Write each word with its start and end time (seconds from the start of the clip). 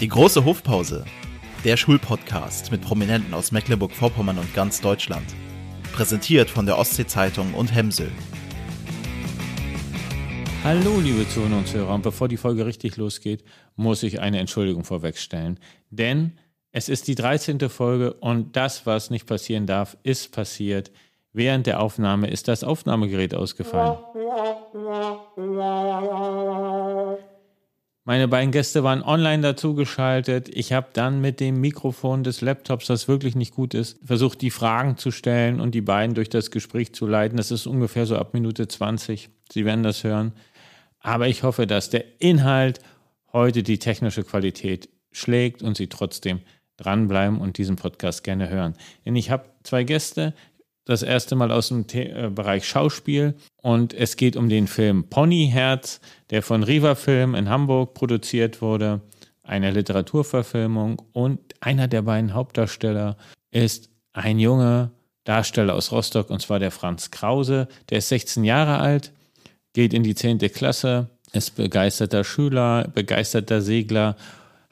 Die 0.00 0.08
große 0.08 0.44
Hofpause. 0.44 1.04
Der 1.64 1.76
Schulpodcast 1.76 2.72
mit 2.72 2.80
Prominenten 2.80 3.32
aus 3.32 3.52
Mecklenburg-Vorpommern 3.52 4.38
und 4.38 4.52
ganz 4.52 4.80
Deutschland. 4.80 5.24
Präsentiert 5.92 6.50
von 6.50 6.66
der 6.66 6.76
Ostsee-Zeitung 6.78 7.54
und 7.54 7.72
Hemsel. 7.72 8.10
Hallo, 10.64 10.98
liebe 10.98 11.28
Zuhörer 11.28 11.58
und 11.58 11.68
Zuhörer. 11.68 11.94
Und 11.94 12.02
bevor 12.02 12.26
die 12.26 12.36
Folge 12.36 12.66
richtig 12.66 12.96
losgeht, 12.96 13.44
muss 13.76 14.02
ich 14.02 14.20
eine 14.20 14.40
Entschuldigung 14.40 14.82
vorwegstellen. 14.82 15.60
Denn 15.90 16.32
es 16.72 16.88
ist 16.88 17.06
die 17.06 17.14
13. 17.14 17.60
Folge 17.70 18.14
und 18.14 18.56
das, 18.56 18.86
was 18.86 19.10
nicht 19.10 19.26
passieren 19.26 19.66
darf, 19.66 19.96
ist 20.02 20.32
passiert. 20.32 20.90
Während 21.32 21.68
der 21.68 21.78
Aufnahme 21.78 22.28
ist 22.28 22.48
das 22.48 22.64
Aufnahmegerät 22.64 23.32
ausgefallen. 23.32 23.98
Meine 28.06 28.28
beiden 28.28 28.50
Gäste 28.50 28.84
waren 28.84 29.02
online 29.02 29.42
dazugeschaltet. 29.42 30.50
Ich 30.54 30.74
habe 30.74 30.88
dann 30.92 31.22
mit 31.22 31.40
dem 31.40 31.58
Mikrofon 31.58 32.22
des 32.22 32.42
Laptops, 32.42 32.86
das 32.86 33.08
wirklich 33.08 33.34
nicht 33.34 33.54
gut 33.54 33.72
ist, 33.72 33.98
versucht, 34.04 34.42
die 34.42 34.50
Fragen 34.50 34.98
zu 34.98 35.10
stellen 35.10 35.58
und 35.58 35.74
die 35.74 35.80
beiden 35.80 36.14
durch 36.14 36.28
das 36.28 36.50
Gespräch 36.50 36.94
zu 36.94 37.06
leiten. 37.06 37.38
Das 37.38 37.50
ist 37.50 37.66
ungefähr 37.66 38.04
so 38.04 38.18
ab 38.18 38.34
Minute 38.34 38.68
20. 38.68 39.30
Sie 39.50 39.64
werden 39.64 39.82
das 39.82 40.04
hören. 40.04 40.34
Aber 41.00 41.28
ich 41.28 41.44
hoffe, 41.44 41.66
dass 41.66 41.88
der 41.88 42.20
Inhalt 42.20 42.80
heute 43.32 43.62
die 43.62 43.78
technische 43.78 44.22
Qualität 44.22 44.90
schlägt 45.10 45.62
und 45.62 45.78
Sie 45.78 45.86
trotzdem 45.86 46.40
dranbleiben 46.76 47.40
und 47.40 47.56
diesen 47.56 47.76
Podcast 47.76 48.22
gerne 48.22 48.50
hören. 48.50 48.74
Denn 49.06 49.16
ich 49.16 49.30
habe 49.30 49.44
zwei 49.62 49.84
Gäste, 49.84 50.34
das 50.84 51.02
erste 51.02 51.34
Mal 51.34 51.50
aus 51.50 51.68
dem 51.68 51.86
The 51.88 52.00
äh, 52.00 52.30
Bereich 52.34 52.66
Schauspiel 52.66 53.34
und 53.62 53.94
es 53.94 54.16
geht 54.16 54.36
um 54.36 54.48
den 54.48 54.66
Film 54.66 55.08
Ponyherz, 55.08 56.00
der 56.30 56.42
von 56.42 56.62
Riva 56.62 56.94
Film 56.94 57.34
in 57.34 57.48
Hamburg 57.48 57.94
produziert 57.94 58.60
wurde, 58.60 59.00
eine 59.42 59.70
Literaturverfilmung 59.70 61.02
und 61.12 61.40
einer 61.60 61.88
der 61.88 62.02
beiden 62.02 62.34
Hauptdarsteller 62.34 63.16
ist 63.50 63.90
ein 64.12 64.38
junger 64.38 64.90
Darsteller 65.24 65.74
aus 65.74 65.92
Rostock 65.92 66.30
und 66.30 66.40
zwar 66.40 66.58
der 66.58 66.70
Franz 66.70 67.10
Krause, 67.10 67.68
der 67.88 67.98
ist 67.98 68.08
16 68.08 68.44
Jahre 68.44 68.78
alt, 68.78 69.12
geht 69.72 69.94
in 69.94 70.02
die 70.02 70.14
10. 70.14 70.38
Klasse, 70.38 71.08
ist 71.32 71.56
begeisterter 71.56 72.24
Schüler, 72.24 72.88
begeisterter 72.94 73.60
Segler 73.60 74.16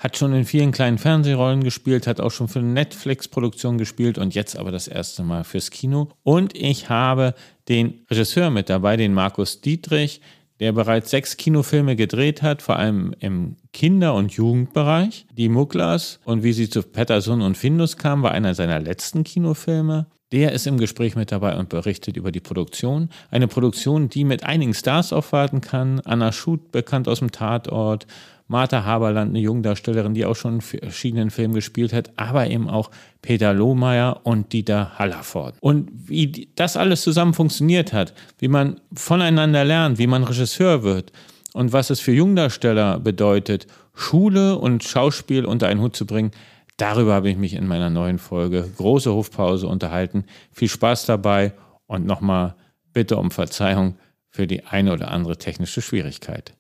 hat 0.03 0.17
schon 0.17 0.35
in 0.35 0.45
vielen 0.45 0.73
kleinen 0.73 0.99
Fernsehrollen 0.99 1.63
gespielt, 1.63 2.09
hat 2.09 2.21
auch 2.21 2.33
schon 2.33 2.49
für 2.49 2.61
Netflix-Produktionen 2.61 3.79
gespielt 3.79 4.19
und 4.19 4.35
jetzt 4.35 4.57
aber 4.57 4.73
das 4.73 4.89
erste 4.89 5.23
Mal 5.23 5.45
fürs 5.45 5.71
Kino. 5.71 6.09
Und 6.25 6.57
ich 6.57 6.89
habe 6.89 7.35
den 7.69 8.01
Regisseur 8.11 8.51
mit 8.51 8.69
dabei, 8.69 8.97
den 8.97 9.15
Markus 9.15 9.61
Dietrich, 9.61 10.21
der 10.59 10.73
bereits 10.73 11.11
sechs 11.11 11.37
Kinofilme 11.37 11.95
gedreht 11.95 12.43
hat, 12.43 12.63
vor 12.63 12.77
allem 12.77 13.15
im 13.21 13.57
Kinder- 13.73 14.15
und 14.15 14.33
Jugendbereich. 14.33 15.27
Die 15.37 15.49
Mugglers 15.49 16.19
und 16.25 16.43
wie 16.43 16.53
sie 16.53 16.69
zu 16.69 16.83
Patterson 16.83 17.41
und 17.41 17.57
Findus 17.57 17.97
kam, 17.97 18.25
war 18.25 18.33
einer 18.33 18.55
seiner 18.55 18.81
letzten 18.81 19.23
Kinofilme. 19.23 20.07
Der 20.33 20.53
ist 20.53 20.67
im 20.67 20.79
Gespräch 20.79 21.15
mit 21.15 21.31
dabei 21.31 21.59
und 21.59 21.69
berichtet 21.69 22.17
über 22.17 22.33
die 22.33 22.41
Produktion. 22.41 23.11
Eine 23.31 23.49
Produktion, 23.49 24.09
die 24.09 24.25
mit 24.25 24.45
einigen 24.45 24.73
Stars 24.73 25.13
aufwarten 25.13 25.61
kann. 25.61 26.01
Anna 26.01 26.33
Schut, 26.33 26.73
bekannt 26.73 27.07
aus 27.07 27.19
dem 27.19 27.33
Tatort, 27.33 28.07
Martha 28.49 28.85
Haberland, 28.85 29.31
eine 29.31 29.41
Jungdarstellerin, 29.41 30.15
die 30.15 30.27
auch 30.27 30.37
schon 30.37 30.55
in 30.55 30.61
verschiedenen 30.61 31.31
Filmen 31.31 31.55
gespielt 31.55 31.93
hat, 31.93 32.11
aber 32.17 32.49
eben 32.49 32.69
auch 32.69 32.91
Peter 33.23 33.55
Lohmeier 33.55 34.21
und 34.25 34.53
Dieter 34.53 34.99
Hallerford. 34.99 35.57
Und 35.61 35.91
wie 35.93 36.49
das 36.57 36.77
alles 36.77 37.03
zusammen 37.03 37.35
funktioniert 37.35 37.93
hat, 37.93 38.15
wie 38.39 38.49
man 38.49 38.81
voneinander 38.93 39.65
lernt, 39.65 39.99
wie 39.99 40.07
man 40.07 40.25
Regisseur 40.25 40.83
wird 40.83 41.13
und 41.55 41.73
was 41.73 41.91
es 41.91 42.01
für 42.01 42.13
Jungdarsteller 42.13 42.99
bedeutet, 42.99 43.67
Schule 43.95 44.59
und 44.59 44.85
Schauspiel 44.85 45.45
unter 45.45 45.69
einen 45.69 45.81
Hut 45.81 45.97
zu 45.97 46.07
bringen, 46.07 46.31
darüber 46.77 47.15
habe 47.15 47.31
ich 47.31 47.37
mich 47.37 47.55
in 47.55 47.67
meiner 47.67 47.91
neuen 47.91 48.19
Folge 48.19 48.69
Große 48.77 49.13
Hofpause 49.13 49.67
unterhalten. 49.67 50.25
Viel 50.51 50.69
Spaß 50.69 51.07
dabei 51.07 51.53
und 51.87 52.07
nochmal 52.07 52.55
bitte 52.93 53.17
um 53.17 53.31
Verzeihung 53.31 53.97
für 54.31 54.47
die 54.47 54.65
eine 54.65 54.93
oder 54.93 55.11
andere 55.11 55.37
technische 55.37 55.83
Schwierigkeit. 55.83 56.55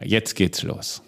Jetzt 0.00 0.34
geht's 0.34 0.62
los. 0.62 1.02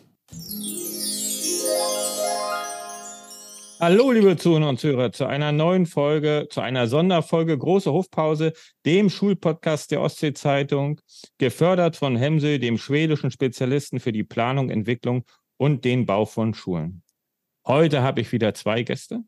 Hallo, 3.80 4.12
liebe 4.12 4.36
Zuhörer 4.38 4.70
und 4.70 4.80
Zuhörer, 4.80 5.12
zu 5.12 5.26
einer 5.26 5.52
neuen 5.52 5.84
Folge, 5.84 6.46
zu 6.48 6.62
einer 6.62 6.86
Sonderfolge 6.86 7.58
Große 7.58 7.92
Hofpause, 7.92 8.54
dem 8.86 9.10
Schulpodcast 9.10 9.90
der 9.90 10.00
Ostsee-Zeitung, 10.00 11.00
gefördert 11.36 11.96
von 11.96 12.16
Hemsel, 12.16 12.58
dem 12.58 12.78
schwedischen 12.78 13.30
Spezialisten 13.30 14.00
für 14.00 14.12
die 14.12 14.24
Planung, 14.24 14.70
Entwicklung 14.70 15.24
und 15.58 15.84
den 15.84 16.06
Bau 16.06 16.24
von 16.24 16.54
Schulen. 16.54 17.02
Heute 17.66 18.02
habe 18.02 18.22
ich 18.22 18.32
wieder 18.32 18.54
zwei 18.54 18.84
Gäste. 18.84 19.22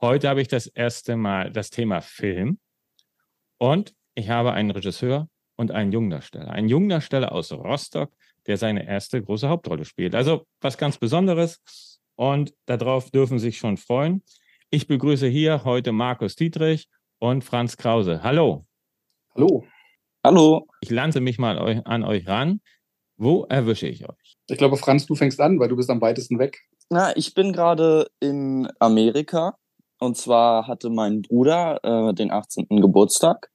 Heute 0.00 0.28
habe 0.28 0.42
ich 0.42 0.48
das 0.48 0.68
erste 0.68 1.16
Mal 1.16 1.50
das 1.50 1.70
Thema 1.70 2.02
Film 2.02 2.60
und 3.58 3.94
ich 4.14 4.28
habe 4.28 4.52
einen 4.52 4.70
Regisseur 4.70 5.28
und 5.56 5.72
einen 5.72 5.90
Jungdarsteller. 5.90 6.50
Einen 6.50 6.68
Jungdarsteller 6.68 7.32
aus 7.32 7.50
Rostock, 7.50 8.12
der 8.46 8.56
seine 8.56 8.86
erste 8.86 9.22
große 9.22 9.48
Hauptrolle 9.48 9.84
spielt. 9.84 10.14
Also 10.14 10.46
was 10.60 10.78
ganz 10.78 10.98
Besonderes 10.98 11.60
und 12.16 12.54
darauf 12.66 13.10
dürfen 13.10 13.38
Sie 13.38 13.46
sich 13.46 13.58
schon 13.58 13.76
freuen. 13.76 14.22
Ich 14.70 14.86
begrüße 14.86 15.26
hier 15.28 15.64
heute 15.64 15.92
Markus 15.92 16.34
Dietrich 16.34 16.88
und 17.18 17.44
Franz 17.44 17.76
Krause. 17.76 18.22
Hallo. 18.22 18.66
Hallo. 19.34 19.64
Hallo. 20.24 20.66
Ich 20.80 20.90
lanze 20.90 21.20
mich 21.20 21.38
mal 21.38 21.82
an 21.84 22.04
euch 22.04 22.26
ran. 22.26 22.60
Wo 23.16 23.44
erwische 23.44 23.86
ich 23.86 24.08
euch? 24.08 24.36
Ich 24.48 24.58
glaube, 24.58 24.76
Franz, 24.76 25.06
du 25.06 25.14
fängst 25.14 25.40
an, 25.40 25.58
weil 25.58 25.68
du 25.68 25.76
bist 25.76 25.88
am 25.88 26.00
weitesten 26.00 26.38
weg. 26.38 26.58
Na, 26.90 27.16
ich 27.16 27.34
bin 27.34 27.52
gerade 27.52 28.08
in 28.20 28.68
Amerika. 28.78 29.56
Und 29.98 30.16
zwar 30.16 30.66
hatte 30.66 30.90
mein 30.90 31.22
Bruder 31.22 31.80
äh, 31.82 32.14
den 32.14 32.30
18. 32.30 32.66
Geburtstag. 32.68 33.50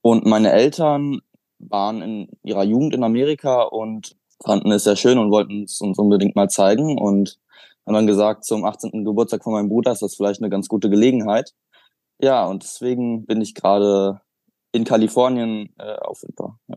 Und 0.00 0.26
meine 0.26 0.52
Eltern 0.52 1.20
waren 1.58 2.02
in 2.02 2.28
ihrer 2.42 2.64
Jugend 2.64 2.94
in 2.94 3.04
Amerika 3.04 3.62
und 3.62 4.16
fanden 4.44 4.70
es 4.72 4.84
sehr 4.84 4.96
schön 4.96 5.18
und 5.18 5.30
wollten 5.30 5.64
es 5.64 5.80
uns 5.80 5.98
unbedingt 5.98 6.36
mal 6.36 6.48
zeigen 6.48 6.98
und 6.98 7.38
haben 7.86 7.94
dann 7.94 8.06
gesagt, 8.06 8.44
zum 8.44 8.64
18. 8.64 9.04
Geburtstag 9.04 9.42
von 9.42 9.52
meinem 9.52 9.68
Bruder 9.68 9.92
ist 9.92 10.02
das 10.02 10.14
vielleicht 10.14 10.40
eine 10.40 10.50
ganz 10.50 10.68
gute 10.68 10.90
Gelegenheit. 10.90 11.52
Ja, 12.20 12.46
und 12.46 12.62
deswegen 12.62 13.26
bin 13.26 13.40
ich 13.40 13.54
gerade 13.54 14.20
in 14.72 14.84
Kalifornien 14.84 15.74
äh, 15.78 15.96
auf 15.96 16.22
Winter. 16.22 16.58
Ja. 16.68 16.76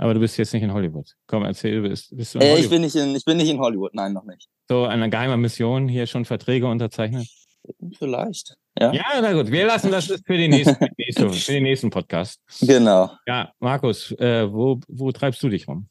Aber 0.00 0.14
du 0.14 0.20
bist 0.20 0.38
jetzt 0.38 0.54
nicht 0.54 0.62
in 0.62 0.72
Hollywood. 0.72 1.16
Komm, 1.26 1.44
erzähl, 1.44 1.82
bist, 1.82 2.16
bist 2.16 2.34
du 2.34 2.38
in 2.38 2.44
äh, 2.44 2.50
Hollywood? 2.50 2.64
Ich 2.64 2.70
bin, 2.70 2.82
nicht 2.82 2.94
in, 2.94 3.16
ich 3.16 3.24
bin 3.24 3.36
nicht 3.36 3.50
in 3.50 3.58
Hollywood, 3.58 3.94
nein, 3.94 4.12
noch 4.12 4.24
nicht. 4.24 4.48
So, 4.68 4.84
eine 4.84 5.10
geheime 5.10 5.36
Mission, 5.36 5.88
hier 5.88 6.06
schon 6.06 6.24
Verträge 6.24 6.68
unterzeichnet? 6.68 7.26
Vielleicht. 7.98 8.56
Ja, 8.78 8.92
ja 8.92 9.04
na 9.20 9.32
gut, 9.32 9.50
wir 9.50 9.66
lassen 9.66 9.90
das 9.90 10.06
für 10.06 10.36
den 10.36 10.50
nächsten, 10.50 10.76
für 11.32 11.52
den 11.52 11.64
nächsten 11.64 11.90
Podcast. 11.90 12.40
Genau. 12.60 13.10
Ja, 13.26 13.52
Markus, 13.58 14.12
äh, 14.12 14.50
wo, 14.50 14.78
wo 14.86 15.10
treibst 15.10 15.42
du 15.42 15.48
dich 15.48 15.66
rum? 15.66 15.88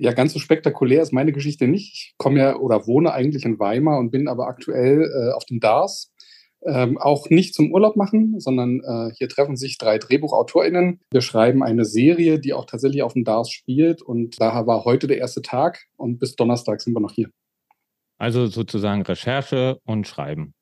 Ja, 0.00 0.12
ganz 0.12 0.32
so 0.32 0.38
spektakulär 0.38 1.02
ist 1.02 1.12
meine 1.12 1.32
Geschichte 1.32 1.66
nicht. 1.66 1.92
Ich 1.92 2.14
komme 2.18 2.38
ja 2.38 2.56
oder 2.56 2.86
wohne 2.86 3.12
eigentlich 3.12 3.44
in 3.44 3.58
Weimar 3.58 3.98
und 3.98 4.10
bin 4.10 4.28
aber 4.28 4.46
aktuell 4.46 5.02
äh, 5.02 5.32
auf 5.32 5.44
dem 5.44 5.58
DARS. 5.58 6.12
Ähm, 6.64 6.98
auch 6.98 7.30
nicht 7.30 7.54
zum 7.54 7.72
Urlaub 7.72 7.96
machen, 7.96 8.38
sondern 8.38 8.80
äh, 8.80 9.12
hier 9.16 9.28
treffen 9.28 9.56
sich 9.56 9.78
drei 9.78 9.98
DrehbuchautorInnen. 9.98 11.00
Wir 11.12 11.20
schreiben 11.20 11.62
eine 11.62 11.84
Serie, 11.84 12.40
die 12.40 12.52
auch 12.52 12.64
tatsächlich 12.64 13.02
auf 13.02 13.12
dem 13.12 13.24
DARS 13.24 13.50
spielt 13.50 14.02
und 14.02 14.40
daher 14.40 14.66
war 14.66 14.84
heute 14.84 15.06
der 15.06 15.18
erste 15.18 15.42
Tag 15.42 15.84
und 15.96 16.18
bis 16.18 16.36
Donnerstag 16.36 16.80
sind 16.80 16.94
wir 16.94 17.00
noch 17.00 17.12
hier. 17.12 17.30
Also 18.18 18.46
sozusagen 18.46 19.02
Recherche 19.02 19.78
und 19.84 20.06
Schreiben. 20.06 20.54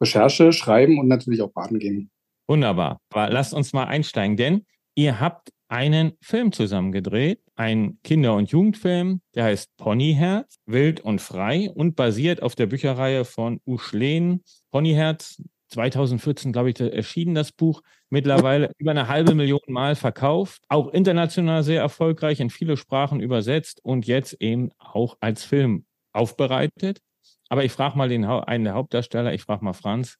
Recherche, 0.00 0.52
Schreiben 0.52 0.98
und 0.98 1.08
natürlich 1.08 1.42
auch 1.42 1.52
baden 1.52 1.78
gehen. 1.78 2.10
Wunderbar. 2.48 2.98
Aber 3.12 3.30
lasst 3.30 3.54
uns 3.54 3.72
mal 3.72 3.84
einsteigen, 3.84 4.36
denn 4.36 4.66
ihr 4.94 5.18
habt 5.20 5.50
einen 5.74 6.12
Film 6.20 6.52
zusammen 6.52 6.92
gedreht, 6.92 7.40
ein 7.56 7.98
Kinder- 8.04 8.36
und 8.36 8.48
Jugendfilm, 8.48 9.22
der 9.34 9.42
heißt 9.42 9.76
Ponyherz, 9.76 10.60
wild 10.66 11.00
und 11.00 11.20
frei 11.20 11.68
und 11.68 11.96
basiert 11.96 12.44
auf 12.44 12.54
der 12.54 12.66
Bücherreihe 12.66 13.24
von 13.24 13.60
Uschlen. 13.66 14.44
Ponyherz, 14.70 15.42
2014, 15.70 16.52
glaube 16.52 16.70
ich, 16.70 16.78
erschienen 16.78 17.34
das 17.34 17.50
Buch, 17.50 17.82
mittlerweile 18.08 18.70
über 18.78 18.92
eine 18.92 19.08
halbe 19.08 19.34
Million 19.34 19.58
Mal 19.66 19.96
verkauft, 19.96 20.62
auch 20.68 20.90
international 20.90 21.64
sehr 21.64 21.80
erfolgreich, 21.80 22.38
in 22.38 22.50
viele 22.50 22.76
Sprachen 22.76 23.18
übersetzt 23.18 23.84
und 23.84 24.06
jetzt 24.06 24.34
eben 24.34 24.70
auch 24.78 25.16
als 25.18 25.42
Film 25.42 25.86
aufbereitet. 26.12 27.00
Aber 27.48 27.64
ich 27.64 27.72
frage 27.72 27.98
mal 27.98 28.08
den, 28.08 28.24
einen 28.24 28.62
der 28.62 28.74
Hauptdarsteller, 28.74 29.34
ich 29.34 29.42
frage 29.42 29.64
mal 29.64 29.72
Franz, 29.72 30.18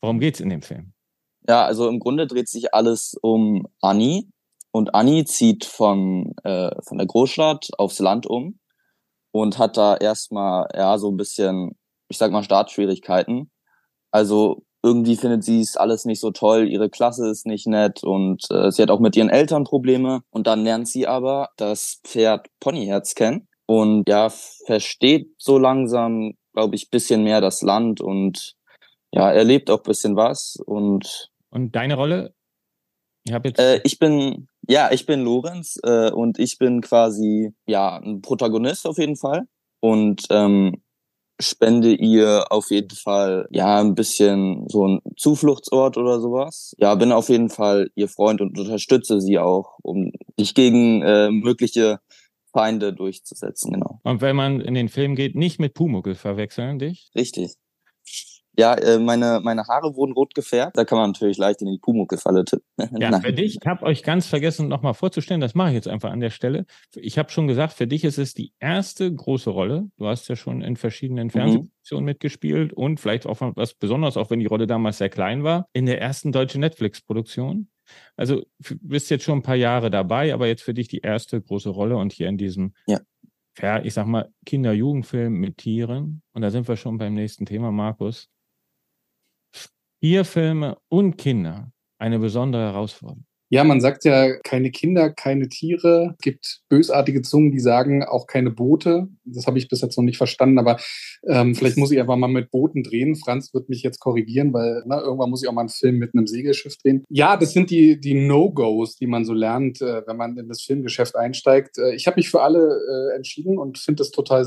worum 0.00 0.20
geht 0.20 0.34
es 0.34 0.40
in 0.40 0.50
dem 0.50 0.62
Film? 0.62 0.92
Ja, 1.48 1.64
also 1.64 1.88
im 1.88 1.98
Grunde 1.98 2.28
dreht 2.28 2.48
sich 2.48 2.72
alles 2.72 3.18
um 3.20 3.66
Annie, 3.80 4.28
und 4.74 4.92
Anni 4.92 5.24
zieht 5.24 5.64
von, 5.64 6.34
äh, 6.42 6.70
von 6.82 6.98
der 6.98 7.06
Großstadt 7.06 7.68
aufs 7.78 8.00
Land 8.00 8.26
um 8.26 8.58
und 9.30 9.56
hat 9.56 9.76
da 9.76 9.96
erstmal, 9.96 10.66
ja, 10.74 10.98
so 10.98 11.12
ein 11.12 11.16
bisschen, 11.16 11.78
ich 12.08 12.18
sag 12.18 12.32
mal, 12.32 12.42
Startschwierigkeiten. 12.42 13.52
Also 14.10 14.64
irgendwie 14.82 15.14
findet 15.14 15.44
sie 15.44 15.60
es 15.60 15.76
alles 15.76 16.06
nicht 16.06 16.18
so 16.18 16.32
toll, 16.32 16.68
ihre 16.68 16.90
Klasse 16.90 17.30
ist 17.30 17.46
nicht 17.46 17.68
nett 17.68 18.02
und 18.02 18.50
äh, 18.50 18.72
sie 18.72 18.82
hat 18.82 18.90
auch 18.90 18.98
mit 18.98 19.14
ihren 19.14 19.30
Eltern 19.30 19.62
Probleme. 19.62 20.22
Und 20.30 20.48
dann 20.48 20.64
lernt 20.64 20.88
sie 20.88 21.06
aber 21.06 21.50
das 21.56 22.00
Pferd 22.02 22.48
Ponyherz 22.58 23.14
kennen. 23.14 23.46
und 23.66 24.08
ja, 24.08 24.28
versteht 24.66 25.28
so 25.38 25.56
langsam, 25.56 26.32
glaube 26.52 26.74
ich, 26.74 26.90
bisschen 26.90 27.22
mehr 27.22 27.40
das 27.40 27.62
Land 27.62 28.00
und 28.00 28.56
ja, 29.12 29.30
erlebt 29.30 29.70
auch 29.70 29.84
bisschen 29.84 30.16
was 30.16 30.56
und 30.66 31.30
und 31.50 31.76
deine 31.76 31.94
Rolle? 31.94 32.34
Ich, 33.24 33.32
jetzt 33.32 33.58
äh, 33.58 33.80
ich 33.84 33.98
bin 33.98 34.48
ja, 34.68 34.90
ich 34.92 35.06
bin 35.06 35.22
Lorenz 35.22 35.78
äh, 35.82 36.10
und 36.10 36.38
ich 36.38 36.58
bin 36.58 36.80
quasi 36.80 37.52
ja 37.66 37.96
ein 37.96 38.22
Protagonist 38.22 38.86
auf 38.86 38.98
jeden 38.98 39.16
Fall 39.16 39.42
und 39.80 40.22
ähm, 40.30 40.82
spende 41.40 41.92
ihr 41.92 42.46
auf 42.50 42.70
jeden 42.70 42.96
Fall 42.96 43.46
ja 43.50 43.80
ein 43.80 43.94
bisschen 43.94 44.68
so 44.68 44.86
ein 44.86 45.00
Zufluchtsort 45.16 45.96
oder 45.96 46.20
sowas. 46.20 46.74
Ja, 46.78 46.94
bin 46.94 47.12
auf 47.12 47.28
jeden 47.28 47.50
Fall 47.50 47.90
ihr 47.94 48.08
Freund 48.08 48.40
und 48.40 48.58
unterstütze 48.58 49.20
sie 49.20 49.38
auch, 49.38 49.78
um 49.82 50.12
sich 50.38 50.54
gegen 50.54 51.02
äh, 51.02 51.30
mögliche 51.30 51.98
Feinde 52.52 52.92
durchzusetzen, 52.92 53.72
genau. 53.72 54.00
Und 54.04 54.20
wenn 54.20 54.36
man 54.36 54.60
in 54.60 54.74
den 54.74 54.88
Film 54.88 55.16
geht, 55.16 55.34
nicht 55.34 55.58
mit 55.58 55.74
Pumuckel 55.74 56.14
verwechseln 56.14 56.78
dich? 56.78 57.10
Richtig. 57.16 57.56
Ja, 58.56 58.74
äh, 58.74 58.98
meine, 58.98 59.40
meine 59.42 59.66
Haare 59.66 59.96
wurden 59.96 60.12
rot 60.12 60.34
gefärbt. 60.34 60.76
Da 60.76 60.84
kann 60.84 60.98
man 60.98 61.10
natürlich 61.10 61.38
leicht 61.38 61.60
in 61.60 61.68
die 61.68 61.78
Pumuckl-Falle 61.78 62.44
tippen. 62.44 62.64
Ja, 63.00 63.20
für 63.20 63.32
dich, 63.32 63.58
ich 63.60 63.66
habe 63.66 63.84
euch 63.84 64.02
ganz 64.02 64.26
vergessen, 64.26 64.68
nochmal 64.68 64.94
vorzustellen, 64.94 65.40
das 65.40 65.54
mache 65.54 65.70
ich 65.70 65.74
jetzt 65.74 65.88
einfach 65.88 66.10
an 66.10 66.20
der 66.20 66.30
Stelle. 66.30 66.66
Ich 66.94 67.18
habe 67.18 67.30
schon 67.30 67.48
gesagt, 67.48 67.72
für 67.72 67.86
dich 67.86 68.04
ist 68.04 68.18
es 68.18 68.34
die 68.34 68.52
erste 68.60 69.12
große 69.12 69.50
Rolle. 69.50 69.88
Du 69.96 70.06
hast 70.06 70.28
ja 70.28 70.36
schon 70.36 70.62
in 70.62 70.76
verschiedenen 70.76 71.30
Fernsehproduktionen 71.30 72.04
mhm. 72.04 72.08
mitgespielt 72.08 72.72
und 72.72 73.00
vielleicht 73.00 73.26
auch 73.26 73.38
was 73.40 73.74
Besonderes, 73.74 74.16
auch 74.16 74.30
wenn 74.30 74.40
die 74.40 74.46
Rolle 74.46 74.66
damals 74.66 74.98
sehr 74.98 75.10
klein 75.10 75.42
war, 75.42 75.68
in 75.72 75.86
der 75.86 76.00
ersten 76.00 76.32
deutschen 76.32 76.60
Netflix-Produktion. 76.60 77.68
Also 78.16 78.44
du 78.60 78.76
bist 78.80 79.10
jetzt 79.10 79.24
schon 79.24 79.38
ein 79.38 79.42
paar 79.42 79.56
Jahre 79.56 79.90
dabei, 79.90 80.32
aber 80.32 80.46
jetzt 80.46 80.62
für 80.62 80.74
dich 80.74 80.88
die 80.88 81.00
erste 81.00 81.40
große 81.40 81.68
Rolle 81.68 81.96
und 81.96 82.12
hier 82.12 82.28
in 82.28 82.38
diesem 82.38 82.72
ja 82.86 83.00
ich 83.82 83.94
sag 83.94 84.06
mal, 84.06 84.32
Kinder-Jugendfilm 84.46 85.32
mit 85.32 85.58
Tieren. 85.58 86.22
Und 86.32 86.42
da 86.42 86.50
sind 86.50 86.66
wir 86.66 86.76
schon 86.76 86.98
beim 86.98 87.14
nächsten 87.14 87.46
Thema, 87.46 87.70
Markus. 87.70 88.28
Tierfilme 90.04 90.76
und 90.90 91.16
Kinder 91.16 91.72
eine 91.98 92.18
besondere 92.18 92.60
Herausforderung. 92.60 93.24
Ja, 93.48 93.64
man 93.64 93.80
sagt 93.80 94.04
ja, 94.04 94.36
keine 94.40 94.70
Kinder, 94.70 95.08
keine 95.08 95.48
Tiere. 95.48 96.14
Es 96.18 96.22
gibt 96.22 96.60
bösartige 96.68 97.22
Zungen, 97.22 97.52
die 97.52 97.58
sagen, 97.58 98.04
auch 98.04 98.26
keine 98.26 98.50
Boote. 98.50 99.08
Das 99.24 99.46
habe 99.46 99.56
ich 99.56 99.66
bis 99.68 99.80
jetzt 99.80 99.96
noch 99.96 100.04
nicht 100.04 100.18
verstanden, 100.18 100.58
aber 100.58 100.78
ähm, 101.26 101.54
vielleicht 101.54 101.78
muss 101.78 101.90
ich 101.90 101.98
einfach 101.98 102.16
mal 102.16 102.28
mit 102.28 102.50
Booten 102.50 102.82
drehen. 102.82 103.16
Franz 103.16 103.54
wird 103.54 103.70
mich 103.70 103.82
jetzt 103.82 103.98
korrigieren, 103.98 104.52
weil 104.52 104.82
na, 104.84 104.96
ne, 104.96 105.02
irgendwann 105.04 105.30
muss 105.30 105.42
ich 105.42 105.48
auch 105.48 105.54
mal 105.54 105.62
einen 105.62 105.70
Film 105.70 105.96
mit 105.96 106.14
einem 106.14 106.26
Segelschiff 106.26 106.76
drehen. 106.76 107.04
Ja, 107.08 107.38
das 107.38 107.54
sind 107.54 107.70
die, 107.70 107.98
die 107.98 108.12
No-Gos, 108.12 108.96
die 108.96 109.06
man 109.06 109.24
so 109.24 109.32
lernt, 109.32 109.80
äh, 109.80 110.06
wenn 110.06 110.18
man 110.18 110.36
in 110.36 110.48
das 110.48 110.60
Filmgeschäft 110.60 111.16
einsteigt. 111.16 111.78
Äh, 111.78 111.94
ich 111.94 112.06
habe 112.06 112.16
mich 112.16 112.28
für 112.28 112.42
alle 112.42 112.58
äh, 112.60 113.16
entschieden 113.16 113.56
und 113.56 113.78
finde 113.78 114.02
es 114.02 114.10
total 114.10 114.44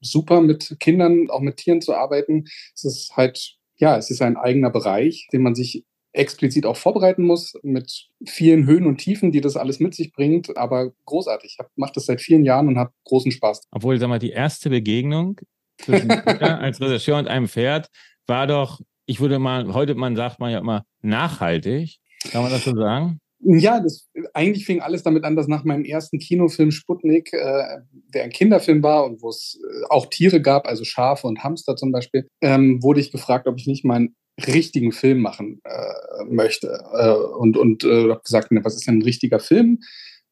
super, 0.00 0.40
mit 0.40 0.76
Kindern, 0.78 1.30
auch 1.30 1.40
mit 1.40 1.56
Tieren 1.56 1.80
zu 1.80 1.94
arbeiten. 1.94 2.44
Es 2.76 2.84
ist 2.84 3.16
halt 3.16 3.56
ja, 3.80 3.96
es 3.96 4.10
ist 4.10 4.22
ein 4.22 4.36
eigener 4.36 4.70
Bereich, 4.70 5.26
den 5.32 5.42
man 5.42 5.54
sich 5.54 5.84
explizit 6.12 6.66
auch 6.66 6.76
vorbereiten 6.76 7.22
muss, 7.22 7.54
mit 7.62 8.08
vielen 8.26 8.66
Höhen 8.66 8.86
und 8.86 8.98
Tiefen, 8.98 9.32
die 9.32 9.40
das 9.40 9.56
alles 9.56 9.80
mit 9.80 9.94
sich 9.94 10.12
bringt. 10.12 10.56
Aber 10.56 10.92
großartig. 11.06 11.56
Ich 11.58 11.66
mache 11.76 11.92
das 11.94 12.06
seit 12.06 12.20
vielen 12.20 12.44
Jahren 12.44 12.68
und 12.68 12.78
habe 12.78 12.92
großen 13.04 13.32
Spaß. 13.32 13.62
Obwohl, 13.70 13.98
sag 13.98 14.08
mal, 14.08 14.18
die 14.18 14.30
erste 14.30 14.70
Begegnung 14.70 15.40
zwischen 15.78 16.10
als 16.40 16.80
Regisseur 16.80 17.18
und 17.18 17.28
einem 17.28 17.48
Pferd 17.48 17.88
war 18.26 18.46
doch, 18.46 18.80
ich 19.06 19.20
würde 19.20 19.38
mal, 19.38 19.72
heute 19.72 19.94
man 19.94 20.16
sagt 20.16 20.40
man 20.40 20.50
ja 20.50 20.58
immer 20.58 20.84
nachhaltig. 21.00 21.98
Kann 22.30 22.42
man 22.42 22.50
das 22.50 22.64
so 22.64 22.74
sagen? 22.74 23.20
Ja, 23.42 23.80
das, 23.80 24.08
eigentlich 24.34 24.66
fing 24.66 24.80
alles 24.80 25.02
damit 25.02 25.24
an, 25.24 25.34
dass 25.34 25.48
nach 25.48 25.64
meinem 25.64 25.84
ersten 25.84 26.18
Kinofilm 26.18 26.70
Sputnik, 26.70 27.32
äh, 27.32 27.78
der 28.12 28.24
ein 28.24 28.30
Kinderfilm 28.30 28.82
war 28.82 29.06
und 29.06 29.22
wo 29.22 29.30
es 29.30 29.58
äh, 29.62 29.84
auch 29.88 30.06
Tiere 30.06 30.42
gab, 30.42 30.66
also 30.66 30.84
Schafe 30.84 31.26
und 31.26 31.42
Hamster 31.42 31.74
zum 31.74 31.90
Beispiel, 31.90 32.28
ähm, 32.42 32.82
wurde 32.82 33.00
ich 33.00 33.12
gefragt, 33.12 33.46
ob 33.46 33.56
ich 33.58 33.66
nicht 33.66 33.84
mal 33.84 33.96
einen 33.96 34.16
richtigen 34.46 34.92
Film 34.92 35.20
machen 35.20 35.62
äh, 35.64 36.24
möchte. 36.28 36.84
Äh, 36.92 37.12
und 37.12 37.56
und 37.56 37.84
äh, 37.84 38.10
habe 38.10 38.20
gesagt, 38.22 38.48
was 38.50 38.76
ist 38.76 38.86
denn 38.86 38.98
ein 38.98 39.02
richtiger 39.02 39.40
Film? 39.40 39.78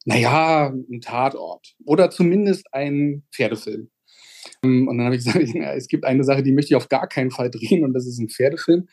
Naja, 0.05 0.67
ein 0.67 1.01
Tatort 1.01 1.75
oder 1.85 2.11
zumindest 2.11 2.67
ein 2.73 3.23
Pferdefilm. 3.33 3.89
Ähm, 4.63 4.87
und 4.87 4.97
dann 4.97 5.05
habe 5.05 5.15
ich 5.15 5.25
gesagt, 5.25 5.43
es 5.75 5.87
gibt 5.87 6.05
eine 6.05 6.23
Sache, 6.23 6.43
die 6.43 6.51
möchte 6.51 6.73
ich 6.73 6.75
auf 6.75 6.89
gar 6.89 7.07
keinen 7.07 7.31
Fall 7.31 7.49
drehen 7.49 7.83
und 7.83 7.93
das 7.93 8.05
ist 8.05 8.19
ein 8.19 8.29
Pferdefilm 8.29 8.87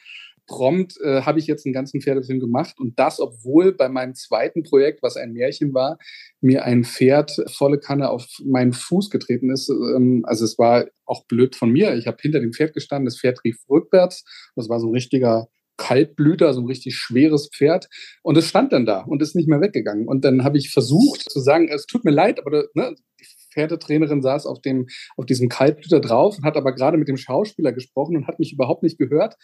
prompt 0.46 0.98
äh, 1.02 1.22
habe 1.22 1.38
ich 1.38 1.46
jetzt 1.46 1.66
einen 1.66 1.72
ganzen 1.72 2.00
Pferdefilm 2.00 2.40
gemacht 2.40 2.76
und 2.78 2.98
das, 2.98 3.20
obwohl 3.20 3.72
bei 3.72 3.88
meinem 3.88 4.14
zweiten 4.14 4.62
Projekt, 4.62 5.02
was 5.02 5.16
ein 5.16 5.32
Märchen 5.32 5.75
war, 5.75 5.98
mir 6.40 6.64
ein 6.64 6.84
Pferd 6.84 7.32
volle 7.48 7.78
Kanne 7.78 8.10
auf 8.10 8.26
meinen 8.44 8.72
Fuß 8.72 9.10
getreten 9.10 9.50
ist. 9.50 9.69
Ähm, 9.69 10.22
also 10.26 10.44
es 10.44 10.58
war 10.58 10.87
auch 11.04 11.26
blöd 11.26 11.56
von 11.56 11.70
mir. 11.70 11.94
Ich 11.94 12.06
habe 12.06 12.19
hinter 12.20 12.40
dem 12.40 12.52
Pferd 12.52 12.75
gestanden, 12.75 13.06
das 13.06 13.19
Pferd 13.19 13.43
rief 13.44 13.58
rückwärts. 13.69 14.25
Das 14.54 14.69
war 14.69 14.81
so 14.81 14.88
ein 14.88 14.94
richtiger 14.94 15.48
Kaltblüter, 15.76 16.54
so 16.54 16.60
ein 16.60 16.66
richtig 16.66 16.96
schweres 16.96 17.50
Pferd. 17.54 17.88
Und 18.22 18.37
es 18.37 18.49
stand 18.49 18.72
dann 18.72 18.87
da 18.87 19.02
und 19.02 19.22
ist 19.22 19.37
nicht 19.37 19.49
mehr 19.49 19.60
weggegangen. 19.60 20.08
Und 20.08 20.25
dann 20.25 20.44
habe 20.44 20.58
ich 20.58 20.70
versucht 20.70 21.31
zu 21.31 21.40
sagen, 21.40 21.69
es 21.69 21.87
tut 21.87 22.04
mir 22.04 22.12
leid, 22.12 22.40
aber 22.40 22.64
ne, 22.75 22.94
die 23.20 23.26
Pferdetrainerin 23.52 24.22
saß 24.22 24.46
auf, 24.46 24.60
dem, 24.60 24.87
auf 25.16 25.26
diesem 25.26 25.49
Kaltblüter 25.49 26.00
drauf 26.00 26.38
und 26.38 26.44
hat 26.44 26.56
aber 26.56 26.75
gerade 26.75 26.99
mit 26.99 27.08
dem 27.08 27.16
Schauspieler 27.16 27.72
gesprochen 27.72 28.16
und 28.16 28.26
hat 28.26 28.38
mich 28.38 28.52
überhaupt 28.52 28.82
nicht 28.82 28.99
gehört. 28.99 29.37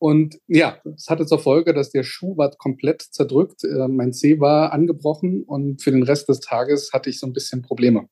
Und 0.00 0.38
ja, 0.46 0.78
es 0.96 1.08
hatte 1.10 1.26
zur 1.26 1.38
Folge, 1.38 1.74
dass 1.74 1.90
der 1.90 2.04
Schuh 2.04 2.34
war 2.38 2.50
komplett 2.52 3.02
zerdrückt, 3.02 3.64
äh, 3.64 3.86
mein 3.86 4.14
Zeh 4.14 4.40
war 4.40 4.72
angebrochen 4.72 5.44
und 5.46 5.82
für 5.82 5.90
den 5.90 6.02
Rest 6.02 6.30
des 6.30 6.40
Tages 6.40 6.92
hatte 6.94 7.10
ich 7.10 7.20
so 7.20 7.26
ein 7.26 7.34
bisschen 7.34 7.60
Probleme. 7.60 8.08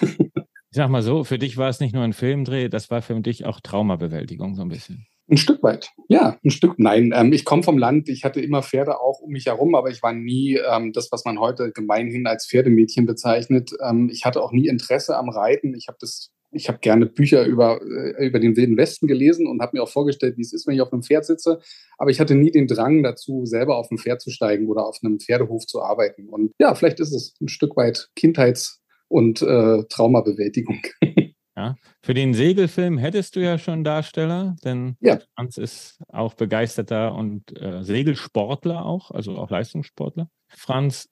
ich 0.00 0.30
sag 0.70 0.88
mal 0.88 1.02
so, 1.02 1.22
für 1.22 1.38
dich 1.38 1.58
war 1.58 1.68
es 1.68 1.80
nicht 1.80 1.94
nur 1.94 2.02
ein 2.02 2.14
Filmdreh, 2.14 2.70
das 2.70 2.90
war 2.90 3.02
für 3.02 3.20
dich 3.20 3.44
auch 3.44 3.60
Traumabewältigung 3.60 4.54
so 4.54 4.62
ein 4.62 4.70
bisschen. 4.70 5.06
Ein 5.30 5.36
Stück 5.36 5.62
weit, 5.62 5.90
ja, 6.08 6.38
ein 6.42 6.50
Stück. 6.50 6.78
Nein, 6.78 7.12
ähm, 7.14 7.34
ich 7.34 7.44
komme 7.44 7.62
vom 7.62 7.76
Land, 7.76 8.08
ich 8.08 8.24
hatte 8.24 8.40
immer 8.40 8.62
Pferde 8.62 8.98
auch 8.98 9.20
um 9.20 9.32
mich 9.32 9.44
herum, 9.44 9.74
aber 9.74 9.90
ich 9.90 10.02
war 10.02 10.14
nie 10.14 10.56
ähm, 10.56 10.94
das, 10.94 11.12
was 11.12 11.26
man 11.26 11.38
heute 11.38 11.72
gemeinhin 11.72 12.26
als 12.26 12.46
Pferdemädchen 12.46 13.04
bezeichnet. 13.04 13.70
Ähm, 13.86 14.08
ich 14.10 14.24
hatte 14.24 14.42
auch 14.42 14.52
nie 14.52 14.66
Interesse 14.66 15.18
am 15.18 15.28
Reiten. 15.28 15.74
Ich 15.74 15.88
habe 15.88 15.98
das 16.00 16.32
ich 16.52 16.68
habe 16.68 16.78
gerne 16.78 17.06
Bücher 17.06 17.44
über, 17.44 17.80
äh, 17.82 18.26
über 18.26 18.38
den 18.38 18.56
Wilden 18.56 18.76
Westen 18.76 19.06
gelesen 19.06 19.46
und 19.46 19.60
habe 19.60 19.76
mir 19.76 19.82
auch 19.82 19.88
vorgestellt, 19.88 20.36
wie 20.36 20.42
es 20.42 20.52
ist, 20.52 20.66
wenn 20.66 20.74
ich 20.74 20.80
auf 20.80 20.92
einem 20.92 21.02
Pferd 21.02 21.24
sitze. 21.24 21.60
Aber 21.98 22.10
ich 22.10 22.20
hatte 22.20 22.34
nie 22.34 22.50
den 22.50 22.66
Drang 22.66 23.02
dazu, 23.02 23.44
selber 23.46 23.76
auf 23.76 23.90
ein 23.90 23.98
Pferd 23.98 24.20
zu 24.20 24.30
steigen 24.30 24.68
oder 24.68 24.86
auf 24.86 24.98
einem 25.02 25.18
Pferdehof 25.18 25.66
zu 25.66 25.82
arbeiten. 25.82 26.28
Und 26.28 26.52
ja, 26.58 26.74
vielleicht 26.74 27.00
ist 27.00 27.12
es 27.12 27.34
ein 27.40 27.48
Stück 27.48 27.76
weit 27.76 28.08
Kindheits- 28.14 28.80
und 29.08 29.42
äh, 29.42 29.84
Traumabewältigung. 29.88 30.82
Ja, 31.54 31.76
für 32.00 32.14
den 32.14 32.32
Segelfilm 32.32 32.96
hättest 32.96 33.36
du 33.36 33.40
ja 33.40 33.58
schon 33.58 33.84
Darsteller, 33.84 34.56
denn 34.64 34.96
ja. 35.00 35.18
Franz 35.34 35.58
ist 35.58 36.00
auch 36.08 36.32
begeisterter 36.32 37.14
und 37.14 37.42
äh, 37.60 37.84
Segelsportler 37.84 38.86
auch, 38.86 39.10
also 39.10 39.36
auch 39.36 39.50
Leistungssportler. 39.50 40.30
Franz, 40.48 41.10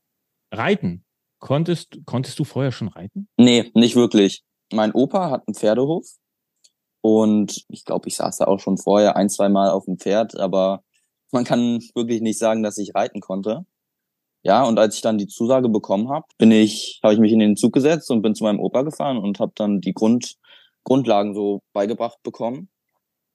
reiten. 0.51 1.05
Konntest, 1.41 1.99
konntest 2.07 2.39
du 2.39 2.45
vorher 2.45 2.73
schon 2.73 2.89
reiten? 2.89 3.29
Nee, 3.37 3.71
nicht 3.75 3.97
wirklich 3.97 4.43
mein 4.73 4.93
Opa 4.93 5.31
hat 5.31 5.47
einen 5.47 5.55
Pferdehof 5.55 6.07
und 7.01 7.65
ich 7.69 7.85
glaube, 7.85 8.09
ich 8.09 8.17
saß 8.17 8.39
da 8.39 8.47
auch 8.47 8.61
schon 8.61 8.79
vorher 8.79 9.17
ein, 9.17 9.29
zwei 9.29 9.49
Mal 9.49 9.71
auf 9.71 9.87
dem 9.87 9.99
Pferd, 9.99 10.39
aber 10.39 10.83
man 11.33 11.45
kann 11.45 11.81
wirklich 11.95 12.21
nicht 12.21 12.39
sagen, 12.39 12.63
dass 12.63 12.79
ich 12.79 12.95
reiten 12.95 13.21
konnte. 13.21 13.65
Ja, 14.43 14.65
und 14.65 14.79
als 14.79 14.97
ich 14.97 15.03
dann 15.03 15.19
die 15.19 15.27
Zusage 15.27 15.69
bekommen 15.69 16.09
habe, 16.09 16.27
bin 16.39 16.51
ich, 16.51 17.01
habe 17.03 17.15
ich 17.15 17.21
mich 17.21 17.33
in 17.33 17.41
den 17.41 17.57
Zug 17.57 17.73
gesetzt 17.73 18.11
und 18.11 18.23
bin 18.23 18.35
zu 18.35 18.45
meinem 18.45 18.61
Opa 18.61 18.83
gefahren 18.83 19.19
und 19.19 19.39
habe 19.39 19.53
dann 19.55 19.81
die 19.81 19.93
Grund, 19.93 20.37
Grundlagen 20.85 21.35
so 21.35 21.61
beigebracht 21.73 22.23
bekommen. 22.23 22.71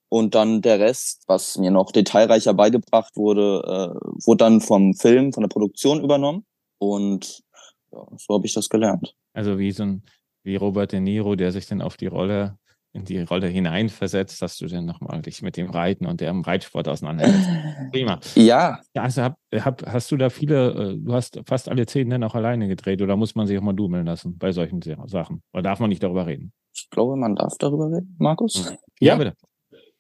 Und 0.10 0.34
dann 0.34 0.62
der 0.62 0.80
Rest, 0.80 1.24
was 1.28 1.58
mir 1.58 1.72
noch 1.72 1.92
detailreicher 1.92 2.54
beigebracht 2.54 3.16
wurde, 3.16 3.62
äh, 3.66 4.26
wurde 4.26 4.38
dann 4.38 4.62
vom 4.62 4.94
Film, 4.94 5.34
von 5.34 5.42
der 5.42 5.50
Produktion 5.50 6.04
übernommen. 6.04 6.46
Und 6.80 7.44
ja, 7.92 8.06
so 8.18 8.36
habe 8.36 8.46
ich 8.46 8.54
das 8.54 8.70
gelernt. 8.70 9.16
Also 9.34 9.60
wie 9.60 9.72
so 9.72 9.84
ein 9.84 10.04
wie 10.46 10.56
Robert 10.56 10.92
De 10.92 11.00
Niro, 11.00 11.36
der 11.36 11.52
sich 11.52 11.68
dann 11.68 11.82
auf 11.82 11.98
die 11.98 12.08
Rolle, 12.08 12.58
in 12.94 13.04
die 13.04 13.22
Rolle 13.22 13.48
hineinversetzt, 13.48 14.42
dass 14.42 14.58
du 14.58 14.68
dann 14.68 14.86
nochmal 14.86 15.22
dich 15.22 15.42
mit 15.42 15.58
dem 15.58 15.70
Reiten 15.70 16.06
und 16.06 16.22
dem 16.22 16.42
Reitsport 16.42 16.88
auseinandersetzt. 16.88 17.50
Prima. 17.92 18.20
Ja. 18.36 18.80
also 18.94 19.24
hab, 19.24 19.38
hab, 19.54 19.86
hast 19.86 20.12
du 20.12 20.18
da 20.18 20.30
viele, 20.30 20.94
äh, 20.94 20.98
du 20.98 21.14
hast 21.14 21.42
fast 21.46 21.68
alle 21.68 21.86
zehn 21.86 22.10
dann 22.10 22.24
auch 22.24 22.36
alleine 22.36 22.68
gedreht 22.68 23.02
oder 23.02 23.18
muss 23.18 23.36
man 23.36 23.48
sich 23.48 23.58
auch 23.58 23.64
mal 23.64 23.74
dummeln 23.74 24.06
lassen 24.06 24.38
bei 24.38 24.52
solchen 24.52 24.82
Sachen? 24.82 25.42
Oder 25.52 25.64
darf 25.64 25.80
man 25.80 25.90
nicht 25.90 26.04
darüber 26.04 26.26
reden? 26.26 26.54
Ich 26.74 26.90
glaube, 26.90 27.16
man 27.16 27.36
darf 27.36 27.58
darüber 27.58 27.88
reden, 27.88 28.16
Markus. 28.18 28.72
Ja, 29.00 29.14
ja 29.14 29.16
bitte. 29.16 29.34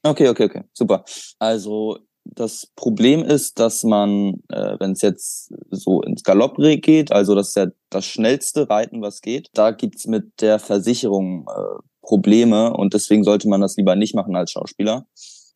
Okay, 0.03 0.29
okay, 0.29 0.43
okay. 0.45 0.63
Super. 0.71 1.03
Also 1.39 1.97
das 2.25 2.67
Problem 2.75 3.23
ist, 3.23 3.59
dass 3.59 3.83
man, 3.83 4.41
äh, 4.49 4.75
wenn 4.79 4.91
es 4.91 5.01
jetzt 5.01 5.53
so 5.69 6.01
ins 6.01 6.23
Galopp 6.23 6.57
geht, 6.57 7.11
also 7.11 7.35
das 7.35 7.49
ist 7.49 7.55
ja 7.55 7.67
das 7.89 8.05
schnellste 8.05 8.69
Reiten, 8.69 9.01
was 9.01 9.21
geht, 9.21 9.49
da 9.53 9.71
gibt's 9.71 10.07
mit 10.07 10.41
der 10.41 10.59
Versicherung 10.59 11.47
äh, 11.47 11.79
Probleme 12.01 12.73
und 12.73 12.93
deswegen 12.93 13.23
sollte 13.23 13.47
man 13.47 13.61
das 13.61 13.77
lieber 13.77 13.95
nicht 13.95 14.15
machen 14.15 14.35
als 14.35 14.51
Schauspieler. 14.51 15.05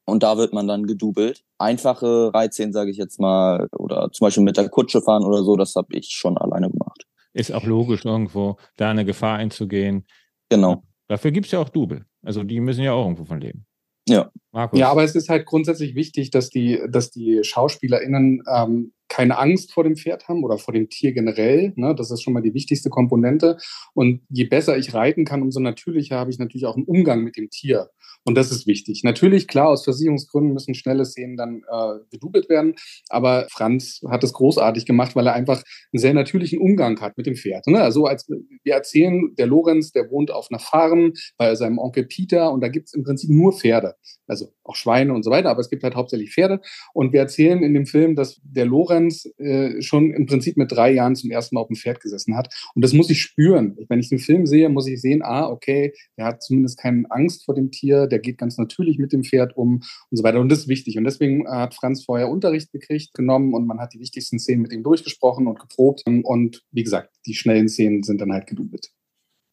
Und 0.05 0.23
da 0.23 0.38
wird 0.38 0.53
man 0.53 0.67
dann 0.67 0.88
gedoubelt. 0.88 1.43
Einfache 1.59 2.33
Reitszenen, 2.33 2.73
sage 2.73 2.89
ich 2.89 2.97
jetzt 2.97 3.19
mal, 3.19 3.67
oder 3.77 4.09
zum 4.11 4.25
Beispiel 4.25 4.43
mit 4.43 4.57
der 4.57 4.69
Kutsche 4.69 5.01
fahren 5.01 5.23
oder 5.23 5.43
so, 5.43 5.55
das 5.55 5.75
habe 5.75 5.89
ich 5.91 6.09
schon 6.09 6.38
alleine 6.38 6.71
gemacht. 6.71 7.03
Ist 7.33 7.53
auch 7.53 7.63
logisch 7.63 8.05
irgendwo, 8.05 8.57
da 8.77 8.89
eine 8.89 9.05
Gefahr 9.05 9.38
einzugehen, 9.38 10.05
Genau. 10.49 10.83
Dafür 11.07 11.31
gibt 11.31 11.45
es 11.45 11.51
ja 11.51 11.59
auch 11.59 11.69
Double. 11.69 12.05
Also 12.23 12.43
die 12.43 12.59
müssen 12.59 12.83
ja 12.83 12.93
auch 12.93 13.03
irgendwo 13.03 13.25
von 13.25 13.39
leben. 13.39 13.65
Ja. 14.10 14.32
Markus. 14.51 14.80
Ja, 14.80 14.89
aber 14.89 15.04
es 15.04 15.16
ist 15.16 15.30
halt 15.30 15.46
grundsätzlich 15.46 15.96
wichtig, 15.96 16.32
dass 16.32 16.50
die, 16.50 16.82
dass 16.89 17.12
die 17.12 17.44
SchauspielerInnen 17.44 18.44
ähm, 18.51 18.94
keine 19.10 19.38
Angst 19.38 19.74
vor 19.74 19.84
dem 19.84 19.96
Pferd 19.96 20.28
haben 20.28 20.44
oder 20.44 20.58
vor 20.58 20.74
dem 20.74 20.89
Tier 20.89 21.12
generell. 21.12 21.74
Ne? 21.75 21.96
Das 21.96 22.12
ist 22.12 22.22
schon 22.22 22.34
mal 22.34 22.42
die 22.42 22.54
wichtigste 22.54 22.89
Komponente. 22.89 23.58
Und 23.94 24.22
je 24.30 24.46
besser 24.46 24.78
ich 24.78 24.94
reiten 24.94 25.25
kann, 25.25 25.42
umso 25.42 25.60
natürlicher 25.60 26.18
habe 26.18 26.32
ich 26.32 26.39
natürlich 26.39 26.66
auch 26.66 26.75
einen 26.75 26.86
Umgang 26.86 27.24
mit 27.24 27.36
dem 27.36 27.50
Tier. 27.50 27.89
Und 28.25 28.36
das 28.36 28.51
ist 28.51 28.68
wichtig. 28.68 29.04
Natürlich, 29.04 29.48
klar, 29.48 29.70
aus 29.70 29.86
Versicherungsgründen 29.86 30.54
müssen 30.54 30.75
schnelle 30.75 31.06
Szenen 31.06 31.38
dann 31.38 31.63
äh, 31.70 32.00
gedoubelt 32.12 32.50
werden. 32.50 32.75
Aber 33.10 33.48
Franz 33.50 34.01
hat 34.08 34.24
es 34.24 34.34
großartig 34.34 34.86
gemacht, 34.86 35.16
weil 35.16 35.28
er 35.28 35.34
einfach 35.34 35.63
einen 35.94 36.00
sehr 36.00 36.13
natürlichen 36.13 36.60
Umgang 36.60 37.00
hat 37.00 37.18
mit 37.18 37.25
dem 37.25 37.36
Pferd. 37.36 37.66
Ne? 37.68 37.82
Also 37.82 38.06
als 38.06 38.28
wir 38.28 38.74
erzählen, 38.74 39.34
der 39.38 39.48
Lorenz, 39.48 39.92
der 39.92 40.12
wohnt 40.12 40.32
auf 40.32 40.48
einer 40.51 40.60
Farm 40.60 41.13
bei 41.38 41.56
seinem 41.56 41.78
Onkel 41.78 42.06
Peter 42.06 42.51
und 42.51 42.62
da 42.62 42.68
gibt 42.68 42.88
es 42.88 42.94
im 42.94 43.04
Prinzip 43.04 43.30
nur 43.30 43.54
Pferde. 43.54 43.96
Also 44.28 44.54
auch 44.63 44.75
Schweine 44.75 45.13
und 45.13 45.24
so 45.24 45.32
weiter, 45.32 45.50
aber 45.50 45.62
es 45.62 45.70
gibt 45.70 45.84
halt 45.84 45.96
hauptsächlich 45.96 46.34
Pferde. 46.34 46.62
Und 46.94 47.13
wir 47.13 47.22
erzählen 47.22 47.63
in 47.63 47.74
dem 47.74 47.86
Film, 47.86 48.16
dass 48.16 48.39
der 48.44 48.66
Lorenz 48.66 48.99
äh, 49.38 49.82
schon 49.82 50.12
im 50.12 50.25
Prinzip 50.25 50.58
mit 50.58 50.72
drei 50.72 50.91
Jahren 50.91 51.15
zum 51.15 51.32
ersten 51.32 51.56
Mal 51.56 51.62
auf 51.62 51.68
dem 51.68 51.75
Pferd 51.75 52.01
gesessen 52.01 52.36
hat. 52.36 52.53
Und 52.75 52.84
das 52.84 52.94
muss 52.94 53.10
ich 53.10 53.22
spüren. 53.22 53.77
Wenn 53.88 54.00
ich 54.00 54.10
den 54.10 54.20
Film 54.20 54.46
sehe, 54.46 54.70
muss 54.70 54.88
ich 54.88 55.01
sehen, 55.01 55.22
ah, 55.24 55.48
okay, 55.48 55.94
der 56.18 56.25
hat 56.25 56.44
zumindest 56.44 56.77
keine 56.77 57.10
Angst 57.10 57.46
vor 57.46 57.56
dem 57.56 57.72
Tier, 57.72 58.08
der 58.08 58.20
geht 58.20 58.38
ganz 58.38 58.58
natürlich 58.58 58.98
mit 58.98 59.13
dem 59.13 59.24
Pferd 59.24 59.56
um 59.56 59.75
und 59.75 60.18
so 60.18 60.24
weiter. 60.24 60.39
Und 60.39 60.50
das 60.50 60.60
ist 60.60 60.68
wichtig. 60.68 60.98
Und 60.98 61.03
deswegen 61.03 61.48
hat 61.48 61.74
Franz 61.74 62.03
vorher 62.03 62.29
Unterricht 62.29 62.72
gekriegt, 62.72 63.13
genommen 63.13 63.53
und 63.53 63.65
man 63.65 63.79
hat 63.79 63.94
die 63.94 64.00
wichtigsten 64.00 64.39
Szenen 64.39 64.62
mit 64.62 64.74
ihm 64.74 64.84
durchgesprochen 64.84 65.48
und 65.48 65.60
geprobt. 65.60 66.03
Und 66.06 66.63
wie 66.72 66.84
gesagt, 66.84 67.13
die 67.25 67.34
schnellen 67.34 67.70
Szenen 67.70 68.03
sind 68.03 68.20
dann 68.22 68.34
halt 68.34 68.48
gedoubelt. 68.48 68.91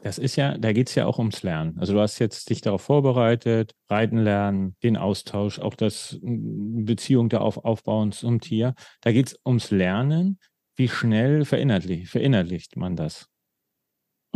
Das 0.06 0.18
ist 0.18 0.36
ja, 0.36 0.56
da 0.56 0.72
geht 0.72 0.88
es 0.88 0.94
ja 0.94 1.04
auch 1.04 1.18
ums 1.18 1.42
Lernen. 1.42 1.76
Also 1.80 1.92
du 1.92 2.00
hast 2.00 2.20
jetzt 2.20 2.48
dich 2.48 2.60
darauf 2.60 2.80
vorbereitet, 2.80 3.74
Reiten 3.90 4.18
lernen, 4.18 4.76
den 4.84 4.96
Austausch, 4.96 5.58
auch 5.58 5.74
das 5.74 6.20
Beziehung 6.22 7.28
da 7.28 7.38
auf, 7.38 7.64
aufbauen 7.64 8.12
zum 8.12 8.40
Tier. 8.40 8.76
Da 9.00 9.10
geht 9.10 9.26
es 9.26 9.40
ums 9.44 9.72
Lernen. 9.72 10.38
Wie 10.76 10.88
schnell 10.88 11.44
verinnerlicht, 11.44 12.06
verinnerlicht 12.08 12.76
man 12.76 12.94
das? 12.94 13.26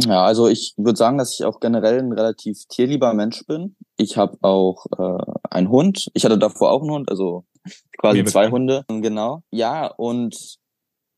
Ja, 0.01 0.25
also 0.25 0.49
ich 0.49 0.75
würde 0.77 0.97
sagen, 0.97 1.19
dass 1.19 1.35
ich 1.35 1.45
auch 1.45 1.61
generell 1.61 2.01
ein 2.01 2.11
relativ 2.11 2.65
tierlieber 2.67 3.15
Mensch 3.15 3.47
bin. 3.47 3.77
Ich 3.97 4.17
habe 4.17 4.39
auch 4.43 4.87
äh, 4.99 5.23
einen 5.51 5.69
Hund. 5.69 6.11
Ich 6.15 6.25
hatte 6.25 6.37
davor 6.37 6.73
auch 6.73 6.81
einen 6.81 6.91
Hund, 6.91 7.09
also 7.09 7.45
quasi 7.97 8.25
zwei 8.25 8.51
Hunde. 8.51 8.85
Genau. 8.89 9.45
Ja, 9.53 9.87
und 9.87 10.59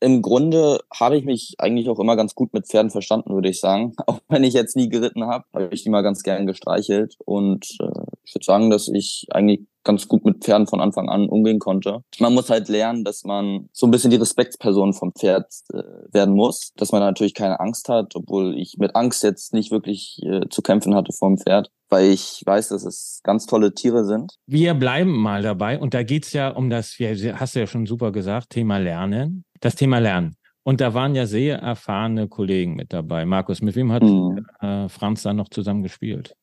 im 0.03 0.21
Grunde 0.21 0.81
habe 0.93 1.17
ich 1.17 1.25
mich 1.25 1.55
eigentlich 1.59 1.89
auch 1.89 2.01
immer 2.01 2.17
ganz 2.17 2.35
gut 2.35 2.53
mit 2.53 2.67
Pferden 2.67 2.91
verstanden, 2.91 3.35
würde 3.35 3.49
ich 3.49 3.61
sagen. 3.61 3.95
Auch 4.07 4.19
wenn 4.29 4.43
ich 4.43 4.53
jetzt 4.53 4.77
nie 4.77 4.89
geritten 4.89 5.27
habe, 5.27 5.45
habe 5.55 5.69
ich 5.71 5.85
die 5.85 5.91
mal 5.91 6.03
ganz 6.03 6.23
gern 6.23 6.47
gestreichelt. 6.47 7.17
Und 7.25 7.77
äh, 7.81 8.03
ich 8.25 8.35
würde 8.35 8.45
sagen, 8.45 8.71
dass 8.71 8.89
ich 8.89 9.27
eigentlich 9.31 9.61
ganz 9.85 10.09
gut 10.09 10.25
mit 10.25 10.45
Pferden 10.45 10.67
von 10.67 10.81
Anfang 10.81 11.09
an 11.09 11.29
umgehen 11.29 11.59
konnte. 11.59 12.03
Man 12.19 12.35
muss 12.35 12.51
halt 12.51 12.69
lernen, 12.69 13.05
dass 13.05 13.25
man 13.25 13.69
so 13.73 13.87
ein 13.87 13.91
bisschen 13.91 14.11
die 14.11 14.17
Respektsperson 14.17 14.93
vom 14.93 15.13
Pferd 15.13 15.47
äh, 15.73 15.83
werden 16.13 16.35
muss, 16.35 16.73
dass 16.77 16.93
man 16.93 17.01
natürlich 17.01 17.35
keine 17.35 17.61
Angst 17.61 17.89
hat, 17.89 18.15
obwohl 18.15 18.59
ich 18.59 18.77
mit 18.79 18.95
Angst 18.95 19.23
jetzt 19.23 19.53
nicht 19.53 19.71
wirklich 19.71 20.21
äh, 20.25 20.49
zu 20.51 20.63
kämpfen 20.63 20.95
hatte 20.95 21.13
vom 21.13 21.39
Pferd, 21.39 21.71
weil 21.89 22.11
ich 22.11 22.43
weiß, 22.45 22.69
dass 22.69 22.85
es 22.85 23.21
ganz 23.23 23.47
tolle 23.47 23.75
Tiere 23.75 24.05
sind. 24.05 24.35
Wir 24.47 24.75
bleiben 24.75 25.17
mal 25.17 25.43
dabei 25.43 25.79
und 25.79 25.95
da 25.95 26.03
geht's 26.03 26.33
ja 26.33 26.49
um 26.49 26.71
das, 26.71 26.97
hast 26.99 27.55
du 27.55 27.61
ja 27.61 27.67
schon 27.67 27.87
super 27.87 28.13
gesagt, 28.13 28.51
Thema 28.51 28.79
Lernen. 28.79 29.45
Das 29.61 29.77
Thema 29.77 29.99
Lernen. 29.99 30.37
Und 30.65 30.81
da 30.81 30.95
waren 30.95 31.15
ja 31.15 31.27
sehr 31.27 31.59
erfahrene 31.59 32.29
Kollegen 32.29 32.75
mit 32.75 32.93
dabei. 32.93 33.25
Markus, 33.25 33.63
mit 33.63 33.75
wem 33.75 33.91
hat 33.93 34.03
mhm. 34.03 34.47
äh, 34.61 34.89
Franz 34.89 35.23
dann 35.23 35.37
noch 35.37 35.49
zusammen 35.49 35.83
gespielt? 35.83 36.37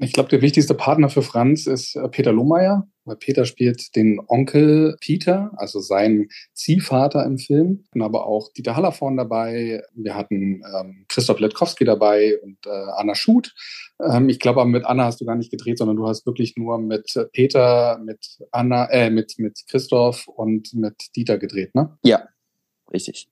Ich 0.00 0.12
glaube, 0.12 0.28
der 0.28 0.42
wichtigste 0.42 0.74
Partner 0.74 1.08
für 1.08 1.22
Franz 1.22 1.66
ist 1.66 1.96
äh, 1.96 2.08
Peter 2.08 2.32
Lohmeier, 2.32 2.88
weil 3.04 3.16
Peter 3.16 3.44
spielt 3.44 3.96
den 3.96 4.20
Onkel 4.28 4.96
Peter, 5.00 5.50
also 5.56 5.80
seinen 5.80 6.28
Ziehvater 6.52 7.24
im 7.24 7.38
Film, 7.38 7.84
und 7.92 8.02
aber 8.02 8.26
auch 8.26 8.52
Dieter 8.52 8.76
Hallervorn 8.76 9.16
dabei. 9.16 9.82
Wir 9.94 10.14
hatten 10.14 10.62
ähm, 10.62 11.04
Christoph 11.08 11.40
Letkowski 11.40 11.84
dabei 11.84 12.38
und 12.42 12.58
äh, 12.66 12.70
Anna 12.96 13.16
Schut. 13.16 13.54
Ähm, 14.00 14.28
ich 14.28 14.38
glaube, 14.38 14.64
mit 14.66 14.84
Anna 14.84 15.04
hast 15.04 15.20
du 15.20 15.24
gar 15.24 15.36
nicht 15.36 15.50
gedreht, 15.50 15.78
sondern 15.78 15.96
du 15.96 16.06
hast 16.06 16.26
wirklich 16.26 16.56
nur 16.56 16.78
mit 16.78 17.12
Peter, 17.32 18.00
mit 18.04 18.38
Anna, 18.52 18.88
äh, 18.90 19.10
mit, 19.10 19.34
mit 19.38 19.64
Christoph 19.68 20.28
und 20.28 20.74
mit 20.74 20.94
Dieter 21.16 21.38
gedreht, 21.38 21.74
ne? 21.74 21.98
Ja, 22.04 22.28
richtig. 22.92 23.28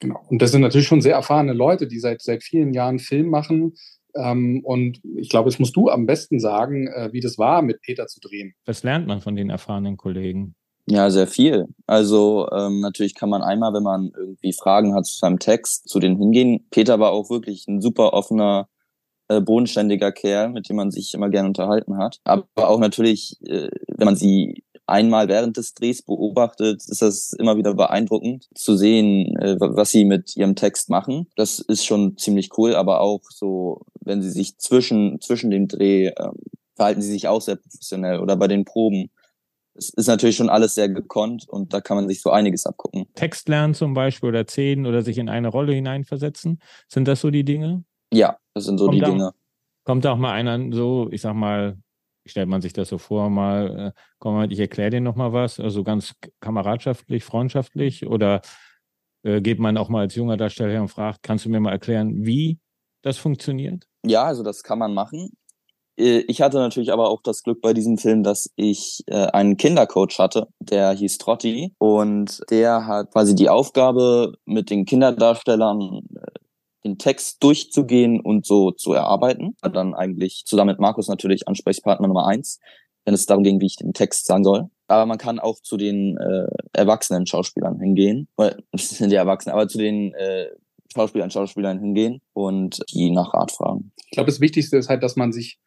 Genau. 0.00 0.20
Und 0.28 0.42
das 0.42 0.50
sind 0.50 0.60
natürlich 0.60 0.86
schon 0.86 1.00
sehr 1.00 1.14
erfahrene 1.14 1.54
Leute, 1.54 1.86
die 1.86 2.00
seit, 2.00 2.20
seit 2.20 2.42
vielen 2.42 2.74
Jahren 2.74 2.98
Film 2.98 3.30
machen 3.30 3.74
ähm, 4.16 4.60
und 4.64 5.00
ich 5.16 5.28
glaube, 5.28 5.48
es 5.48 5.58
musst 5.58 5.76
du 5.76 5.88
am 5.88 6.06
besten 6.06 6.40
sagen, 6.40 6.88
äh, 6.88 7.12
wie 7.12 7.20
das 7.20 7.38
war, 7.38 7.62
mit 7.62 7.80
Peter 7.82 8.06
zu 8.06 8.20
drehen. 8.20 8.54
Was 8.64 8.82
lernt 8.82 9.06
man 9.06 9.20
von 9.20 9.36
den 9.36 9.50
erfahrenen 9.50 9.96
Kollegen? 9.96 10.54
Ja, 10.88 11.10
sehr 11.10 11.26
viel. 11.26 11.66
Also 11.86 12.48
ähm, 12.52 12.80
natürlich 12.80 13.16
kann 13.16 13.28
man 13.28 13.42
einmal, 13.42 13.74
wenn 13.74 13.82
man 13.82 14.12
irgendwie 14.16 14.52
Fragen 14.52 14.94
hat 14.94 15.06
zu 15.06 15.18
seinem 15.18 15.40
Text, 15.40 15.88
zu 15.88 15.98
denen 15.98 16.16
hingehen. 16.16 16.66
Peter 16.70 17.00
war 17.00 17.10
auch 17.10 17.28
wirklich 17.28 17.66
ein 17.66 17.80
super 17.80 18.12
offener, 18.12 18.68
äh, 19.28 19.40
bodenständiger 19.40 20.12
Kerl, 20.12 20.50
mit 20.50 20.68
dem 20.68 20.76
man 20.76 20.92
sich 20.92 21.12
immer 21.12 21.28
gerne 21.28 21.48
unterhalten 21.48 21.98
hat. 21.98 22.20
Aber 22.22 22.46
auch 22.56 22.78
natürlich, 22.78 23.36
äh, 23.44 23.68
wenn 23.88 24.04
man 24.04 24.14
sie 24.14 24.62
einmal 24.86 25.28
während 25.28 25.56
des 25.56 25.74
Drehs 25.74 26.02
beobachtet, 26.02 26.82
ist 26.88 27.02
das 27.02 27.32
immer 27.32 27.56
wieder 27.56 27.74
beeindruckend 27.74 28.48
zu 28.54 28.76
sehen, 28.76 29.36
äh, 29.36 29.56
was 29.58 29.90
sie 29.90 30.04
mit 30.04 30.36
ihrem 30.36 30.54
Text 30.54 30.90
machen. 30.90 31.26
Das 31.36 31.58
ist 31.58 31.84
schon 31.84 32.16
ziemlich 32.16 32.56
cool, 32.56 32.74
aber 32.74 33.00
auch 33.00 33.22
so, 33.30 33.82
wenn 34.00 34.22
sie 34.22 34.30
sich 34.30 34.58
zwischen, 34.58 35.20
zwischen 35.20 35.50
dem 35.50 35.68
Dreh, 35.68 36.06
äh, 36.06 36.30
verhalten 36.74 37.02
sie 37.02 37.10
sich 37.10 37.28
auch 37.28 37.40
sehr 37.40 37.56
professionell 37.56 38.20
oder 38.20 38.36
bei 38.36 38.48
den 38.48 38.64
Proben. 38.64 39.10
Es 39.74 39.90
ist 39.90 40.06
natürlich 40.06 40.36
schon 40.36 40.48
alles 40.48 40.74
sehr 40.74 40.88
gekonnt 40.88 41.46
und 41.48 41.74
da 41.74 41.80
kann 41.80 41.96
man 41.96 42.08
sich 42.08 42.22
so 42.22 42.30
einiges 42.30 42.64
abgucken. 42.64 43.06
Text 43.14 43.48
lernen 43.48 43.74
zum 43.74 43.92
Beispiel 43.92 44.30
oder 44.30 44.46
zählen 44.46 44.86
oder 44.86 45.02
sich 45.02 45.18
in 45.18 45.28
eine 45.28 45.48
Rolle 45.48 45.74
hineinversetzen. 45.74 46.60
Sind 46.88 47.08
das 47.08 47.20
so 47.20 47.30
die 47.30 47.44
Dinge? 47.44 47.84
Ja, 48.12 48.38
das 48.54 48.64
sind 48.64 48.78
so 48.78 48.86
kommt 48.86 48.96
die 48.96 49.00
da, 49.00 49.10
Dinge. 49.10 49.32
Kommt 49.84 50.04
da 50.04 50.12
auch 50.12 50.16
mal 50.16 50.32
einer 50.32 50.72
so, 50.74 51.08
ich 51.10 51.20
sag 51.20 51.34
mal, 51.34 51.76
stellt 52.26 52.48
man 52.48 52.60
sich 52.60 52.72
das 52.72 52.88
so 52.88 52.98
vor, 52.98 53.30
mal, 53.30 53.92
äh, 53.94 54.00
komm 54.18 54.34
mal, 54.34 54.52
ich 54.52 54.60
erkläre 54.60 54.90
dir 54.90 55.00
nochmal 55.00 55.32
was, 55.32 55.60
also 55.60 55.84
ganz 55.84 56.14
kameradschaftlich, 56.40 57.24
freundschaftlich 57.24 58.06
oder 58.06 58.42
äh, 59.22 59.40
geht 59.40 59.58
man 59.58 59.76
auch 59.76 59.88
mal 59.88 60.00
als 60.00 60.14
junger 60.14 60.36
Darsteller 60.36 60.72
her 60.72 60.82
und 60.82 60.88
fragt, 60.88 61.22
kannst 61.22 61.44
du 61.44 61.48
mir 61.48 61.60
mal 61.60 61.72
erklären, 61.72 62.24
wie 62.24 62.58
das 63.02 63.18
funktioniert? 63.18 63.86
Ja, 64.04 64.24
also 64.24 64.42
das 64.42 64.62
kann 64.62 64.78
man 64.78 64.94
machen. 64.94 65.30
Äh, 65.98 66.24
ich 66.28 66.42
hatte 66.42 66.58
natürlich 66.58 66.92
aber 66.92 67.08
auch 67.10 67.22
das 67.22 67.42
Glück 67.42 67.60
bei 67.60 67.72
diesem 67.72 67.98
Film, 67.98 68.22
dass 68.22 68.50
ich 68.56 69.02
äh, 69.06 69.26
einen 69.26 69.56
Kindercoach 69.56 70.18
hatte, 70.18 70.48
der 70.60 70.92
hieß 70.92 71.18
Trotti 71.18 71.74
und 71.78 72.40
der 72.50 72.86
hat 72.86 73.12
quasi 73.12 73.34
die 73.34 73.48
Aufgabe, 73.48 74.34
mit 74.44 74.70
den 74.70 74.84
Kinderdarstellern 74.84 76.02
den 76.86 76.98
Text 76.98 77.42
durchzugehen 77.42 78.20
und 78.20 78.46
so 78.46 78.70
zu 78.70 78.92
erarbeiten. 78.92 79.56
Dann 79.60 79.94
eigentlich 79.94 80.44
zusammen 80.46 80.70
mit 80.70 80.80
Markus 80.80 81.08
natürlich 81.08 81.48
Ansprechpartner 81.48 82.06
Nummer 82.06 82.26
eins, 82.26 82.60
wenn 83.04 83.14
es 83.14 83.26
darum 83.26 83.44
ging, 83.44 83.60
wie 83.60 83.66
ich 83.66 83.76
den 83.76 83.92
Text 83.92 84.26
sagen 84.26 84.44
soll. 84.44 84.70
Aber 84.88 85.06
man 85.06 85.18
kann 85.18 85.38
auch 85.38 85.60
zu 85.60 85.76
den 85.76 86.16
äh, 86.16 86.46
erwachsenen 86.72 87.26
Schauspielern 87.26 87.80
hingehen. 87.80 88.28
Das 88.72 88.90
sind 88.90 89.10
ja 89.10 89.20
Erwachsene, 89.20 89.54
aber 89.54 89.68
zu 89.68 89.78
den 89.78 90.14
äh, 90.14 90.46
Schauspielern, 90.94 91.30
Schauspielern 91.30 91.80
hingehen 91.80 92.20
und 92.32 92.82
die 92.92 93.10
nach 93.10 93.34
Rat 93.34 93.50
fragen. 93.50 93.92
Ich 94.06 94.12
glaube, 94.12 94.30
das 94.30 94.40
Wichtigste 94.40 94.76
ist 94.76 94.88
halt, 94.88 95.02
dass 95.02 95.16
man 95.16 95.32
sich 95.32 95.58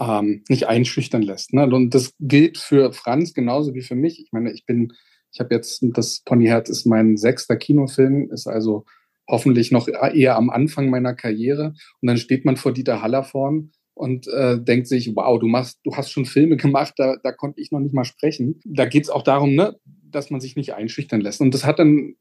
ähm, 0.00 0.44
nicht 0.48 0.68
einschüchtern 0.68 1.22
lässt. 1.22 1.52
Ne? 1.52 1.64
Und 1.64 1.94
das 1.94 2.14
gilt 2.20 2.58
für 2.58 2.92
Franz 2.92 3.34
genauso 3.34 3.74
wie 3.74 3.82
für 3.82 3.96
mich. 3.96 4.20
Ich 4.20 4.32
meine, 4.32 4.52
ich 4.52 4.64
bin, 4.64 4.92
ich 5.32 5.40
habe 5.40 5.54
jetzt, 5.54 5.84
das 5.94 6.22
Ponyherz 6.24 6.68
ist 6.68 6.86
mein 6.86 7.16
sechster 7.16 7.56
Kinofilm, 7.56 8.30
ist 8.30 8.46
also 8.46 8.84
hoffentlich 9.32 9.72
noch 9.72 9.88
eher 9.88 10.36
am 10.36 10.50
Anfang 10.50 10.90
meiner 10.90 11.14
Karriere. 11.14 11.74
Und 12.00 12.06
dann 12.06 12.18
steht 12.18 12.44
man 12.44 12.56
vor 12.56 12.72
Dieter 12.72 13.00
Hallervorn 13.00 13.72
und 13.94 14.28
äh, 14.28 14.60
denkt 14.62 14.86
sich, 14.86 15.10
wow, 15.16 15.38
du 15.40 15.48
machst, 15.48 15.80
du 15.84 15.96
hast 15.96 16.10
schon 16.10 16.26
Filme 16.26 16.56
gemacht, 16.56 16.94
da, 16.98 17.16
da 17.22 17.32
konnte 17.32 17.60
ich 17.60 17.72
noch 17.72 17.80
nicht 17.80 17.94
mal 17.94 18.04
sprechen. 18.04 18.60
Da 18.64 18.84
geht 18.84 19.04
es 19.04 19.10
auch 19.10 19.22
darum, 19.22 19.54
ne, 19.54 19.76
dass 20.14 20.30
man 20.30 20.40
sich 20.40 20.56
nicht 20.56 20.74
einschüchtern 20.74 21.20
lässt. 21.20 21.40
Und 21.40 21.54
das 21.54 21.64
hat 21.64 21.78
dann 21.78 22.16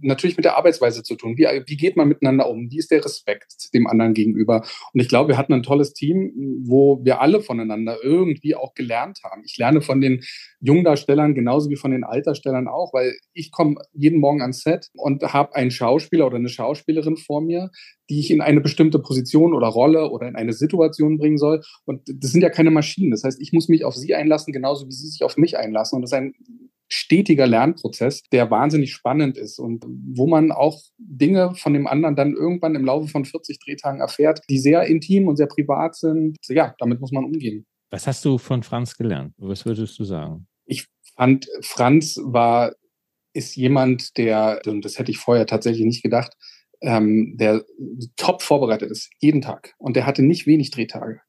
natürlich 0.00 0.36
mit 0.36 0.44
der 0.44 0.56
Arbeitsweise 0.56 1.02
zu 1.02 1.14
tun. 1.14 1.36
Wie, 1.36 1.44
wie 1.44 1.76
geht 1.76 1.96
man 1.96 2.08
miteinander 2.08 2.48
um? 2.48 2.70
Wie 2.70 2.78
ist 2.78 2.90
der 2.90 3.04
Respekt 3.04 3.72
dem 3.72 3.86
anderen 3.86 4.14
gegenüber? 4.14 4.64
Und 4.92 5.00
ich 5.00 5.08
glaube, 5.08 5.28
wir 5.28 5.36
hatten 5.36 5.52
ein 5.52 5.62
tolles 5.62 5.92
Team, 5.92 6.32
wo 6.64 7.00
wir 7.04 7.20
alle 7.20 7.40
voneinander 7.40 7.98
irgendwie 8.02 8.54
auch 8.54 8.74
gelernt 8.74 9.20
haben. 9.24 9.42
Ich 9.44 9.56
lerne 9.58 9.80
von 9.80 10.00
den 10.00 10.22
Jungdarstellern 10.60 11.34
genauso 11.34 11.70
wie 11.70 11.76
von 11.76 11.92
den 11.92 12.04
Alterstellern 12.04 12.68
auch, 12.68 12.92
weil 12.92 13.16
ich 13.32 13.52
komme 13.52 13.76
jeden 13.92 14.18
Morgen 14.18 14.42
ans 14.42 14.62
Set 14.62 14.88
und 14.94 15.22
habe 15.22 15.54
einen 15.54 15.70
Schauspieler 15.70 16.26
oder 16.26 16.36
eine 16.36 16.48
Schauspielerin 16.48 17.16
vor 17.16 17.40
mir, 17.40 17.70
die 18.10 18.18
ich 18.18 18.30
in 18.30 18.40
eine 18.40 18.60
bestimmte 18.60 18.98
Position 18.98 19.54
oder 19.54 19.68
Rolle 19.68 20.10
oder 20.10 20.26
in 20.28 20.36
eine 20.36 20.52
Situation 20.52 21.18
bringen 21.18 21.38
soll. 21.38 21.62
Und 21.84 22.02
das 22.06 22.32
sind 22.32 22.42
ja 22.42 22.50
keine 22.50 22.70
Maschinen. 22.70 23.12
Das 23.12 23.22
heißt, 23.22 23.40
ich 23.40 23.52
muss 23.52 23.68
mich 23.68 23.84
auf 23.84 23.94
sie 23.94 24.14
einlassen, 24.14 24.52
genauso 24.52 24.86
wie 24.86 24.92
sie 24.92 25.08
sich 25.08 25.22
auf 25.22 25.36
mich 25.36 25.56
einlassen. 25.56 25.96
Und 25.96 26.02
das 26.02 26.10
ist 26.10 26.18
ein 26.18 26.34
stetiger 26.92 27.46
Lernprozess, 27.46 28.22
der 28.32 28.50
wahnsinnig 28.50 28.92
spannend 28.92 29.38
ist 29.38 29.58
und 29.58 29.82
wo 29.86 30.26
man 30.26 30.52
auch 30.52 30.82
Dinge 30.98 31.54
von 31.54 31.72
dem 31.72 31.86
anderen 31.86 32.16
dann 32.16 32.34
irgendwann 32.34 32.74
im 32.74 32.84
Laufe 32.84 33.08
von 33.08 33.24
40 33.24 33.58
Drehtagen 33.60 34.00
erfährt, 34.00 34.40
die 34.50 34.58
sehr 34.58 34.82
intim 34.84 35.26
und 35.26 35.36
sehr 35.36 35.46
privat 35.46 35.96
sind. 35.96 36.36
Ja, 36.48 36.74
damit 36.78 37.00
muss 37.00 37.10
man 37.10 37.24
umgehen. 37.24 37.64
Was 37.90 38.06
hast 38.06 38.22
du 38.26 38.36
von 38.36 38.62
Franz 38.62 38.94
gelernt? 38.94 39.32
Was 39.38 39.64
würdest 39.64 39.98
du 39.98 40.04
sagen? 40.04 40.46
Ich 40.66 40.86
fand, 41.16 41.48
Franz 41.62 42.20
war, 42.22 42.74
ist 43.32 43.56
jemand, 43.56 44.18
der, 44.18 44.60
und 44.66 44.84
das 44.84 44.98
hätte 44.98 45.10
ich 45.10 45.18
vorher 45.18 45.46
tatsächlich 45.46 45.86
nicht 45.86 46.02
gedacht, 46.02 46.36
ähm, 46.82 47.38
der 47.38 47.64
top 48.16 48.42
vorbereitet 48.42 48.90
ist, 48.90 49.08
jeden 49.18 49.40
Tag. 49.40 49.72
Und 49.78 49.96
der 49.96 50.04
hatte 50.04 50.22
nicht 50.22 50.46
wenig 50.46 50.70
Drehtage. 50.70 51.22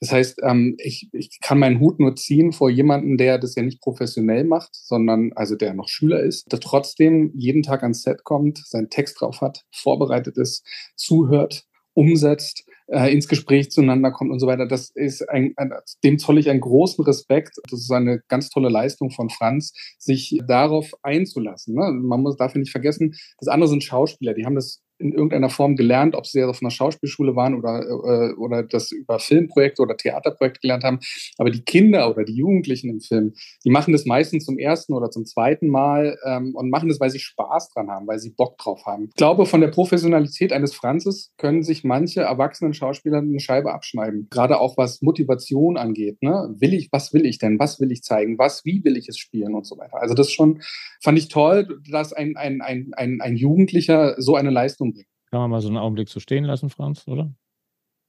Das 0.00 0.12
heißt, 0.12 0.40
ähm, 0.42 0.76
ich, 0.78 1.08
ich 1.12 1.38
kann 1.40 1.58
meinen 1.58 1.78
Hut 1.78 2.00
nur 2.00 2.16
ziehen 2.16 2.52
vor 2.52 2.70
jemanden, 2.70 3.18
der 3.18 3.38
das 3.38 3.54
ja 3.54 3.62
nicht 3.62 3.82
professionell 3.82 4.44
macht, 4.44 4.74
sondern 4.74 5.32
also 5.34 5.56
der 5.56 5.74
noch 5.74 5.88
Schüler 5.88 6.20
ist, 6.20 6.50
der 6.50 6.60
trotzdem 6.60 7.32
jeden 7.34 7.62
Tag 7.62 7.82
ans 7.82 8.02
Set 8.02 8.24
kommt, 8.24 8.58
seinen 8.66 8.88
Text 8.88 9.20
drauf 9.20 9.42
hat, 9.42 9.64
vorbereitet 9.70 10.38
ist, 10.38 10.66
zuhört, 10.96 11.64
umsetzt, 11.92 12.64
äh, 12.86 13.12
ins 13.12 13.28
Gespräch 13.28 13.70
zueinander 13.70 14.10
kommt 14.10 14.30
und 14.30 14.38
so 14.38 14.46
weiter. 14.46 14.66
Das 14.66 14.90
ist 14.90 15.28
ein, 15.28 15.52
ein, 15.56 15.72
dem 16.02 16.18
zolle 16.18 16.40
ich 16.40 16.48
einen 16.48 16.60
großen 16.60 17.04
Respekt. 17.04 17.58
Das 17.70 17.80
ist 17.80 17.90
eine 17.90 18.22
ganz 18.28 18.48
tolle 18.48 18.70
Leistung 18.70 19.10
von 19.10 19.28
Franz, 19.28 19.74
sich 19.98 20.40
darauf 20.46 20.92
einzulassen. 21.02 21.74
Ne? 21.74 21.92
Man 21.92 22.22
muss 22.22 22.36
dafür 22.36 22.60
nicht 22.60 22.72
vergessen, 22.72 23.14
das 23.38 23.48
andere 23.48 23.68
sind 23.68 23.84
Schauspieler, 23.84 24.32
die 24.32 24.46
haben 24.46 24.54
das 24.54 24.82
in 25.00 25.12
irgendeiner 25.12 25.50
Form 25.50 25.76
gelernt, 25.76 26.14
ob 26.14 26.26
sie 26.26 26.44
auf 26.44 26.60
einer 26.60 26.70
Schauspielschule 26.70 27.34
waren 27.34 27.54
oder, 27.54 27.80
äh, 27.80 28.34
oder 28.34 28.62
das 28.62 28.92
über 28.92 29.18
Filmprojekte 29.18 29.82
oder 29.82 29.96
Theaterprojekte 29.96 30.60
gelernt 30.60 30.84
haben. 30.84 31.00
Aber 31.38 31.50
die 31.50 31.62
Kinder 31.62 32.10
oder 32.10 32.24
die 32.24 32.34
Jugendlichen 32.34 32.90
im 32.90 33.00
Film, 33.00 33.32
die 33.64 33.70
machen 33.70 33.92
das 33.92 34.04
meistens 34.04 34.44
zum 34.44 34.58
ersten 34.58 34.92
oder 34.92 35.10
zum 35.10 35.24
zweiten 35.24 35.68
Mal 35.68 36.18
ähm, 36.26 36.54
und 36.54 36.70
machen 36.70 36.88
das, 36.88 37.00
weil 37.00 37.10
sie 37.10 37.18
Spaß 37.18 37.70
dran 37.70 37.88
haben, 37.88 38.06
weil 38.06 38.18
sie 38.18 38.30
Bock 38.30 38.58
drauf 38.58 38.84
haben. 38.86 39.06
Ich 39.08 39.16
glaube, 39.16 39.46
von 39.46 39.60
der 39.60 39.68
Professionalität 39.68 40.52
eines 40.52 40.74
Franzes 40.74 41.32
können 41.38 41.62
sich 41.62 41.84
manche 41.84 42.20
erwachsenen 42.20 42.74
Schauspieler 42.74 43.18
eine 43.18 43.40
Scheibe 43.40 43.72
abschneiden. 43.72 44.28
Gerade 44.30 44.60
auch 44.60 44.76
was 44.76 45.02
Motivation 45.02 45.76
angeht. 45.76 46.22
Ne? 46.22 46.54
Will 46.58 46.74
ich, 46.74 46.88
was 46.92 47.12
will 47.14 47.26
ich 47.26 47.38
denn? 47.38 47.58
Was 47.58 47.80
will 47.80 47.90
ich 47.90 48.02
zeigen? 48.02 48.38
Was, 48.38 48.64
wie 48.64 48.84
will 48.84 48.96
ich 48.96 49.08
es 49.08 49.18
spielen 49.18 49.54
und 49.54 49.66
so 49.66 49.78
weiter. 49.78 50.00
Also 50.00 50.14
das 50.14 50.30
schon, 50.30 50.60
fand 51.02 51.18
ich 51.18 51.28
toll, 51.28 51.80
dass 51.90 52.12
ein, 52.12 52.36
ein, 52.36 52.60
ein, 52.60 52.90
ein, 52.96 53.20
ein 53.20 53.36
Jugendlicher 53.36 54.14
so 54.18 54.36
eine 54.36 54.50
Leistung 54.50 54.89
kann 55.30 55.40
man 55.40 55.50
mal 55.50 55.60
so 55.60 55.68
einen 55.68 55.76
Augenblick 55.76 56.08
so 56.08 56.20
stehen 56.20 56.44
lassen, 56.44 56.70
Franz, 56.70 57.06
oder? 57.06 57.32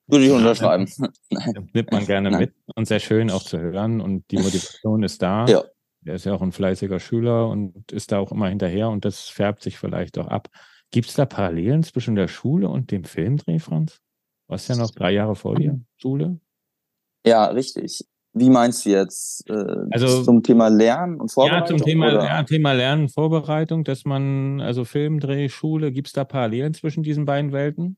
Würde 0.08 0.26
ich 0.26 0.32
unterschreiben. 0.32 0.92
Nimmt 1.74 1.92
man 1.92 2.06
gerne 2.06 2.32
Nein. 2.32 2.40
mit 2.42 2.56
und 2.76 2.86
sehr 2.86 3.00
schön 3.00 3.30
auch 3.30 3.44
zu 3.44 3.60
hören 3.60 4.02
und 4.02 4.30
die 4.32 4.38
Motivation 4.40 5.04
ist 5.04 5.22
da. 5.22 5.46
Ja. 5.46 5.64
Er 6.04 6.16
ist 6.16 6.26
ja 6.26 6.34
auch 6.34 6.42
ein 6.42 6.52
fleißiger 6.52 7.00
Schüler 7.00 7.48
und 7.48 7.92
ist 7.92 8.12
da 8.12 8.20
auch 8.20 8.32
immer 8.32 8.50
hinterher 8.50 8.90
und 8.90 9.06
das 9.06 9.30
färbt 9.30 9.62
sich 9.62 9.78
vielleicht 9.78 10.18
auch 10.18 10.28
ab. 10.28 10.50
Gibt 10.90 11.08
es 11.08 11.14
da 11.14 11.26
Parallelen 11.26 11.84
zwischen 11.84 12.16
der 12.16 12.28
Schule 12.28 12.68
und 12.68 12.92
dem 12.92 13.04
Filmdreh, 13.04 13.60
Franz? 13.60 14.02
Du 14.48 14.54
hast 14.54 14.68
ja 14.68 14.76
noch 14.76 14.92
drei 14.92 15.12
Jahre 15.12 15.36
vor 15.36 15.56
dir, 15.56 15.80
Schule. 15.98 16.40
Ja, 17.26 17.46
richtig. 17.46 18.04
Wie 18.34 18.50
meinst 18.50 18.86
du 18.86 18.92
jetzt? 18.92 19.50
Äh, 19.50 19.76
also 19.92 20.24
zum 20.24 20.42
Thema 20.42 20.70
Lernen 20.70 21.20
und 21.20 21.32
Vorbereitung? 21.32 21.78
Ja, 21.78 21.84
zum 21.84 21.86
Thema, 21.86 22.14
ja, 22.14 22.44
Thema 22.44 22.72
Lernen 22.72 23.04
und 23.04 23.10
Vorbereitung, 23.10 23.84
dass 23.84 24.06
man, 24.06 24.62
also 24.62 24.86
Filmdreh, 24.86 25.50
Schule, 25.50 25.92
gibt 25.92 26.08
es 26.08 26.14
da 26.14 26.24
Parallelen 26.24 26.74
zwischen 26.74 27.04
diesen 27.04 27.26
beiden 27.26 27.52
Welten? 27.52 27.98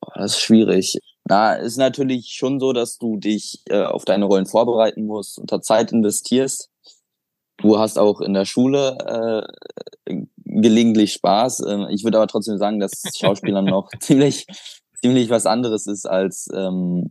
Oh, 0.00 0.12
das 0.14 0.32
ist 0.32 0.40
schwierig. 0.40 0.98
Na, 1.24 1.54
ist 1.54 1.76
natürlich 1.76 2.32
schon 2.32 2.58
so, 2.58 2.72
dass 2.72 2.96
du 2.96 3.18
dich 3.18 3.62
äh, 3.68 3.82
auf 3.82 4.06
deine 4.06 4.24
Rollen 4.24 4.46
vorbereiten 4.46 5.04
musst, 5.04 5.38
unter 5.38 5.60
Zeit 5.60 5.92
investierst. 5.92 6.70
Du 7.58 7.78
hast 7.78 7.98
auch 7.98 8.22
in 8.22 8.32
der 8.32 8.46
Schule 8.46 9.46
äh, 10.06 10.14
gelegentlich 10.46 11.12
Spaß. 11.12 11.62
Ähm, 11.68 11.86
ich 11.90 12.02
würde 12.04 12.16
aber 12.16 12.26
trotzdem 12.28 12.56
sagen, 12.56 12.80
dass 12.80 13.02
Schauspielern 13.14 13.64
noch 13.66 13.90
ziemlich, 14.00 14.46
ziemlich 15.02 15.28
was 15.28 15.44
anderes 15.44 15.86
ist 15.86 16.06
als 16.06 16.48
ähm, 16.54 17.08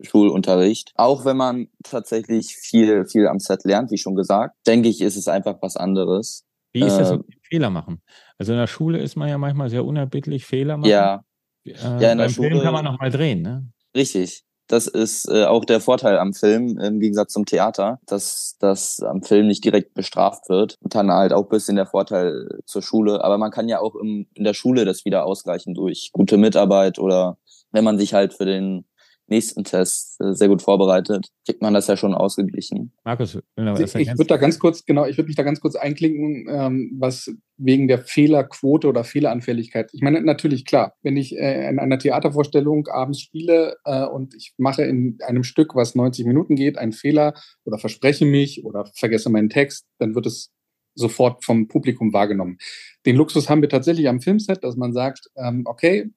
Schulunterricht. 0.00 0.92
Auch 0.96 1.24
wenn 1.24 1.36
man 1.36 1.68
tatsächlich 1.82 2.56
viel, 2.56 3.06
viel 3.06 3.28
am 3.28 3.38
Set 3.38 3.64
lernt, 3.64 3.90
wie 3.90 3.98
schon 3.98 4.14
gesagt, 4.14 4.56
denke 4.66 4.88
ich, 4.88 5.00
ist 5.00 5.16
es 5.16 5.28
einfach 5.28 5.56
was 5.60 5.76
anderes. 5.76 6.44
Wie 6.72 6.84
ist 6.84 6.96
das 6.96 7.10
äh, 7.10 7.16
mit 7.16 7.26
Fehler 7.42 7.70
machen? 7.70 8.02
Also 8.38 8.52
in 8.52 8.58
der 8.58 8.66
Schule 8.66 8.98
ist 8.98 9.16
man 9.16 9.28
ja 9.28 9.38
manchmal 9.38 9.70
sehr 9.70 9.84
unerbittlich 9.84 10.44
Fehler 10.44 10.76
machen. 10.76 10.90
Ja. 10.90 11.24
Äh, 11.64 11.72
ja, 12.00 12.12
in 12.12 12.18
der 12.18 12.28
Schule 12.28 12.50
Film 12.50 12.62
kann 12.62 12.74
man 12.74 12.84
noch 12.84 12.98
mal 12.98 13.10
drehen, 13.10 13.42
ne? 13.42 13.66
Richtig. 13.96 14.42
Das 14.68 14.88
ist 14.88 15.28
äh, 15.30 15.44
auch 15.44 15.64
der 15.64 15.80
Vorteil 15.80 16.18
am 16.18 16.34
Film 16.34 16.76
im 16.78 16.98
Gegensatz 16.98 17.32
zum 17.32 17.46
Theater, 17.46 18.00
dass 18.06 18.56
das 18.58 19.00
am 19.00 19.22
Film 19.22 19.46
nicht 19.46 19.64
direkt 19.64 19.94
bestraft 19.94 20.48
wird. 20.48 20.76
Und 20.80 20.94
dann 20.94 21.10
halt 21.10 21.32
auch 21.32 21.44
ein 21.44 21.48
bisschen 21.48 21.76
der 21.76 21.86
Vorteil 21.86 22.48
zur 22.66 22.82
Schule. 22.82 23.22
Aber 23.22 23.38
man 23.38 23.52
kann 23.52 23.68
ja 23.68 23.80
auch 23.80 23.94
im, 23.94 24.26
in 24.34 24.44
der 24.44 24.54
Schule 24.54 24.84
das 24.84 25.04
wieder 25.04 25.24
ausgleichen 25.24 25.74
durch 25.74 26.10
gute 26.12 26.36
Mitarbeit 26.36 26.98
oder 26.98 27.38
wenn 27.70 27.84
man 27.84 27.96
sich 27.96 28.12
halt 28.12 28.34
für 28.34 28.44
den 28.44 28.86
nächsten 29.28 29.64
Test 29.64 30.20
äh, 30.20 30.34
sehr 30.34 30.48
gut 30.48 30.62
vorbereitet, 30.62 31.28
kriegt 31.44 31.62
man 31.62 31.74
das 31.74 31.86
ja 31.86 31.96
schon 31.96 32.14
ausgeglichen. 32.14 32.92
Markus, 33.04 33.34
ich, 33.34 33.94
ich 33.94 34.08
würde 34.18 34.26
da 34.26 34.36
ganz 34.36 34.58
kurz, 34.58 34.84
genau, 34.84 35.06
ich 35.06 35.16
würde 35.16 35.28
mich 35.28 35.36
da 35.36 35.42
ganz 35.42 35.60
kurz 35.60 35.74
einklinken, 35.74 36.46
ähm, 36.48 36.92
was 36.98 37.30
wegen 37.56 37.88
der 37.88 37.98
Fehlerquote 37.98 38.88
oder 38.88 39.04
Fehleranfälligkeit. 39.04 39.90
Ich 39.92 40.02
meine, 40.02 40.20
natürlich 40.20 40.64
klar, 40.64 40.94
wenn 41.02 41.16
ich 41.16 41.36
äh, 41.36 41.68
in 41.68 41.78
einer 41.78 41.98
Theatervorstellung 41.98 42.86
abends 42.88 43.20
spiele 43.20 43.76
äh, 43.84 44.04
und 44.04 44.34
ich 44.34 44.54
mache 44.58 44.82
in 44.82 45.18
einem 45.26 45.44
Stück, 45.44 45.74
was 45.74 45.94
90 45.94 46.26
Minuten 46.26 46.54
geht, 46.54 46.78
einen 46.78 46.92
Fehler 46.92 47.34
oder 47.64 47.78
verspreche 47.78 48.26
mich 48.26 48.64
oder 48.64 48.86
vergesse 48.94 49.30
meinen 49.30 49.50
Text, 49.50 49.86
dann 49.98 50.14
wird 50.14 50.26
es 50.26 50.52
sofort 50.94 51.44
vom 51.44 51.68
Publikum 51.68 52.12
wahrgenommen. 52.12 52.58
Den 53.04 53.16
Luxus 53.16 53.48
haben 53.48 53.60
wir 53.60 53.68
tatsächlich 53.68 54.08
am 54.08 54.20
Filmset, 54.20 54.64
dass 54.64 54.76
man 54.76 54.92
sagt, 54.92 55.30
ähm, 55.36 55.62
okay, 55.66 56.10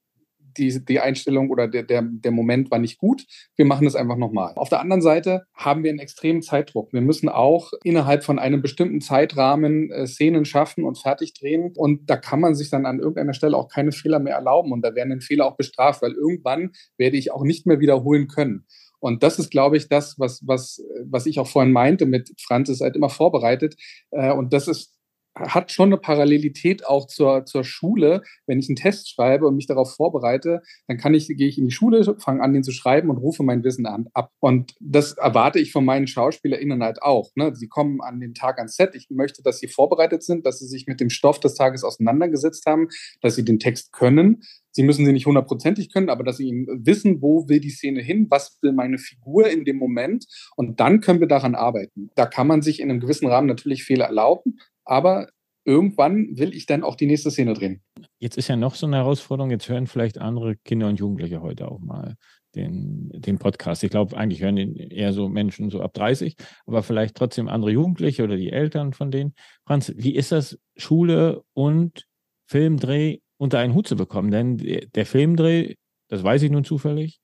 die, 0.57 0.83
die 0.83 0.99
Einstellung 0.99 1.49
oder 1.49 1.67
der, 1.67 1.83
der, 1.83 2.01
der 2.03 2.31
Moment 2.31 2.71
war 2.71 2.79
nicht 2.79 2.97
gut. 2.97 3.25
Wir 3.55 3.65
machen 3.65 3.87
es 3.87 3.95
einfach 3.95 4.17
nochmal. 4.17 4.53
Auf 4.55 4.69
der 4.69 4.81
anderen 4.81 5.01
Seite 5.01 5.43
haben 5.53 5.83
wir 5.83 5.89
einen 5.89 5.99
extremen 5.99 6.41
Zeitdruck. 6.41 6.93
Wir 6.93 7.01
müssen 7.01 7.29
auch 7.29 7.71
innerhalb 7.83 8.23
von 8.23 8.39
einem 8.39 8.61
bestimmten 8.61 9.01
Zeitrahmen 9.01 9.91
äh, 9.91 10.07
Szenen 10.07 10.45
schaffen 10.45 10.83
und 10.83 10.97
fertig 10.97 11.33
drehen. 11.33 11.73
Und 11.75 12.09
da 12.09 12.17
kann 12.17 12.39
man 12.39 12.55
sich 12.55 12.69
dann 12.69 12.85
an 12.85 12.99
irgendeiner 12.99 13.33
Stelle 13.33 13.57
auch 13.57 13.69
keine 13.69 13.91
Fehler 13.91 14.19
mehr 14.19 14.35
erlauben. 14.35 14.71
Und 14.71 14.81
da 14.81 14.95
werden 14.95 15.09
dann 15.09 15.21
Fehler 15.21 15.45
auch 15.45 15.57
bestraft, 15.57 16.01
weil 16.01 16.13
irgendwann 16.13 16.71
werde 16.97 17.17
ich 17.17 17.31
auch 17.31 17.43
nicht 17.43 17.65
mehr 17.65 17.79
wiederholen 17.79 18.27
können. 18.27 18.65
Und 18.99 19.23
das 19.23 19.39
ist, 19.39 19.49
glaube 19.49 19.77
ich, 19.77 19.87
das, 19.87 20.19
was, 20.19 20.41
was, 20.45 20.83
was 21.05 21.25
ich 21.25 21.39
auch 21.39 21.47
vorhin 21.47 21.71
meinte 21.71 22.05
mit 22.05 22.31
Franz 22.41 22.69
ist 22.69 22.81
halt 22.81 22.95
immer 22.95 23.09
vorbereitet. 23.09 23.75
Äh, 24.11 24.33
und 24.33 24.53
das 24.53 24.67
ist 24.67 24.98
hat 25.35 25.71
schon 25.71 25.89
eine 25.89 25.97
Parallelität 25.97 26.85
auch 26.85 27.07
zur, 27.07 27.45
zur 27.45 27.63
Schule. 27.63 28.23
Wenn 28.45 28.59
ich 28.59 28.69
einen 28.69 28.75
Test 28.75 29.09
schreibe 29.09 29.47
und 29.47 29.55
mich 29.55 29.67
darauf 29.67 29.95
vorbereite, 29.95 30.61
dann 30.87 30.97
kann 30.97 31.13
ich, 31.13 31.27
gehe 31.27 31.47
ich 31.47 31.57
in 31.57 31.65
die 31.65 31.71
Schule, 31.71 32.15
fange 32.19 32.41
an, 32.41 32.53
den 32.53 32.63
zu 32.63 32.71
schreiben 32.71 33.09
und 33.09 33.17
rufe 33.17 33.43
mein 33.43 33.63
Wissen 33.63 33.85
an, 33.85 34.07
ab. 34.13 34.31
Und 34.39 34.75
das 34.79 35.13
erwarte 35.13 35.59
ich 35.59 35.71
von 35.71 35.85
meinen 35.85 36.07
SchauspielerInnen 36.07 36.83
halt 36.83 37.01
auch. 37.01 37.29
Ne? 37.35 37.55
Sie 37.55 37.67
kommen 37.67 38.01
an 38.01 38.19
den 38.19 38.33
Tag 38.33 38.57
ans 38.57 38.75
Set. 38.75 38.95
Ich 38.95 39.09
möchte, 39.09 39.43
dass 39.43 39.59
sie 39.59 39.67
vorbereitet 39.67 40.23
sind, 40.23 40.45
dass 40.45 40.59
sie 40.59 40.67
sich 40.67 40.87
mit 40.87 40.99
dem 40.99 41.09
Stoff 41.09 41.39
des 41.39 41.55
Tages 41.55 41.83
auseinandergesetzt 41.83 42.65
haben, 42.65 42.87
dass 43.21 43.35
sie 43.35 43.45
den 43.45 43.59
Text 43.59 43.91
können. 43.93 44.41
Sie 44.71 44.83
müssen 44.83 45.05
sie 45.05 45.13
nicht 45.13 45.25
hundertprozentig 45.25 45.91
können, 45.91 46.09
aber 46.09 46.23
dass 46.23 46.37
sie 46.37 46.65
wissen, 46.67 47.21
wo 47.21 47.49
will 47.49 47.59
die 47.59 47.71
Szene 47.71 48.01
hin, 48.01 48.27
was 48.29 48.59
will 48.61 48.71
meine 48.71 48.97
Figur 48.97 49.49
in 49.49 49.65
dem 49.65 49.77
Moment. 49.77 50.25
Und 50.55 50.79
dann 50.79 51.01
können 51.01 51.19
wir 51.19 51.27
daran 51.27 51.55
arbeiten. 51.55 52.11
Da 52.15 52.25
kann 52.25 52.47
man 52.47 52.61
sich 52.61 52.79
in 52.79 52.89
einem 52.89 52.99
gewissen 52.99 53.27
Rahmen 53.27 53.47
natürlich 53.47 53.83
Fehler 53.83 54.05
erlauben, 54.05 54.59
aber 54.85 55.29
irgendwann 55.65 56.37
will 56.37 56.53
ich 56.53 56.65
dann 56.65 56.83
auch 56.83 56.95
die 56.95 57.05
nächste 57.05 57.31
Szene 57.31 57.53
drehen. 57.53 57.81
Jetzt 58.19 58.37
ist 58.37 58.47
ja 58.47 58.55
noch 58.55 58.75
so 58.75 58.87
eine 58.87 58.97
Herausforderung, 58.97 59.51
jetzt 59.51 59.69
hören 59.69 59.87
vielleicht 59.87 60.17
andere 60.17 60.55
Kinder 60.55 60.87
und 60.87 60.99
Jugendliche 60.99 61.41
heute 61.41 61.69
auch 61.69 61.79
mal 61.79 62.15
den, 62.55 63.09
den 63.13 63.37
Podcast. 63.37 63.83
Ich 63.83 63.91
glaube, 63.91 64.17
eigentlich 64.17 64.41
hören 64.41 64.57
eher 64.57 65.13
so 65.13 65.29
Menschen 65.29 65.69
so 65.69 65.81
ab 65.81 65.93
30, 65.93 66.35
aber 66.65 66.83
vielleicht 66.83 67.15
trotzdem 67.15 67.47
andere 67.47 67.71
Jugendliche 67.71 68.23
oder 68.23 68.37
die 68.37 68.51
Eltern 68.51 68.93
von 68.93 69.11
denen. 69.11 69.35
Franz, 69.65 69.93
wie 69.95 70.15
ist 70.15 70.31
das, 70.31 70.57
Schule 70.75 71.43
und 71.53 72.07
Filmdreh 72.47 73.19
unter 73.37 73.59
einen 73.59 73.73
Hut 73.73 73.87
zu 73.87 73.95
bekommen? 73.95 74.31
Denn 74.31 74.57
der 74.57 75.05
Filmdreh, 75.05 75.75
das 76.07 76.23
weiß 76.23 76.41
ich 76.41 76.51
nun 76.51 76.63
zufällig, 76.63 77.19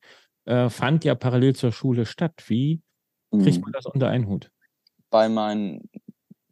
äh, 0.46 0.70
fand 0.70 1.04
ja 1.04 1.16
parallel 1.16 1.56
zur 1.56 1.72
Schule 1.72 2.06
statt. 2.06 2.44
Wie 2.48 2.82
kriegt 3.32 3.58
mhm. 3.58 3.64
man 3.64 3.72
das 3.72 3.86
unter 3.86 4.10
einen 4.10 4.28
Hut? 4.28 4.52
Bei 5.10 5.30
meinen 5.30 5.90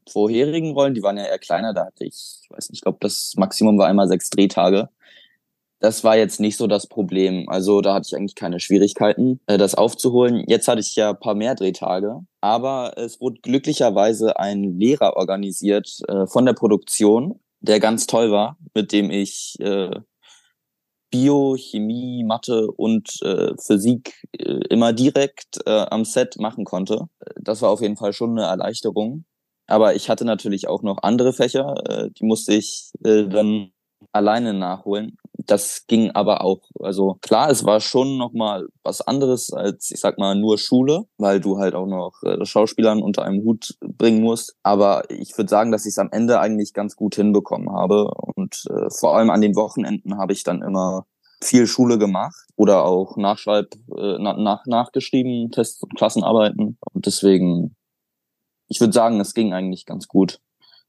vorherigen 0.10 0.74
Rollen, 0.74 0.94
die 0.94 1.04
waren 1.04 1.18
ja 1.18 1.26
eher 1.26 1.40
kleiner, 1.40 1.74
da 1.74 1.86
hatte 1.86 2.06
ich, 2.06 2.40
ich 2.44 2.50
weiß 2.50 2.70
nicht, 2.70 2.80
ich 2.80 2.82
glaube, 2.82 2.98
das 3.02 3.34
Maximum 3.38 3.78
war 3.78 3.88
einmal 3.88 4.08
sechs 4.08 4.30
Drehtage. 4.30 4.90
Das 5.80 6.04
war 6.06 6.16
jetzt 6.16 6.40
nicht 6.40 6.56
so 6.56 6.66
das 6.66 6.88
Problem. 6.88 7.50
Also 7.50 7.82
da 7.82 7.96
hatte 7.96 8.08
ich 8.08 8.16
eigentlich 8.16 8.36
keine 8.36 8.62
Schwierigkeiten, 8.62 9.42
äh, 9.48 9.58
das 9.58 9.76
aufzuholen. 9.76 10.46
Jetzt 10.48 10.68
hatte 10.68 10.80
ich 10.80 10.96
ja 10.96 11.10
ein 11.10 11.20
paar 11.20 11.36
mehr 11.36 11.56
Drehtage, 11.56 12.22
aber 12.42 12.94
es 12.98 13.20
wurde 13.20 13.42
glücklicherweise 13.42 14.40
ein 14.40 14.80
Lehrer 14.80 15.18
organisiert 15.18 16.00
äh, 16.08 16.26
von 16.26 16.46
der 16.46 16.54
Produktion, 16.54 17.40
der 17.60 17.80
ganz 17.80 18.08
toll 18.08 18.32
war, 18.32 18.58
mit 18.74 18.94
dem 18.94 19.12
ich 19.12 19.56
äh, 19.60 19.92
Bio, 21.14 21.56
Chemie, 21.58 22.24
Mathe 22.24 22.72
und 22.72 23.22
äh, 23.22 23.54
Physik 23.62 24.16
äh, 24.32 24.62
immer 24.72 24.94
direkt 24.94 25.60
äh, 25.68 25.86
am 25.92 26.06
Set 26.06 26.38
machen 26.40 26.66
konnte. 26.66 27.08
Das 27.36 27.62
war 27.62 27.70
auf 27.70 27.82
jeden 27.82 27.98
Fall 27.98 28.14
schon 28.14 28.32
eine 28.32 28.48
Erleichterung. 28.48 29.24
Aber 29.68 29.96
ich 29.96 30.10
hatte 30.10 30.26
natürlich 30.26 30.68
auch 30.68 30.84
noch 30.84 31.00
andere 31.04 31.34
Fächer, 31.34 31.76
äh, 31.90 32.10
die 32.12 32.26
musste 32.26 32.54
ich 32.54 32.92
äh, 33.04 33.28
dann 33.28 33.72
alleine 34.12 34.54
nachholen. 34.54 35.18
Das 35.46 35.86
ging 35.88 36.12
aber 36.12 36.44
auch. 36.44 36.62
Also 36.80 37.18
klar, 37.22 37.50
es 37.50 37.66
war 37.66 37.80
schon 37.80 38.18
nochmal 38.18 38.68
was 38.84 39.02
anderes 39.02 39.52
als, 39.52 39.92
ich 39.92 40.00
sag 40.00 40.18
mal, 40.18 40.36
nur 40.36 40.58
Schule, 40.58 41.06
weil 41.18 41.40
du 41.40 41.58
halt 41.58 41.76
auch 41.76 41.88
noch 41.88 42.14
äh, 42.24 42.46
Schauspielern 42.46 43.02
unter 43.02 43.24
einem 43.24 43.44
Hut 43.44 43.76
bringen 43.82 44.22
musst. 44.22 44.56
Aber 44.64 45.10
ich 45.10 45.38
würde 45.38 45.50
sagen, 45.50 45.72
dass 45.72 45.86
ich 45.86 45.92
es 45.92 46.00
am 46.00 46.10
Ende 46.12 46.40
eigentlich 46.40 46.74
ganz 46.74 46.96
gut 46.96 47.16
hinbekommen 47.16 47.72
habe. 47.72 48.10
Und 48.36 48.64
äh, 48.70 48.90
vor 48.90 49.18
allem 49.18 49.30
an 49.30 49.42
den 49.42 49.56
Wochenenden 49.56 50.18
habe 50.18 50.34
ich 50.34 50.44
dann 50.44 50.62
immer 50.62 51.06
viel 51.44 51.68
Schule 51.68 51.98
gemacht 51.98 52.46
oder 52.56 52.86
auch 52.86 53.18
Nachschreib, 53.18 53.68
äh, 53.98 54.18
nach, 54.20 54.66
nachgeschrieben, 54.66 55.52
Tests 55.52 55.82
und 55.82 55.96
Klassenarbeiten. 55.96 56.78
Und 56.94 57.06
deswegen, 57.06 57.76
ich 58.74 58.80
würde 58.80 58.94
sagen, 58.94 59.20
es 59.20 59.36
ging 59.36 59.54
eigentlich 59.54 59.86
ganz 59.86 60.08
gut. 60.08 60.40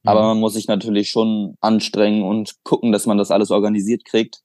Aber 0.04 0.22
mhm. 0.22 0.26
man 0.28 0.40
muss 0.40 0.54
sich 0.54 0.68
natürlich 0.68 1.10
schon 1.10 1.56
anstrengen 1.60 2.22
und 2.22 2.54
gucken, 2.64 2.92
dass 2.92 3.04
man 3.04 3.18
das 3.18 3.30
alles 3.30 3.50
organisiert 3.50 4.06
kriegt 4.06 4.40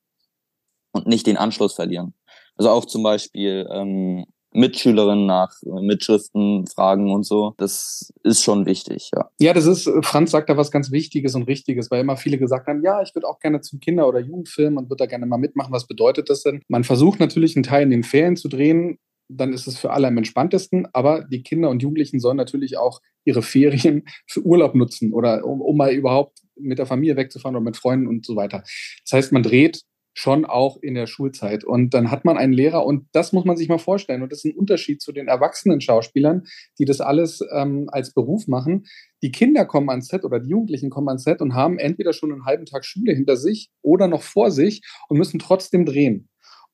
und 0.92 1.08
nicht 1.08 1.26
den 1.26 1.38
Anschluss 1.38 1.74
verlieren. 1.74 2.14
Also 2.58 2.70
auch 2.70 2.84
zum 2.84 3.02
Beispiel 3.04 3.66
ähm, 3.72 4.26
Mitschülerinnen 4.52 5.26
nach 5.26 5.54
Mitschriften 5.64 6.68
fragen 6.68 7.14
und 7.14 7.26
so. 7.26 7.54
Das 7.58 8.12
ist 8.24 8.44
schon 8.44 8.66
wichtig, 8.66 9.12
ja. 9.16 9.30
Ja, 9.40 9.54
das 9.54 9.66
ist, 9.66 9.90
Franz 10.02 10.32
sagt 10.32 10.50
da 10.50 10.58
was 10.58 10.72
ganz 10.72 10.92
Wichtiges 10.92 11.36
und 11.36 11.44
Richtiges, 11.44 11.90
weil 11.92 12.02
immer 12.02 12.18
viele 12.18 12.38
gesagt 12.38 12.68
haben, 12.68 12.84
ja, 12.84 13.02
ich 13.02 13.16
würde 13.16 13.28
auch 13.28 13.40
gerne 13.40 13.62
zum 13.62 13.80
Kinder- 13.80 14.08
oder 14.08 14.20
Jugendfilm 14.20 14.76
und 14.76 14.90
würde 14.90 15.04
da 15.04 15.06
gerne 15.06 15.26
mal 15.26 15.38
mitmachen. 15.38 15.72
Was 15.72 15.88
bedeutet 15.88 16.30
das 16.30 16.44
denn? 16.44 16.62
Man 16.68 16.84
versucht 16.84 17.22
natürlich 17.22 17.56
einen 17.56 17.64
Teil 17.64 17.84
in 17.84 17.92
den 17.92 18.04
Ferien 18.04 18.36
zu 18.36 18.50
drehen, 18.50 19.00
dann 19.30 19.54
ist 19.54 19.68
es 19.68 19.78
für 19.78 19.92
alle 19.92 20.08
am 20.08 20.18
entspanntesten. 20.18 20.88
Aber 20.94 21.24
die 21.24 21.44
Kinder 21.44 21.70
und 21.70 21.82
Jugendlichen 21.82 22.20
sollen 22.20 22.38
natürlich 22.38 22.78
auch 22.78 23.00
ihre 23.30 23.42
Ferien 23.42 24.04
für 24.28 24.42
Urlaub 24.42 24.76
nutzen 24.76 25.14
oder 25.14 25.46
um, 25.46 25.62
um 25.62 25.78
mal 25.78 25.94
überhaupt 25.94 26.40
mit 26.60 26.78
der 26.78 26.86
Familie 26.86 27.16
wegzufahren 27.16 27.56
oder 27.56 27.64
mit 27.64 27.78
Freunden 27.78 28.08
und 28.08 28.26
so 28.26 28.36
weiter. 28.36 28.64
Das 29.06 29.14
heißt, 29.14 29.32
man 29.32 29.44
dreht 29.44 29.82
schon 30.20 30.44
auch 30.44 30.78
in 30.82 30.96
der 30.96 31.08
Schulzeit. 31.08 31.64
Und 31.64 31.94
dann 31.94 32.12
hat 32.12 32.26
man 32.26 32.38
einen 32.38 32.52
Lehrer 32.52 32.86
und 32.86 33.08
das 33.14 33.32
muss 33.32 33.46
man 33.46 33.56
sich 33.56 33.70
mal 33.70 33.78
vorstellen. 33.78 34.22
Und 34.22 34.32
das 34.32 34.44
ist 34.44 34.52
ein 34.52 34.58
Unterschied 34.58 35.02
zu 35.02 35.14
den 35.14 35.28
erwachsenen 35.28 35.80
Schauspielern, 35.80 36.44
die 36.78 36.86
das 36.86 37.00
alles 37.00 37.40
ähm, 37.56 37.88
als 37.92 38.14
Beruf 38.14 38.48
machen. 38.48 38.86
Die 39.22 39.32
Kinder 39.32 39.66
kommen 39.66 39.90
ans 39.90 40.08
Set 40.08 40.26
oder 40.26 40.40
die 40.40 40.50
Jugendlichen 40.50 40.90
kommen 40.90 41.08
ans 41.08 41.24
Set 41.24 41.42
und 41.42 41.54
haben 41.54 41.80
entweder 41.80 42.12
schon 42.12 42.34
einen 42.34 42.46
halben 42.46 42.66
Tag 42.66 42.86
Schule 42.86 43.14
hinter 43.14 43.38
sich 43.38 43.70
oder 43.82 44.08
noch 44.08 44.24
vor 44.24 44.52
sich 44.52 44.82
und 45.08 45.18
müssen 45.18 45.40
trotzdem 45.40 45.86
drehen. 45.86 46.28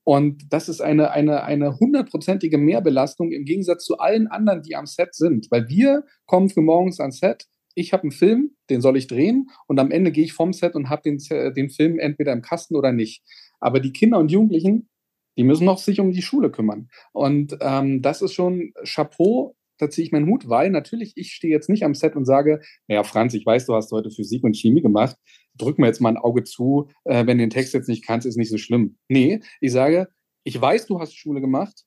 Und 0.08 0.52
das 0.52 0.68
ist 0.68 0.80
eine, 0.80 1.10
eine, 1.10 1.42
eine 1.42 1.80
hundertprozentige 1.80 2.58
Mehrbelastung 2.58 3.32
im 3.32 3.44
Gegensatz 3.44 3.84
zu 3.84 3.98
allen 3.98 4.28
anderen, 4.28 4.62
die 4.62 4.76
am 4.76 4.86
Set 4.86 5.16
sind. 5.16 5.48
Weil 5.50 5.68
wir 5.68 6.04
kommen 6.26 6.48
für 6.48 6.60
morgens 6.60 7.00
ans 7.00 7.18
Set, 7.18 7.46
ich 7.74 7.92
habe 7.92 8.04
einen 8.04 8.12
Film, 8.12 8.52
den 8.70 8.80
soll 8.80 8.96
ich 8.96 9.08
drehen 9.08 9.48
und 9.66 9.80
am 9.80 9.90
Ende 9.90 10.12
gehe 10.12 10.22
ich 10.22 10.32
vom 10.32 10.52
Set 10.52 10.76
und 10.76 10.90
habe 10.90 11.02
den, 11.02 11.18
den 11.54 11.70
Film 11.70 11.98
entweder 11.98 12.32
im 12.32 12.40
Kasten 12.40 12.76
oder 12.76 12.92
nicht. 12.92 13.24
Aber 13.58 13.80
die 13.80 13.92
Kinder 13.92 14.20
und 14.20 14.30
Jugendlichen, 14.30 14.88
die 15.36 15.42
müssen 15.42 15.64
noch 15.64 15.78
sich 15.78 15.98
um 15.98 16.12
die 16.12 16.22
Schule 16.22 16.52
kümmern. 16.52 16.88
Und 17.12 17.58
ähm, 17.60 18.00
das 18.00 18.22
ist 18.22 18.32
schon 18.32 18.72
Chapeau, 18.84 19.56
da 19.78 19.90
ziehe 19.90 20.06
ich 20.06 20.12
meinen 20.12 20.28
Hut, 20.28 20.48
weil 20.48 20.70
natürlich, 20.70 21.14
ich 21.16 21.32
stehe 21.32 21.52
jetzt 21.52 21.68
nicht 21.68 21.82
am 21.82 21.94
Set 21.94 22.14
und 22.14 22.26
sage, 22.26 22.60
naja, 22.86 23.02
Franz, 23.02 23.34
ich 23.34 23.44
weiß, 23.44 23.66
du 23.66 23.74
hast 23.74 23.90
heute 23.90 24.12
Physik 24.12 24.44
und 24.44 24.56
Chemie 24.56 24.82
gemacht 24.82 25.16
drück 25.56 25.78
mir 25.78 25.86
jetzt 25.86 26.00
mal 26.00 26.10
ein 26.10 26.16
Auge 26.16 26.44
zu, 26.44 26.88
äh, 27.04 27.26
wenn 27.26 27.38
du 27.38 27.44
den 27.44 27.50
Text 27.50 27.74
jetzt 27.74 27.88
nicht 27.88 28.06
kannst, 28.06 28.26
ist 28.26 28.36
nicht 28.36 28.50
so 28.50 28.58
schlimm. 28.58 28.96
Nee, 29.08 29.40
ich 29.60 29.72
sage, 29.72 30.08
ich 30.44 30.60
weiß, 30.60 30.86
du 30.86 31.00
hast 31.00 31.16
Schule 31.16 31.40
gemacht. 31.40 31.84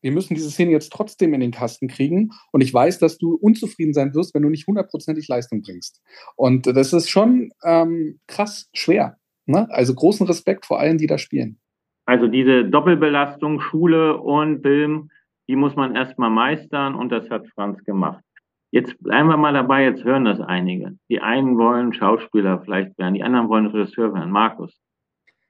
Wir 0.00 0.12
müssen 0.12 0.34
diese 0.34 0.50
Szene 0.50 0.70
jetzt 0.70 0.92
trotzdem 0.92 1.34
in 1.34 1.40
den 1.40 1.50
Kasten 1.50 1.88
kriegen. 1.88 2.30
Und 2.52 2.60
ich 2.60 2.72
weiß, 2.72 2.98
dass 2.98 3.18
du 3.18 3.34
unzufrieden 3.34 3.94
sein 3.94 4.14
wirst, 4.14 4.34
wenn 4.34 4.42
du 4.42 4.48
nicht 4.48 4.66
hundertprozentig 4.66 5.26
Leistung 5.26 5.62
bringst. 5.62 6.00
Und 6.36 6.66
das 6.66 6.92
ist 6.92 7.08
schon 7.08 7.50
ähm, 7.64 8.20
krass 8.28 8.68
schwer. 8.74 9.16
Ne? 9.46 9.66
Also 9.70 9.94
großen 9.94 10.26
Respekt 10.26 10.66
vor 10.66 10.78
allen, 10.78 10.98
die 10.98 11.06
da 11.06 11.18
spielen. 11.18 11.58
Also 12.06 12.26
diese 12.26 12.64
Doppelbelastung 12.64 13.60
Schule 13.60 14.18
und 14.18 14.62
Film, 14.62 15.10
die 15.48 15.56
muss 15.56 15.74
man 15.74 15.96
erstmal 15.96 16.30
meistern 16.30 16.94
und 16.94 17.10
das 17.10 17.28
hat 17.30 17.48
Franz 17.54 17.82
gemacht. 17.84 18.22
Jetzt 18.70 19.02
bleiben 19.02 19.28
wir 19.28 19.36
mal 19.36 19.54
dabei, 19.54 19.84
jetzt 19.84 20.04
hören 20.04 20.26
das 20.26 20.40
einige. 20.40 20.98
Die 21.08 21.20
einen 21.20 21.56
wollen 21.56 21.94
Schauspieler 21.94 22.60
vielleicht 22.62 22.98
werden, 22.98 23.14
die 23.14 23.22
anderen 23.22 23.48
wollen 23.48 23.66
Regisseur 23.66 24.12
werden. 24.12 24.30
Markus, 24.30 24.78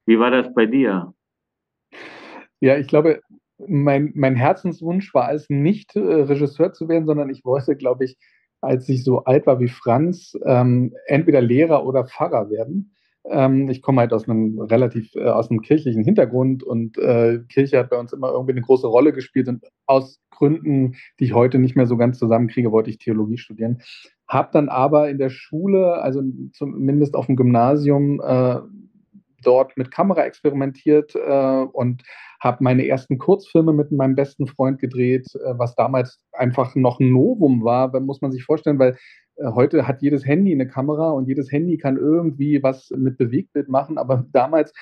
wie 0.07 0.19
war 0.19 0.31
das 0.31 0.53
bei 0.55 0.67
dir? 0.67 1.13
Ja, 2.61 2.77
ich 2.77 2.87
glaube, 2.87 3.21
mein, 3.67 4.13
mein 4.15 4.37
Herzenswunsch 4.37 5.13
war 5.15 5.33
es 5.33 5.51
nicht, 5.51 5.97
äh, 5.97 6.01
Regisseur 6.01 6.73
zu 6.73 6.89
werden, 6.89 7.07
sondern 7.07 7.29
ich 7.31 7.45
wollte, 7.45 7.77
glaube 7.77 8.05
ich, 8.05 8.17
als 8.61 8.89
ich 8.89 9.05
so 9.05 9.25
alt 9.25 9.47
war 9.47 9.61
wie 9.61 9.69
Franz, 9.69 10.37
ähm, 10.45 10.95
entweder 11.07 11.41
Lehrer 11.41 11.85
oder 11.85 12.07
Pfarrer 12.07 12.51
werden. 12.51 12.95
Ähm, 13.31 13.69
ich 13.69 13.83
komme 13.83 14.01
halt 14.01 14.13
aus 14.13 14.29
einem 14.29 14.59
relativ, 14.61 15.15
äh, 15.15 15.25
aus 15.25 15.51
einem 15.51 15.63
kirchlichen 15.63 16.05
Hintergrund 16.05 16.63
und 16.63 16.99
äh, 16.99 17.41
Kirche 17.49 17.79
hat 17.79 17.91
bei 17.91 17.99
uns 17.99 18.13
immer 18.13 18.31
irgendwie 18.31 18.53
eine 18.53 18.63
große 18.63 18.87
Rolle 18.87 19.13
gespielt 19.13 19.49
und 19.49 19.65
aus 19.87 20.21
Gründen, 20.31 20.95
die 21.19 21.25
ich 21.25 21.35
heute 21.35 21.59
nicht 21.59 21.77
mehr 21.77 21.87
so 21.87 21.97
ganz 21.97 22.19
zusammenkriege, 22.19 22.73
wollte 22.73 22.91
ich 22.91 22.99
Theologie 22.99 23.39
studieren. 23.39 23.83
Habe 24.29 24.51
dann 24.53 24.69
aber 24.69 25.09
in 25.09 25.19
der 25.19 25.31
Schule, 25.31 26.01
also 26.03 26.23
zumindest 26.53 27.15
auf 27.15 27.27
dem 27.27 27.37
Gymnasium, 27.37 28.21
äh, 28.21 28.61
dort 29.43 29.77
mit 29.77 29.91
Kamera 29.91 30.25
experimentiert 30.25 31.15
äh, 31.15 31.65
und 31.73 32.03
habe 32.41 32.63
meine 32.63 32.87
ersten 32.87 33.19
Kurzfilme 33.19 33.73
mit 33.73 33.91
meinem 33.93 34.15
besten 34.15 34.47
Freund 34.47 34.81
gedreht, 34.81 35.27
äh, 35.35 35.59
was 35.59 35.75
damals 35.75 36.21
einfach 36.33 36.75
noch 36.75 37.01
ein 37.01 37.13
Novum 37.13 37.65
war, 37.65 37.99
muss 38.01 38.21
man 38.21 38.33
sich 38.33 38.45
vorstellen, 38.45 38.79
weil 38.79 38.97
heute 39.45 39.87
hat 39.87 40.03
jedes 40.03 40.27
Handy 40.27 40.53
eine 40.53 40.67
Kamera 40.67 41.11
und 41.11 41.29
jedes 41.29 41.53
Handy 41.53 41.79
kann 41.79 41.97
irgendwie 41.97 42.63
was 42.63 42.91
mit 42.97 43.19
Bewegtbild 43.19 43.69
machen, 43.69 43.99
aber 43.99 44.25
damals 44.33 44.73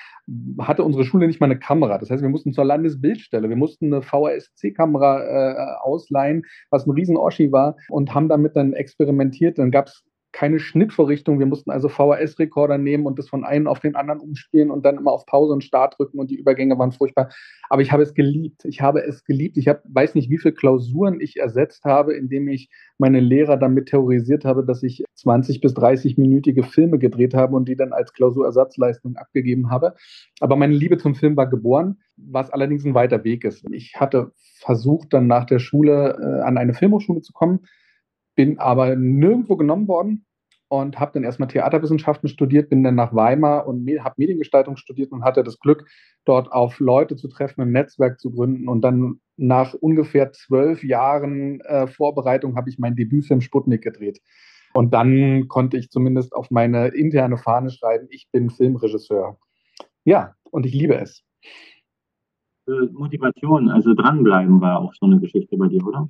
hatte 0.59 0.83
unsere 0.83 1.05
Schule 1.05 1.27
nicht 1.27 1.39
mal 1.39 1.45
eine 1.45 1.59
Kamera. 1.59 1.97
Das 1.97 2.09
heißt, 2.09 2.21
wir 2.21 2.29
mussten 2.29 2.53
zur 2.53 2.65
Landesbildstelle, 2.65 3.49
wir 3.49 3.55
mussten 3.55 3.93
eine 3.93 4.01
VHS-C-Kamera 4.01 5.23
äh, 5.23 5.77
ausleihen, 5.81 6.43
was 6.69 6.87
ein 6.87 6.91
riesen 6.91 7.17
Oschi 7.17 7.51
war 7.51 7.75
und 7.89 8.13
haben 8.13 8.29
damit 8.29 8.55
dann 8.55 8.73
experimentiert. 8.73 9.59
Dann 9.59 9.71
gab 9.71 9.87
es 9.87 10.03
keine 10.37 10.59
Schnittvorrichtung. 10.59 11.39
Wir 11.39 11.47
mussten 11.47 11.71
also 11.71 11.89
VHS-Rekorder 11.89 12.77
nehmen 12.77 13.07
und 13.07 13.17
das 13.17 13.27
von 13.27 13.43
einem 13.43 13.65
auf 13.65 13.79
den 13.79 13.95
anderen 13.95 14.19
umspielen 14.19 14.69
und 14.69 14.85
dann 14.85 14.97
immer 14.97 15.11
auf 15.11 15.25
Pause 15.25 15.51
und 15.51 15.63
Start 15.63 15.97
drücken 15.97 16.19
und 16.19 16.29
die 16.29 16.35
Übergänge 16.35 16.77
waren 16.77 16.91
furchtbar. 16.91 17.29
Aber 17.69 17.81
ich 17.81 17.91
habe 17.91 18.03
es 18.03 18.13
geliebt. 18.13 18.63
Ich 18.65 18.79
habe 18.79 19.03
es 19.03 19.23
geliebt. 19.23 19.57
Ich 19.57 19.67
hab, 19.67 19.81
weiß 19.89 20.13
nicht, 20.13 20.29
wie 20.29 20.37
viele 20.37 20.53
Klausuren 20.53 21.19
ich 21.21 21.37
ersetzt 21.37 21.85
habe, 21.85 22.13
indem 22.13 22.47
ich 22.49 22.69
meine 22.99 23.19
Lehrer 23.19 23.57
damit 23.57 23.87
terrorisiert 23.87 24.45
habe, 24.45 24.63
dass 24.63 24.83
ich 24.83 25.03
20 25.15 25.59
bis 25.59 25.73
30-minütige 25.73 26.63
Filme 26.63 26.99
gedreht 26.99 27.33
habe 27.33 27.55
und 27.55 27.67
die 27.67 27.75
dann 27.75 27.91
als 27.91 28.13
Klausurersatzleistung 28.13 29.15
abgegeben 29.15 29.71
habe. 29.71 29.95
Aber 30.39 30.55
meine 30.55 30.75
Liebe 30.75 30.99
zum 30.99 31.15
Film 31.15 31.35
war 31.35 31.49
geboren, 31.49 31.97
was 32.15 32.51
allerdings 32.51 32.85
ein 32.85 32.93
weiter 32.93 33.23
Weg 33.23 33.43
ist. 33.43 33.65
Ich 33.71 33.95
hatte 33.95 34.33
versucht, 34.59 35.13
dann 35.13 35.25
nach 35.25 35.45
der 35.45 35.57
Schule 35.57 36.15
äh, 36.21 36.41
an 36.43 36.59
eine 36.59 36.75
Filmhochschule 36.75 37.21
zu 37.21 37.33
kommen 37.33 37.61
bin 38.37 38.59
aber 38.59 38.95
nirgendwo 38.95 39.57
genommen 39.57 39.87
worden 39.87 40.26
und 40.69 40.99
habe 40.99 41.11
dann 41.13 41.23
erstmal 41.23 41.47
Theaterwissenschaften 41.47 42.29
studiert, 42.29 42.69
bin 42.69 42.83
dann 42.83 42.95
nach 42.95 43.13
Weimar 43.13 43.67
und 43.67 43.87
habe 43.99 44.15
Mediengestaltung 44.17 44.77
studiert 44.77 45.11
und 45.11 45.23
hatte 45.23 45.43
das 45.43 45.59
Glück, 45.59 45.87
dort 46.25 46.51
auf 46.51 46.79
Leute 46.79 47.15
zu 47.15 47.27
treffen, 47.27 47.61
ein 47.61 47.71
Netzwerk 47.71 48.19
zu 48.19 48.31
gründen. 48.31 48.67
Und 48.67 48.81
dann 48.81 49.21
nach 49.37 49.73
ungefähr 49.73 50.31
zwölf 50.33 50.83
Jahren 50.83 51.61
äh, 51.61 51.87
Vorbereitung 51.87 52.55
habe 52.55 52.69
ich 52.69 52.79
meinen 52.79 52.95
Debütfilm 52.95 53.41
Sputnik 53.41 53.81
gedreht. 53.81 54.21
Und 54.73 54.93
dann 54.93 55.47
konnte 55.47 55.77
ich 55.77 55.89
zumindest 55.89 56.35
auf 56.35 56.51
meine 56.51 56.89
interne 56.89 57.37
Fahne 57.37 57.71
schreiben, 57.71 58.07
ich 58.09 58.27
bin 58.31 58.49
Filmregisseur. 58.49 59.37
Ja, 60.03 60.35
und 60.51 60.65
ich 60.65 60.73
liebe 60.73 60.95
es. 60.95 61.23
Motivation, 62.91 63.69
also 63.69 63.93
dranbleiben 63.93 64.59
war 64.59 64.79
auch 64.79 64.93
so 64.93 65.05
eine 65.05 65.19
Geschichte 65.19 65.55
bei 65.57 65.67
dir, 65.67 65.85
oder? 65.85 66.09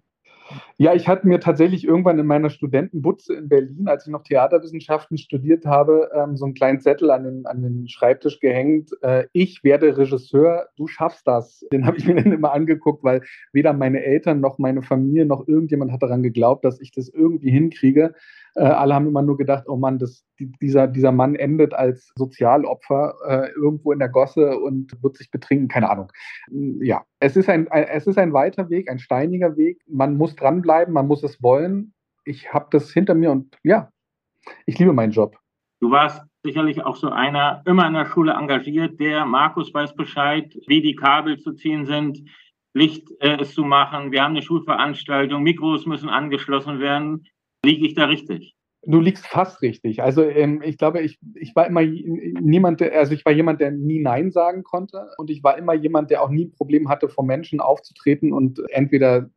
Ja, 0.77 0.93
ich 0.93 1.07
hatte 1.07 1.27
mir 1.27 1.39
tatsächlich 1.39 1.85
irgendwann 1.85 2.19
in 2.19 2.25
meiner 2.25 2.49
Studentenbutze 2.49 3.33
in 3.33 3.49
Berlin, 3.49 3.87
als 3.87 4.05
ich 4.05 4.11
noch 4.11 4.23
Theaterwissenschaften 4.23 5.17
studiert 5.17 5.65
habe, 5.65 6.09
ähm, 6.13 6.37
so 6.37 6.45
einen 6.45 6.53
kleinen 6.53 6.79
Zettel 6.79 7.11
an 7.11 7.23
den, 7.23 7.45
an 7.45 7.61
den 7.61 7.87
Schreibtisch 7.87 8.39
gehängt. 8.39 8.91
Äh, 9.01 9.25
ich 9.33 9.63
werde 9.63 9.97
Regisseur, 9.97 10.67
du 10.77 10.87
schaffst 10.87 11.27
das. 11.27 11.65
Den 11.71 11.85
habe 11.85 11.97
ich 11.97 12.07
mir 12.07 12.15
dann 12.15 12.31
immer 12.31 12.53
angeguckt, 12.53 13.03
weil 13.03 13.21
weder 13.51 13.73
meine 13.73 14.03
Eltern 14.03 14.39
noch 14.39 14.57
meine 14.57 14.81
Familie 14.81 15.25
noch 15.25 15.47
irgendjemand 15.47 15.91
hat 15.91 16.03
daran 16.03 16.23
geglaubt, 16.23 16.63
dass 16.63 16.79
ich 16.79 16.91
das 16.91 17.09
irgendwie 17.09 17.51
hinkriege. 17.51 18.13
Äh, 18.57 18.63
alle 18.63 18.95
haben 18.95 19.05
immer 19.05 19.21
nur 19.21 19.37
gedacht, 19.37 19.65
oh 19.67 19.75
Mann, 19.75 19.99
das, 19.99 20.25
dieser, 20.39 20.87
dieser 20.87 21.11
Mann 21.11 21.35
endet 21.35 21.75
als 21.75 22.11
Sozialopfer 22.15 23.13
äh, 23.27 23.51
irgendwo 23.51 23.91
in 23.91 23.99
der 23.99 24.09
Gosse 24.09 24.57
und 24.57 24.91
wird 25.03 25.15
sich 25.15 25.29
betrinken, 25.29 25.67
keine 25.67 25.91
Ahnung. 25.91 26.11
Ja, 26.81 27.03
es 27.19 27.37
ist, 27.37 27.49
ein, 27.49 27.67
es 27.67 28.07
ist 28.07 28.17
ein 28.17 28.33
weiter 28.33 28.71
Weg, 28.71 28.89
ein 28.89 28.97
steiniger 28.97 29.57
Weg. 29.57 29.83
Man 29.87 30.17
muss 30.17 30.35
dranbleiben, 30.35 30.91
man 30.91 31.05
muss 31.05 31.23
es 31.23 31.41
wollen. 31.43 31.93
Ich 32.25 32.51
habe 32.51 32.65
das 32.71 32.91
hinter 32.91 33.13
mir 33.13 33.29
und 33.29 33.55
ja, 33.61 33.91
ich 34.65 34.79
liebe 34.79 34.91
meinen 34.91 35.11
Job. 35.11 35.37
Du 35.79 35.91
warst 35.91 36.23
sicherlich 36.41 36.83
auch 36.83 36.95
so 36.95 37.09
einer, 37.09 37.61
immer 37.67 37.85
in 37.85 37.93
der 37.93 38.07
Schule 38.07 38.31
engagiert, 38.31 38.99
der 38.99 39.25
Markus 39.25 39.71
weiß 39.71 39.93
Bescheid, 39.95 40.51
wie 40.65 40.81
die 40.81 40.95
Kabel 40.95 41.37
zu 41.37 41.53
ziehen 41.53 41.85
sind, 41.85 42.23
Licht 42.73 43.11
äh, 43.19 43.39
ist 43.39 43.53
zu 43.53 43.63
machen. 43.63 44.11
Wir 44.11 44.23
haben 44.23 44.31
eine 44.31 44.41
Schulveranstaltung, 44.41 45.43
Mikros 45.43 45.85
müssen 45.85 46.09
angeschlossen 46.09 46.79
werden. 46.79 47.27
Liege 47.67 47.85
ich 47.85 47.95
da 47.95 48.05
richtig? 48.05 48.55
Du 48.83 49.01
liegst 49.01 49.27
fast 49.27 49.61
richtig. 49.61 50.01
Also 50.01 50.23
ähm, 50.23 50.61
ich 50.63 50.77
glaube, 50.77 51.01
ich, 51.01 51.19
ich 51.35 51.53
war 51.53 51.67
immer 51.67 51.81
niemand, 51.81 52.79
der, 52.79 52.97
also 52.97 53.13
ich 53.13 53.25
war 53.25 53.33
jemand, 53.33 53.59
der 53.59 53.71
nie 53.71 53.99
Nein 53.99 54.31
sagen 54.31 54.63
konnte 54.63 55.09
und 55.17 55.29
ich 55.29 55.43
war 55.43 55.57
immer 55.57 55.73
jemand, 55.73 56.09
der 56.09 56.23
auch 56.23 56.29
nie 56.29 56.45
ein 56.45 56.51
Problem 56.51 56.87
hatte, 56.87 57.09
vor 57.09 57.25
Menschen 57.25 57.59
aufzutreten 57.59 58.31
und 58.31 58.61
entweder 58.69 59.29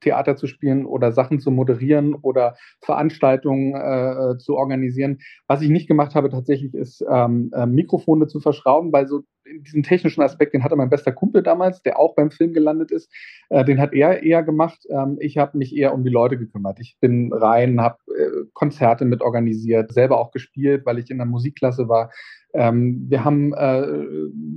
Theater 0.00 0.36
zu 0.36 0.46
spielen 0.46 0.86
oder 0.86 1.12
Sachen 1.12 1.40
zu 1.40 1.50
moderieren 1.50 2.14
oder 2.14 2.56
Veranstaltungen 2.80 3.74
äh, 3.74 4.38
zu 4.38 4.56
organisieren. 4.56 5.18
Was 5.46 5.62
ich 5.62 5.70
nicht 5.70 5.88
gemacht 5.88 6.14
habe 6.14 6.30
tatsächlich 6.30 6.74
ist 6.74 7.04
ähm, 7.10 7.50
äh, 7.54 7.66
Mikrofone 7.66 8.26
zu 8.26 8.40
verschrauben, 8.40 8.92
weil 8.92 9.06
so 9.06 9.22
diesen 9.62 9.82
technischen 9.82 10.22
Aspekt, 10.22 10.54
den 10.54 10.64
hatte 10.64 10.76
mein 10.76 10.90
bester 10.90 11.12
Kumpel 11.12 11.42
damals, 11.42 11.82
der 11.82 11.98
auch 11.98 12.14
beim 12.14 12.30
Film 12.30 12.52
gelandet 12.52 12.90
ist, 12.90 13.12
äh, 13.48 13.64
den 13.64 13.80
hat 13.80 13.92
er 13.92 14.22
eher 14.22 14.42
gemacht. 14.42 14.84
Ähm, 14.90 15.16
ich 15.20 15.38
habe 15.38 15.58
mich 15.58 15.76
eher 15.76 15.94
um 15.94 16.04
die 16.04 16.10
Leute 16.10 16.38
gekümmert. 16.38 16.78
Ich 16.80 16.96
bin 17.00 17.32
rein, 17.32 17.80
habe 17.80 17.98
äh, 18.16 18.46
Konzerte 18.54 19.04
mit 19.04 19.22
organisiert, 19.22 19.92
selber 19.92 20.18
auch 20.18 20.30
gespielt, 20.30 20.84
weil 20.84 20.98
ich 20.98 21.10
in 21.10 21.18
der 21.18 21.26
Musikklasse 21.26 21.88
war. 21.88 22.10
Ähm, 22.54 23.06
wir 23.08 23.24
haben 23.24 23.52
äh, 23.54 23.86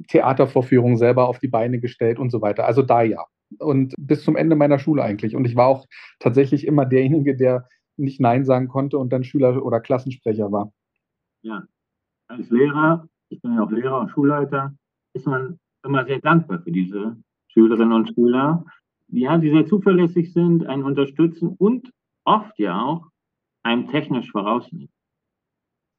Theatervorführungen 0.08 0.98
selber 0.98 1.28
auf 1.28 1.40
die 1.40 1.48
Beine 1.48 1.80
gestellt 1.80 2.20
und 2.20 2.32
so 2.32 2.42
weiter. 2.42 2.66
Also 2.66 2.82
da 2.82 3.02
ja 3.04 3.26
und 3.58 3.94
bis 3.98 4.24
zum 4.24 4.36
Ende 4.36 4.56
meiner 4.56 4.80
Schule 4.80 5.04
eigentlich. 5.04 5.36
Und 5.36 5.46
ich 5.46 5.56
war 5.56 5.68
auch 5.68 5.88
tatsächlich 6.20 6.68
immer 6.68 6.86
derjenige, 6.86 7.36
der 7.36 7.68
nicht 7.98 8.20
Nein 8.20 8.46
sagen 8.46 8.68
konnte 8.68 8.98
und 8.98 9.12
dann 9.12 9.24
Schüler 9.24 9.64
oder 9.64 9.80
Klassensprecher 9.80 10.52
war. 10.52 10.72
Ja, 11.42 11.64
als 12.28 12.50
Lehrer, 12.50 13.08
ich 13.30 13.42
bin 13.42 13.56
ja 13.56 13.64
auch 13.64 13.72
Lehrer 13.72 14.00
und 14.00 14.10
Schulleiter, 14.10 14.74
ist 15.14 15.28
man 15.28 15.60
immer 15.84 16.06
sehr 16.06 16.20
dankbar 16.20 16.62
für 16.62 16.72
diese 16.72 17.18
Schülerinnen 17.48 17.94
und 17.94 18.14
Schüler, 18.14 18.66
ja, 19.08 19.38
die 19.38 19.50
sehr 19.50 19.66
zuverlässig 19.66 20.34
sind, 20.34 20.66
einen 20.68 20.84
unterstützen 20.84 21.56
und 21.58 21.92
oft 22.26 22.58
ja 22.60 22.80
auch 22.80 23.08
einem 23.64 23.88
technisch 23.88 24.32
vorausnehmen. 24.32 24.90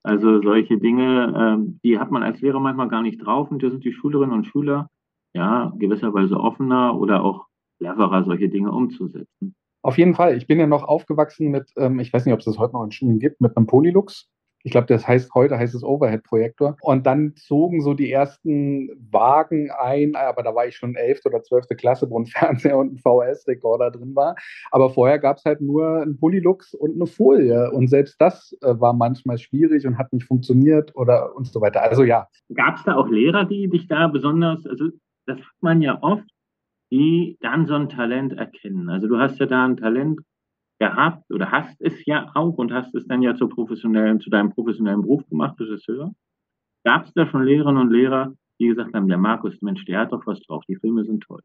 Also 0.03 0.41
solche 0.41 0.79
Dinge, 0.79 1.59
äh, 1.61 1.79
die 1.83 1.99
hat 1.99 2.11
man 2.11 2.23
als 2.23 2.41
Lehrer 2.41 2.61
manchmal 2.61 2.89
gar 2.89 3.03
nicht 3.03 3.19
drauf 3.19 3.51
und 3.51 3.63
da 3.63 3.71
sind 3.71 3.85
die 3.85 3.93
Schülerinnen 3.93 4.35
und 4.35 4.47
Schüler 4.47 4.89
ja, 5.35 5.73
gewisserweise 5.79 6.39
offener 6.39 6.99
oder 6.99 7.23
auch 7.23 7.47
cleverer, 7.79 8.25
solche 8.25 8.49
Dinge 8.49 8.73
umzusetzen. 8.73 9.55
Auf 9.83 9.97
jeden 9.97 10.15
Fall. 10.15 10.37
Ich 10.37 10.47
bin 10.47 10.59
ja 10.59 10.67
noch 10.67 10.85
aufgewachsen 10.85 11.51
mit, 11.51 11.73
ähm, 11.77 12.01
ich 12.01 12.13
weiß 12.13 12.27
nicht, 12.27 12.35
ob 12.35 12.41
es 12.41 12.45
das 12.45 12.59
heute 12.59 12.75
noch 12.75 12.85
in 12.85 12.93
Schulen 12.93 13.19
gibt, 13.19 13.41
mit 13.41 13.57
einem 13.57 13.67
Polylux. 13.67 14.29
Ich 14.63 14.73
glaube, 14.73 14.89
das 14.89 15.09
heißt 15.09 15.33
heute 15.35 15.57
heißt 15.57 15.75
es 15.75 15.83
Overhead-Projektor. 15.83 16.77
Und 16.83 17.07
dann 17.07 17.35
zogen 17.37 17.81
so 17.81 17.95
die 17.95 18.13
ersten 18.13 18.91
Wagen 19.11 19.71
ein, 19.71 20.17
aber 20.17 20.43
da 20.43 20.55
war 20.55 20.67
ich 20.67 20.77
schon 20.77 20.97
11. 20.97 21.21
oder 21.25 21.43
12. 21.43 21.69
Klasse, 21.79 22.11
wo 22.11 22.19
ein 22.19 22.27
Fernseher 22.27 22.77
und 22.77 22.93
ein 22.93 22.99
VHS-Rekorder 22.99 23.91
drin 23.91 24.15
war. 24.15 24.37
Aber 24.71 24.91
vorher 24.91 25.19
gab 25.19 25.39
es 25.39 25.47
halt 25.47 25.63
nur 25.63 26.03
einen 26.03 26.19
Polylux 26.19 26.75
und 26.75 26.95
eine 26.97 27.07
Folie. 27.07 27.71
Und 27.71 27.89
selbst 27.89 28.21
das 28.21 28.55
äh, 28.61 28.79
war 28.79 28.93
manchmal 28.93 29.39
schwierig 29.39 29.87
und 29.87 29.97
hat 29.97 30.13
nicht 30.13 30.27
funktioniert 30.27 30.95
oder 30.95 31.35
und 31.35 31.47
so 31.47 31.63
weiter. 31.63 31.83
Also 31.83 32.03
ja. 32.03 32.29
Gab 32.55 32.77
es 32.77 32.85
da 32.85 32.97
auch 32.97 33.09
Lehrer, 33.09 33.47
die 33.47 33.69
dich 33.69 33.89
da 33.89 34.09
besonders, 34.09 34.67
also 34.67 34.91
das 35.31 35.39
hat 35.39 35.63
man 35.63 35.81
ja 35.81 35.99
oft, 36.03 36.29
die 36.91 37.39
dann 37.41 37.67
so 37.67 37.75
ein 37.75 37.89
Talent 37.89 38.33
erkennen. 38.33 38.89
Also 38.91 39.07
du 39.07 39.19
hast 39.19 39.39
ja 39.39 39.47
da 39.47 39.65
ein 39.65 39.77
Talent 39.77 40.21
gehabt 40.81 41.31
oder 41.31 41.51
hast 41.53 41.81
es 41.81 42.05
ja 42.07 42.31
auch 42.35 42.57
und 42.59 42.73
hast 42.73 42.95
es 42.95 43.07
dann 43.07 43.23
ja 43.23 43.35
zu 43.37 43.49
professionellen, 43.49 44.21
zu 44.21 44.31
deinem 44.31 44.51
professionellen 44.51 45.03
Beruf 45.03 45.27
gemacht, 45.29 45.61
Regisseur. 45.61 46.13
Gab 46.85 47.07
es 47.07 47.13
da 47.15 47.27
schon 47.27 47.45
Lehrerinnen 47.45 47.83
und 47.83 47.93
Lehrer, 47.93 48.33
die 48.59 48.69
gesagt 48.69 48.95
haben, 48.95 49.09
der 49.09 49.19
Markus, 49.19 49.61
Mensch, 49.63 49.85
der 49.85 50.01
hat 50.01 50.13
doch 50.13 50.27
was 50.27 50.41
drauf, 50.41 50.65
die 50.69 50.77
Filme 50.77 51.05
sind 51.05 51.23
toll. 51.23 51.43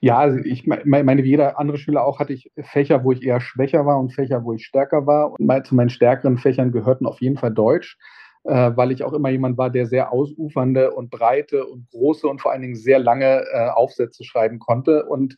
Ja, 0.00 0.18
also 0.18 0.38
ich 0.38 0.66
meine, 0.66 1.22
wie 1.22 1.30
jeder 1.30 1.58
andere 1.58 1.78
Schüler 1.78 2.04
auch, 2.04 2.18
hatte 2.18 2.32
ich 2.32 2.50
Fächer, 2.60 3.04
wo 3.04 3.12
ich 3.12 3.22
eher 3.22 3.40
schwächer 3.40 3.86
war 3.86 3.98
und 3.98 4.12
Fächer, 4.12 4.44
wo 4.44 4.52
ich 4.52 4.64
stärker 4.64 5.06
war. 5.06 5.32
Und 5.32 5.66
zu 5.66 5.74
meinen 5.74 5.90
stärkeren 5.90 6.38
Fächern 6.38 6.72
gehörten 6.72 7.06
auf 7.06 7.20
jeden 7.20 7.36
Fall 7.36 7.52
Deutsch 7.52 7.96
äh, 8.44 8.70
weil 8.74 8.92
ich 8.92 9.04
auch 9.04 9.12
immer 9.12 9.30
jemand 9.30 9.58
war, 9.58 9.70
der 9.70 9.86
sehr 9.86 10.12
ausufernde 10.12 10.92
und 10.92 11.10
breite 11.10 11.66
und 11.66 11.88
große 11.90 12.26
und 12.26 12.40
vor 12.40 12.52
allen 12.52 12.62
Dingen 12.62 12.76
sehr 12.76 12.98
lange 12.98 13.44
äh, 13.52 13.68
Aufsätze 13.68 14.24
schreiben 14.24 14.58
konnte. 14.58 15.04
Und 15.06 15.36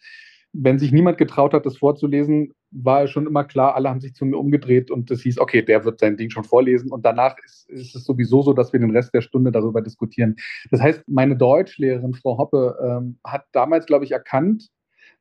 wenn 0.53 0.79
sich 0.79 0.93
niemand 0.93 1.19
getraut 1.19 1.55
hat, 1.55 1.67
das 1.67 1.79
vorzulesen, 1.79 2.53
war 2.71 3.07
schon 3.07 3.27
immer 3.27 3.45
klar, 3.45 3.75
alle 3.75 3.88
haben 3.88 4.01
sich 4.01 4.15
zu 4.15 4.25
mir 4.25 4.38
umgedreht 4.38 4.91
und 4.91 5.11
es 5.11 5.23
hieß, 5.23 5.38
okay, 5.38 5.62
der 5.62 5.85
wird 5.85 6.01
sein 6.01 6.17
Ding 6.17 6.31
schon 6.31 6.45
vorlesen. 6.45 6.91
Und 6.91 7.05
danach 7.05 7.37
ist, 7.45 7.69
ist, 7.69 7.95
es 7.95 8.05
sowieso 8.05 8.43
so, 8.43 8.53
dass 8.53 8.73
wir 8.73 8.81
den 8.81 8.91
Rest 8.91 9.12
der 9.15 9.21
Stunde 9.21 9.53
darüber 9.53 9.83
diskutieren. 9.83 10.37
Das 10.71 10.81
heißt, 10.81 11.03
meine 11.07 11.37
Deutschlehrerin, 11.37 12.15
Frau 12.15 12.38
Hoppe, 12.38 12.77
ähm, 12.83 13.19
hat 13.25 13.45
damals, 13.53 13.87
glaube 13.87 14.05
ich, 14.05 14.12
erkannt, 14.12 14.69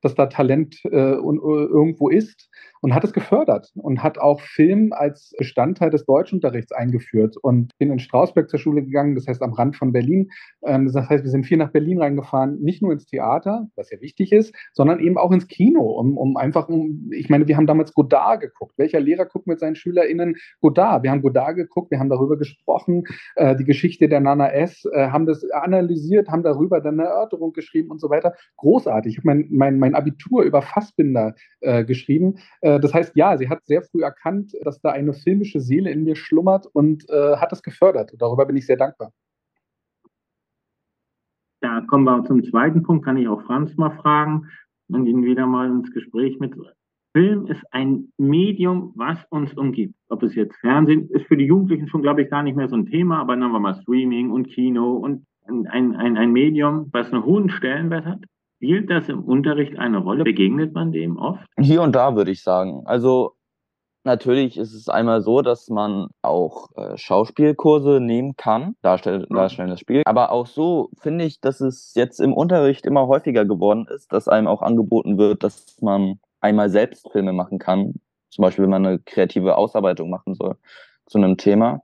dass 0.01 0.15
da 0.15 0.27
Talent 0.27 0.79
äh, 0.85 1.15
uh, 1.15 1.33
irgendwo 1.33 2.09
ist 2.09 2.49
und 2.81 2.95
hat 2.95 3.03
es 3.03 3.13
gefördert 3.13 3.71
und 3.75 4.03
hat 4.03 4.17
auch 4.17 4.41
Film 4.41 4.91
als 4.91 5.33
Bestandteil 5.37 5.89
des 5.89 6.05
Deutschunterrichts 6.05 6.71
eingeführt 6.71 7.37
und 7.41 7.77
bin 7.77 7.91
in 7.91 7.99
Strausberg 7.99 8.49
zur 8.49 8.59
Schule 8.59 8.83
gegangen, 8.83 9.15
das 9.15 9.27
heißt 9.27 9.41
am 9.41 9.53
Rand 9.53 9.75
von 9.75 9.91
Berlin. 9.91 10.29
Ähm, 10.65 10.91
das 10.91 11.09
heißt, 11.09 11.23
wir 11.23 11.31
sind 11.31 11.45
viel 11.45 11.57
nach 11.57 11.71
Berlin 11.71 11.99
reingefahren, 11.99 12.59
nicht 12.61 12.81
nur 12.81 12.91
ins 12.91 13.05
Theater, 13.05 13.67
was 13.75 13.91
ja 13.91 14.01
wichtig 14.01 14.31
ist, 14.31 14.53
sondern 14.73 14.99
eben 14.99 15.17
auch 15.17 15.31
ins 15.31 15.47
Kino, 15.47 15.81
um, 15.81 16.17
um 16.17 16.37
einfach, 16.37 16.67
um, 16.69 17.09
ich 17.11 17.29
meine, 17.29 17.47
wir 17.47 17.57
haben 17.57 17.67
damals 17.67 17.93
Godard 17.93 18.41
geguckt. 18.41 18.73
Welcher 18.77 18.99
Lehrer 18.99 19.25
guckt 19.25 19.47
mit 19.47 19.59
seinen 19.59 19.75
SchülerInnen 19.75 20.35
Godard? 20.59 21.03
Wir 21.03 21.11
haben 21.11 21.21
Godard 21.21 21.55
geguckt, 21.55 21.91
wir 21.91 21.99
haben 21.99 22.09
darüber 22.09 22.37
gesprochen, 22.37 23.03
äh, 23.35 23.55
die 23.55 23.65
Geschichte 23.65 24.09
der 24.09 24.19
Nana 24.19 24.51
S, 24.51 24.85
äh, 24.91 25.07
haben 25.07 25.25
das 25.25 25.43
analysiert, 25.51 26.29
haben 26.29 26.43
darüber 26.43 26.81
dann 26.81 26.99
eine 26.99 27.09
Erörterung 27.09 27.53
geschrieben 27.53 27.91
und 27.91 27.99
so 27.99 28.09
weiter. 28.09 28.33
Großartig. 28.57 29.13
Ich 29.13 29.17
habe 29.19 29.27
mein, 29.27 29.47
mein, 29.51 29.79
mein 29.79 29.90
Abitur 29.95 30.43
über 30.43 30.61
Fassbinder 30.61 31.35
äh, 31.61 31.83
geschrieben. 31.83 32.39
Äh, 32.61 32.79
das 32.79 32.93
heißt, 32.93 33.15
ja, 33.15 33.37
sie 33.37 33.49
hat 33.49 33.65
sehr 33.65 33.81
früh 33.81 34.03
erkannt, 34.03 34.53
dass 34.63 34.81
da 34.81 34.91
eine 34.91 35.13
filmische 35.13 35.59
Seele 35.59 35.91
in 35.91 36.03
mir 36.03 36.15
schlummert 36.15 36.67
und 36.73 37.09
äh, 37.09 37.37
hat 37.37 37.51
das 37.51 37.63
gefördert. 37.63 38.11
Und 38.13 38.21
darüber 38.21 38.45
bin 38.45 38.57
ich 38.57 38.65
sehr 38.65 38.77
dankbar. 38.77 39.11
Da 41.61 41.81
kommen 41.81 42.05
wir 42.05 42.23
zum 42.25 42.43
zweiten 42.43 42.81
Punkt, 42.81 43.05
kann 43.05 43.17
ich 43.17 43.27
auch 43.27 43.43
Franz 43.43 43.75
mal 43.77 43.91
fragen 43.91 44.49
und 44.89 45.05
ihn 45.05 45.23
wieder 45.23 45.45
mal 45.45 45.69
ins 45.69 45.91
Gespräch 45.91 46.39
mit. 46.39 46.55
Film 47.13 47.45
ist 47.47 47.61
ein 47.71 48.11
Medium, 48.17 48.93
was 48.95 49.17
uns 49.29 49.53
umgibt. 49.53 49.95
Ob 50.09 50.23
es 50.23 50.33
jetzt 50.33 50.55
Fernsehen 50.57 51.09
ist 51.09 51.25
für 51.27 51.37
die 51.37 51.45
Jugendlichen 51.45 51.87
schon, 51.87 52.01
glaube 52.01 52.23
ich, 52.23 52.29
gar 52.29 52.41
nicht 52.41 52.55
mehr 52.55 52.69
so 52.69 52.75
ein 52.75 52.85
Thema, 52.85 53.19
aber 53.19 53.33
haben 53.33 53.51
wir 53.51 53.59
mal 53.59 53.79
Streaming 53.81 54.31
und 54.31 54.47
Kino 54.47 54.93
und 54.93 55.25
ein, 55.45 55.67
ein, 55.67 56.17
ein 56.17 56.31
Medium, 56.31 56.89
was 56.91 57.11
einen 57.11 57.25
hohen 57.25 57.49
Stellenwert 57.49 58.05
hat. 58.05 58.23
Spielt 58.61 58.91
das 58.91 59.09
im 59.09 59.23
Unterricht 59.23 59.79
eine 59.79 59.97
Rolle? 59.97 60.23
Begegnet 60.23 60.75
man 60.75 60.91
dem 60.91 61.17
oft? 61.17 61.43
Hier 61.59 61.81
und 61.81 61.95
da 61.95 62.15
würde 62.15 62.29
ich 62.29 62.43
sagen. 62.43 62.83
Also 62.85 63.31
natürlich 64.03 64.55
ist 64.55 64.75
es 64.75 64.87
einmal 64.87 65.23
so, 65.23 65.41
dass 65.41 65.67
man 65.69 66.09
auch 66.21 66.69
äh, 66.75 66.95
Schauspielkurse 66.95 67.99
nehmen 67.99 68.35
kann, 68.37 68.75
darstell 68.83 69.25
darstellendes 69.31 69.79
Spiel. 69.79 70.03
Aber 70.05 70.31
auch 70.31 70.45
so 70.45 70.91
finde 70.99 71.25
ich, 71.25 71.41
dass 71.41 71.59
es 71.59 71.95
jetzt 71.95 72.19
im 72.19 72.33
Unterricht 72.33 72.85
immer 72.85 73.07
häufiger 73.07 73.45
geworden 73.45 73.87
ist, 73.89 74.13
dass 74.13 74.27
einem 74.27 74.45
auch 74.45 74.61
angeboten 74.61 75.17
wird, 75.17 75.43
dass 75.43 75.81
man 75.81 76.19
einmal 76.39 76.69
selbst 76.69 77.11
Filme 77.11 77.33
machen 77.33 77.57
kann. 77.57 77.95
Zum 78.29 78.43
Beispiel, 78.43 78.65
wenn 78.65 78.69
man 78.69 78.85
eine 78.85 78.99
kreative 78.99 79.57
Ausarbeitung 79.57 80.11
machen 80.11 80.35
soll 80.35 80.55
zu 81.07 81.17
einem 81.17 81.37
Thema 81.37 81.81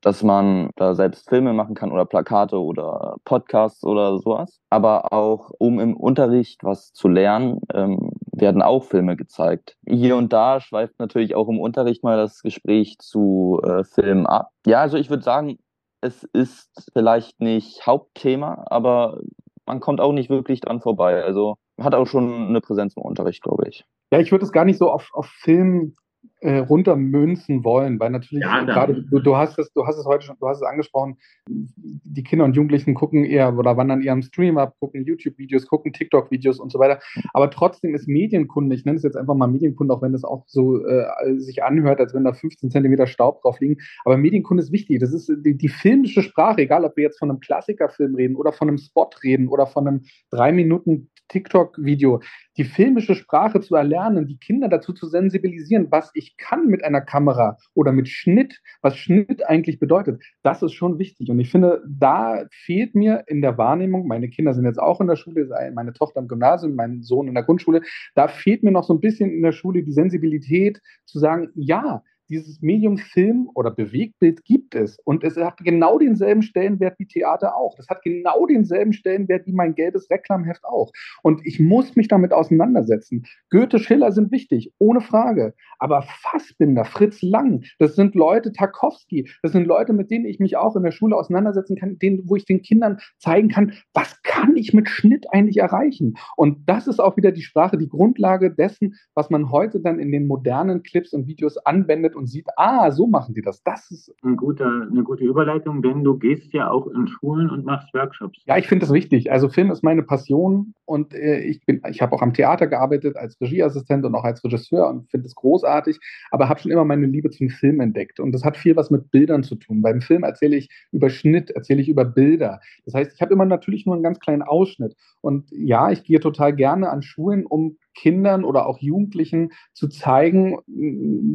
dass 0.00 0.22
man 0.22 0.70
da 0.76 0.94
selbst 0.94 1.28
Filme 1.28 1.52
machen 1.52 1.74
kann 1.74 1.92
oder 1.92 2.04
Plakate 2.04 2.60
oder 2.60 3.16
Podcasts 3.24 3.84
oder 3.84 4.18
sowas. 4.18 4.60
Aber 4.70 5.12
auch, 5.12 5.50
um 5.58 5.80
im 5.80 5.96
Unterricht 5.96 6.62
was 6.62 6.92
zu 6.92 7.08
lernen, 7.08 7.60
ähm, 7.74 8.12
werden 8.32 8.62
auch 8.62 8.84
Filme 8.84 9.16
gezeigt. 9.16 9.76
Hier 9.86 10.16
und 10.16 10.32
da 10.32 10.60
schweift 10.60 10.98
natürlich 10.98 11.34
auch 11.34 11.48
im 11.48 11.58
Unterricht 11.58 12.04
mal 12.04 12.16
das 12.16 12.42
Gespräch 12.42 12.98
zu 12.98 13.60
äh, 13.64 13.84
Filmen 13.84 14.26
ab. 14.26 14.50
Ja, 14.66 14.80
also 14.80 14.96
ich 14.96 15.10
würde 15.10 15.24
sagen, 15.24 15.58
es 16.00 16.22
ist 16.32 16.90
vielleicht 16.92 17.40
nicht 17.40 17.86
Hauptthema, 17.86 18.64
aber 18.66 19.18
man 19.66 19.80
kommt 19.80 20.00
auch 20.00 20.12
nicht 20.12 20.30
wirklich 20.30 20.60
dran 20.60 20.80
vorbei. 20.80 21.22
Also 21.24 21.56
hat 21.80 21.94
auch 21.94 22.06
schon 22.06 22.48
eine 22.48 22.60
Präsenz 22.60 22.96
im 22.96 23.02
Unterricht, 23.02 23.42
glaube 23.42 23.68
ich. 23.68 23.84
Ja, 24.12 24.20
ich 24.20 24.32
würde 24.32 24.44
es 24.44 24.52
gar 24.52 24.64
nicht 24.64 24.78
so 24.78 24.90
auf, 24.90 25.10
auf 25.12 25.26
Film 25.26 25.94
äh, 26.40 26.58
runtermünzen 26.58 27.64
wollen, 27.64 27.98
weil 27.98 28.10
natürlich 28.10 28.44
ja, 28.44 28.62
gerade 28.62 29.02
du, 29.02 29.18
du, 29.18 29.36
hast 29.36 29.58
es, 29.58 29.72
du 29.72 29.86
hast 29.86 29.98
es 29.98 30.06
heute 30.06 30.24
schon, 30.24 30.36
du 30.38 30.46
hast 30.46 30.58
es 30.58 30.62
angesprochen, 30.62 31.16
die 31.48 32.22
Kinder 32.22 32.44
und 32.44 32.54
Jugendlichen 32.54 32.94
gucken 32.94 33.24
eher 33.24 33.56
oder 33.56 33.76
wandern 33.76 34.02
eher 34.02 34.12
am 34.12 34.22
Stream 34.22 34.58
ab, 34.58 34.74
gucken 34.78 35.04
YouTube-Videos, 35.04 35.66
gucken 35.66 35.92
TikTok-Videos 35.92 36.60
und 36.60 36.70
so 36.70 36.78
weiter. 36.78 37.00
Aber 37.32 37.50
trotzdem 37.50 37.94
ist 37.94 38.06
Medienkunde, 38.06 38.76
ich 38.76 38.84
nenne 38.84 38.96
es 38.96 39.02
jetzt 39.02 39.16
einfach 39.16 39.34
mal 39.34 39.48
Medienkunde, 39.48 39.92
auch 39.92 40.02
wenn 40.02 40.14
es 40.14 40.24
auch 40.24 40.44
so 40.46 40.84
äh, 40.86 41.06
sich 41.38 41.64
anhört, 41.64 42.00
als 42.00 42.14
wenn 42.14 42.24
da 42.24 42.32
15 42.32 42.70
Zentimeter 42.70 43.06
Staub 43.06 43.42
drauf 43.42 43.58
liegen. 43.60 43.76
Aber 44.04 44.16
Medienkunde 44.16 44.62
ist 44.62 44.72
wichtig. 44.72 45.00
Das 45.00 45.12
ist 45.12 45.30
die, 45.44 45.56
die 45.56 45.68
filmische 45.68 46.22
Sprache, 46.22 46.62
egal 46.62 46.84
ob 46.84 46.96
wir 46.96 47.04
jetzt 47.04 47.18
von 47.18 47.30
einem 47.30 47.40
Klassikerfilm 47.40 48.14
reden 48.14 48.36
oder 48.36 48.52
von 48.52 48.68
einem 48.68 48.78
Spot 48.78 49.10
reden 49.22 49.48
oder 49.48 49.66
von 49.66 49.88
einem 49.88 50.04
drei 50.30 50.52
Minuten 50.52 51.10
TikTok-Video 51.28 52.20
die 52.58 52.64
filmische 52.64 53.14
Sprache 53.14 53.60
zu 53.60 53.76
erlernen, 53.76 54.26
die 54.26 54.38
Kinder 54.38 54.68
dazu 54.68 54.92
zu 54.92 55.06
sensibilisieren, 55.06 55.86
was 55.90 56.10
ich 56.14 56.36
kann 56.36 56.66
mit 56.66 56.84
einer 56.84 57.00
Kamera 57.00 57.56
oder 57.74 57.92
mit 57.92 58.08
Schnitt, 58.08 58.60
was 58.82 58.96
Schnitt 58.96 59.48
eigentlich 59.48 59.78
bedeutet, 59.78 60.22
das 60.42 60.62
ist 60.62 60.72
schon 60.72 60.98
wichtig. 60.98 61.30
Und 61.30 61.38
ich 61.38 61.50
finde, 61.50 61.82
da 61.88 62.44
fehlt 62.50 62.94
mir 62.94 63.24
in 63.28 63.40
der 63.40 63.56
Wahrnehmung, 63.56 64.06
meine 64.08 64.28
Kinder 64.28 64.54
sind 64.54 64.64
jetzt 64.64 64.80
auch 64.80 65.00
in 65.00 65.06
der 65.06 65.16
Schule, 65.16 65.48
meine 65.72 65.92
Tochter 65.92 66.20
im 66.20 66.28
Gymnasium, 66.28 66.74
mein 66.74 67.02
Sohn 67.02 67.28
in 67.28 67.34
der 67.34 67.44
Grundschule, 67.44 67.82
da 68.14 68.28
fehlt 68.28 68.62
mir 68.62 68.72
noch 68.72 68.84
so 68.84 68.92
ein 68.92 69.00
bisschen 69.00 69.30
in 69.30 69.42
der 69.42 69.52
Schule 69.52 69.84
die 69.84 69.92
Sensibilität 69.92 70.80
zu 71.04 71.20
sagen, 71.20 71.48
ja, 71.54 72.02
dieses 72.28 72.60
Medium 72.60 72.98
Film 72.98 73.48
oder 73.54 73.70
Bewegtbild 73.70 74.44
gibt 74.44 74.74
es. 74.74 74.98
Und 75.04 75.24
es 75.24 75.36
hat 75.36 75.58
genau 75.58 75.98
denselben 75.98 76.42
Stellenwert 76.42 76.98
wie 76.98 77.06
Theater 77.06 77.56
auch. 77.56 77.74
Das 77.76 77.88
hat 77.88 78.02
genau 78.02 78.46
denselben 78.46 78.92
Stellenwert 78.92 79.46
wie 79.46 79.52
mein 79.52 79.74
gelbes 79.74 80.10
Reklamheft 80.10 80.64
auch. 80.64 80.92
Und 81.22 81.44
ich 81.44 81.58
muss 81.60 81.96
mich 81.96 82.08
damit 82.08 82.32
auseinandersetzen. 82.32 83.24
Goethe, 83.50 83.78
Schiller 83.78 84.12
sind 84.12 84.30
wichtig, 84.30 84.72
ohne 84.78 85.00
Frage. 85.00 85.54
Aber 85.78 86.02
Fassbinder, 86.02 86.84
Fritz 86.84 87.22
Lang, 87.22 87.64
das 87.78 87.94
sind 87.94 88.14
Leute, 88.14 88.52
Tarkovsky, 88.52 89.30
das 89.42 89.52
sind 89.52 89.66
Leute, 89.66 89.92
mit 89.92 90.10
denen 90.10 90.26
ich 90.26 90.38
mich 90.38 90.56
auch 90.56 90.76
in 90.76 90.82
der 90.82 90.92
Schule 90.92 91.16
auseinandersetzen 91.16 91.76
kann, 91.76 91.98
denen, 91.98 92.28
wo 92.28 92.36
ich 92.36 92.44
den 92.44 92.62
Kindern 92.62 92.98
zeigen 93.18 93.48
kann, 93.48 93.72
was 93.94 94.22
kann 94.22 94.56
ich 94.56 94.74
mit 94.74 94.88
Schnitt 94.88 95.26
eigentlich 95.32 95.58
erreichen? 95.58 96.14
Und 96.36 96.68
das 96.68 96.86
ist 96.86 97.00
auch 97.00 97.16
wieder 97.16 97.32
die 97.32 97.42
Sprache, 97.42 97.78
die 97.78 97.88
Grundlage 97.88 98.50
dessen, 98.50 98.94
was 99.14 99.30
man 99.30 99.50
heute 99.50 99.80
dann 99.80 99.98
in 99.98 100.12
den 100.12 100.26
modernen 100.26 100.82
Clips 100.82 101.12
und 101.12 101.26
Videos 101.26 101.56
anwendet 101.58 102.16
und 102.18 102.26
sieht, 102.26 102.46
ah, 102.56 102.90
so 102.90 103.06
machen 103.06 103.34
die 103.34 103.42
das. 103.42 103.62
Das 103.62 103.90
ist 103.90 104.14
ein 104.22 104.36
guter, 104.36 104.88
eine 104.90 105.02
gute 105.02 105.24
Überleitung, 105.24 105.80
denn 105.82 106.04
du 106.04 106.18
gehst 106.18 106.52
ja 106.52 106.70
auch 106.70 106.86
in 106.88 107.06
Schulen 107.06 107.48
und 107.48 107.64
machst 107.64 107.94
Workshops. 107.94 108.42
Ja, 108.46 108.58
ich 108.58 108.66
finde 108.66 108.84
das 108.84 108.92
wichtig. 108.92 109.30
Also 109.32 109.48
Film 109.48 109.70
ist 109.70 109.82
meine 109.82 110.02
Passion 110.02 110.74
und 110.84 111.14
äh, 111.14 111.40
ich 111.40 111.64
bin, 111.64 111.80
ich 111.88 112.02
habe 112.02 112.14
auch 112.14 112.22
am 112.22 112.34
Theater 112.34 112.66
gearbeitet 112.66 113.16
als 113.16 113.40
Regieassistent 113.40 114.04
und 114.04 114.14
auch 114.14 114.24
als 114.24 114.42
Regisseur 114.44 114.88
und 114.88 115.10
finde 115.10 115.26
es 115.26 115.34
großartig, 115.34 115.98
aber 116.30 116.48
habe 116.48 116.60
schon 116.60 116.72
immer 116.72 116.84
meine 116.84 117.06
Liebe 117.06 117.30
zum 117.30 117.48
Film 117.48 117.80
entdeckt. 117.80 118.20
Und 118.20 118.32
das 118.32 118.44
hat 118.44 118.56
viel 118.56 118.76
was 118.76 118.90
mit 118.90 119.10
Bildern 119.10 119.44
zu 119.44 119.54
tun. 119.54 119.80
Beim 119.80 120.00
Film 120.00 120.24
erzähle 120.24 120.56
ich 120.56 120.68
über 120.92 121.10
Schnitt, 121.10 121.50
erzähle 121.50 121.80
ich 121.80 121.88
über 121.88 122.04
Bilder. 122.04 122.60
Das 122.84 122.94
heißt, 122.94 123.12
ich 123.14 123.22
habe 123.22 123.32
immer 123.32 123.44
natürlich 123.44 123.86
nur 123.86 123.94
einen 123.94 124.02
ganz 124.04 124.18
kleinen 124.18 124.42
Ausschnitt. 124.42 124.96
Und 125.20 125.48
ja, 125.50 125.90
ich 125.90 126.04
gehe 126.04 126.20
total 126.20 126.54
gerne 126.54 126.90
an 126.90 127.02
Schulen, 127.02 127.46
um 127.46 127.76
Kindern 127.98 128.44
oder 128.44 128.66
auch 128.66 128.78
Jugendlichen 128.78 129.50
zu 129.72 129.88
zeigen, 129.88 130.58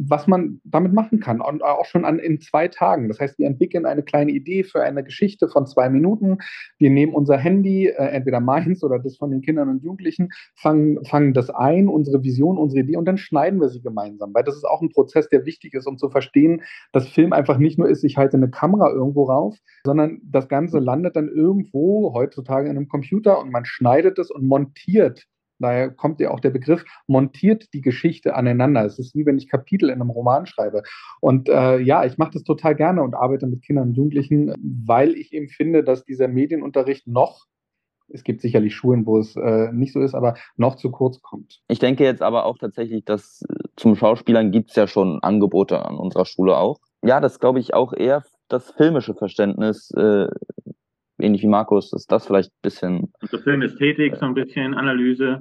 was 0.08 0.26
man 0.26 0.60
damit 0.64 0.92
machen 0.94 1.20
kann. 1.20 1.40
Und 1.40 1.62
auch 1.62 1.84
schon 1.84 2.04
an, 2.04 2.18
in 2.18 2.40
zwei 2.40 2.68
Tagen. 2.68 3.08
Das 3.08 3.20
heißt, 3.20 3.38
wir 3.38 3.46
entwickeln 3.46 3.84
eine 3.84 4.02
kleine 4.02 4.32
Idee 4.32 4.64
für 4.64 4.82
eine 4.82 5.04
Geschichte 5.04 5.48
von 5.48 5.66
zwei 5.66 5.90
Minuten. 5.90 6.38
Wir 6.78 6.90
nehmen 6.90 7.12
unser 7.12 7.36
Handy, 7.36 7.88
äh, 7.88 7.92
entweder 7.92 8.40
meins 8.40 8.82
oder 8.82 8.98
das 8.98 9.18
von 9.18 9.30
den 9.30 9.42
Kindern 9.42 9.68
und 9.68 9.82
Jugendlichen, 9.82 10.30
fangen, 10.56 11.04
fangen 11.04 11.34
das 11.34 11.50
ein, 11.50 11.88
unsere 11.88 12.22
Vision, 12.22 12.56
unsere 12.56 12.80
Idee, 12.80 12.96
und 12.96 13.04
dann 13.04 13.18
schneiden 13.18 13.60
wir 13.60 13.68
sie 13.68 13.82
gemeinsam. 13.82 14.32
Weil 14.32 14.44
das 14.44 14.56
ist 14.56 14.64
auch 14.64 14.80
ein 14.80 14.90
Prozess, 14.90 15.28
der 15.28 15.44
wichtig 15.44 15.74
ist, 15.74 15.86
um 15.86 15.98
zu 15.98 16.08
verstehen, 16.08 16.62
dass 16.92 17.08
Film 17.08 17.32
einfach 17.34 17.58
nicht 17.58 17.78
nur 17.78 17.88
ist, 17.88 18.04
ich 18.04 18.16
halte 18.16 18.38
eine 18.38 18.48
Kamera 18.48 18.90
irgendwo 18.90 19.24
rauf, 19.24 19.56
sondern 19.84 20.20
das 20.24 20.48
Ganze 20.48 20.78
landet 20.78 21.16
dann 21.16 21.28
irgendwo 21.28 22.14
heutzutage 22.14 22.70
in 22.70 22.76
einem 22.76 22.88
Computer 22.88 23.38
und 23.38 23.50
man 23.50 23.66
schneidet 23.66 24.18
es 24.18 24.30
und 24.30 24.46
montiert 24.46 25.26
Daher 25.58 25.90
kommt 25.90 26.20
ja 26.20 26.30
auch 26.30 26.40
der 26.40 26.50
Begriff, 26.50 26.84
montiert 27.06 27.72
die 27.72 27.80
Geschichte 27.80 28.34
aneinander. 28.34 28.84
Es 28.84 28.98
ist 28.98 29.14
wie 29.14 29.26
wenn 29.26 29.38
ich 29.38 29.48
Kapitel 29.48 29.88
in 29.88 30.00
einem 30.00 30.10
Roman 30.10 30.46
schreibe. 30.46 30.82
Und 31.20 31.48
äh, 31.48 31.78
ja, 31.78 32.04
ich 32.04 32.18
mache 32.18 32.32
das 32.32 32.44
total 32.44 32.74
gerne 32.74 33.02
und 33.02 33.14
arbeite 33.14 33.46
mit 33.46 33.62
Kindern 33.62 33.88
und 33.88 33.94
Jugendlichen, 33.94 34.54
weil 34.86 35.14
ich 35.14 35.32
eben 35.32 35.48
finde, 35.48 35.84
dass 35.84 36.04
dieser 36.04 36.28
Medienunterricht 36.28 37.06
noch 37.06 37.46
es 38.08 38.22
gibt 38.22 38.42
sicherlich 38.42 38.74
Schulen, 38.74 39.06
wo 39.06 39.18
es 39.18 39.34
äh, 39.34 39.72
nicht 39.72 39.92
so 39.92 40.00
ist, 40.00 40.14
aber 40.14 40.34
noch 40.56 40.76
zu 40.76 40.90
kurz 40.90 41.22
kommt. 41.22 41.62
Ich 41.68 41.78
denke 41.78 42.04
jetzt 42.04 42.22
aber 42.22 42.44
auch 42.44 42.58
tatsächlich, 42.58 43.04
dass 43.04 43.42
äh, 43.48 43.54
zum 43.76 43.96
Schauspielern 43.96 44.50
gibt 44.50 44.70
es 44.70 44.76
ja 44.76 44.86
schon 44.86 45.20
Angebote 45.22 45.84
an 45.84 45.96
unserer 45.96 46.26
Schule 46.26 46.56
auch. 46.56 46.80
Ja, 47.02 47.20
das 47.20 47.38
glaube 47.38 47.60
ich 47.60 47.74
auch 47.74 47.92
eher 47.92 48.22
das 48.48 48.70
filmische 48.72 49.14
Verständnis 49.14 49.90
äh, 49.92 50.26
ähnlich 51.24 51.42
wie 51.42 51.48
Markus, 51.48 51.92
ist 51.92 52.10
das 52.12 52.26
vielleicht 52.26 52.50
ein 52.50 52.62
bisschen. 52.62 53.12
Also 53.20 53.38
Filmästhetik, 53.38 54.16
so 54.16 54.26
ein 54.26 54.34
bisschen 54.34 54.74
Analyse. 54.74 55.40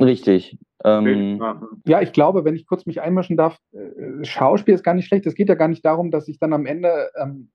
Richtig. 0.00 0.58
Ähm, 0.84 1.40
ja, 1.86 2.00
ich 2.02 2.12
glaube, 2.12 2.44
wenn 2.44 2.54
ich 2.54 2.66
kurz 2.66 2.86
mich 2.86 3.00
einmischen 3.00 3.36
darf, 3.36 3.58
äh, 3.72 4.24
Schauspiel 4.24 4.74
ist 4.74 4.84
gar 4.84 4.94
nicht 4.94 5.06
schlecht. 5.06 5.26
Es 5.26 5.34
geht 5.34 5.48
ja 5.48 5.56
gar 5.56 5.68
nicht 5.68 5.84
darum, 5.84 6.10
dass 6.10 6.28
ich 6.28 6.38
dann 6.38 6.52
am 6.52 6.66
Ende 6.66 7.10
ähm, 7.20 7.50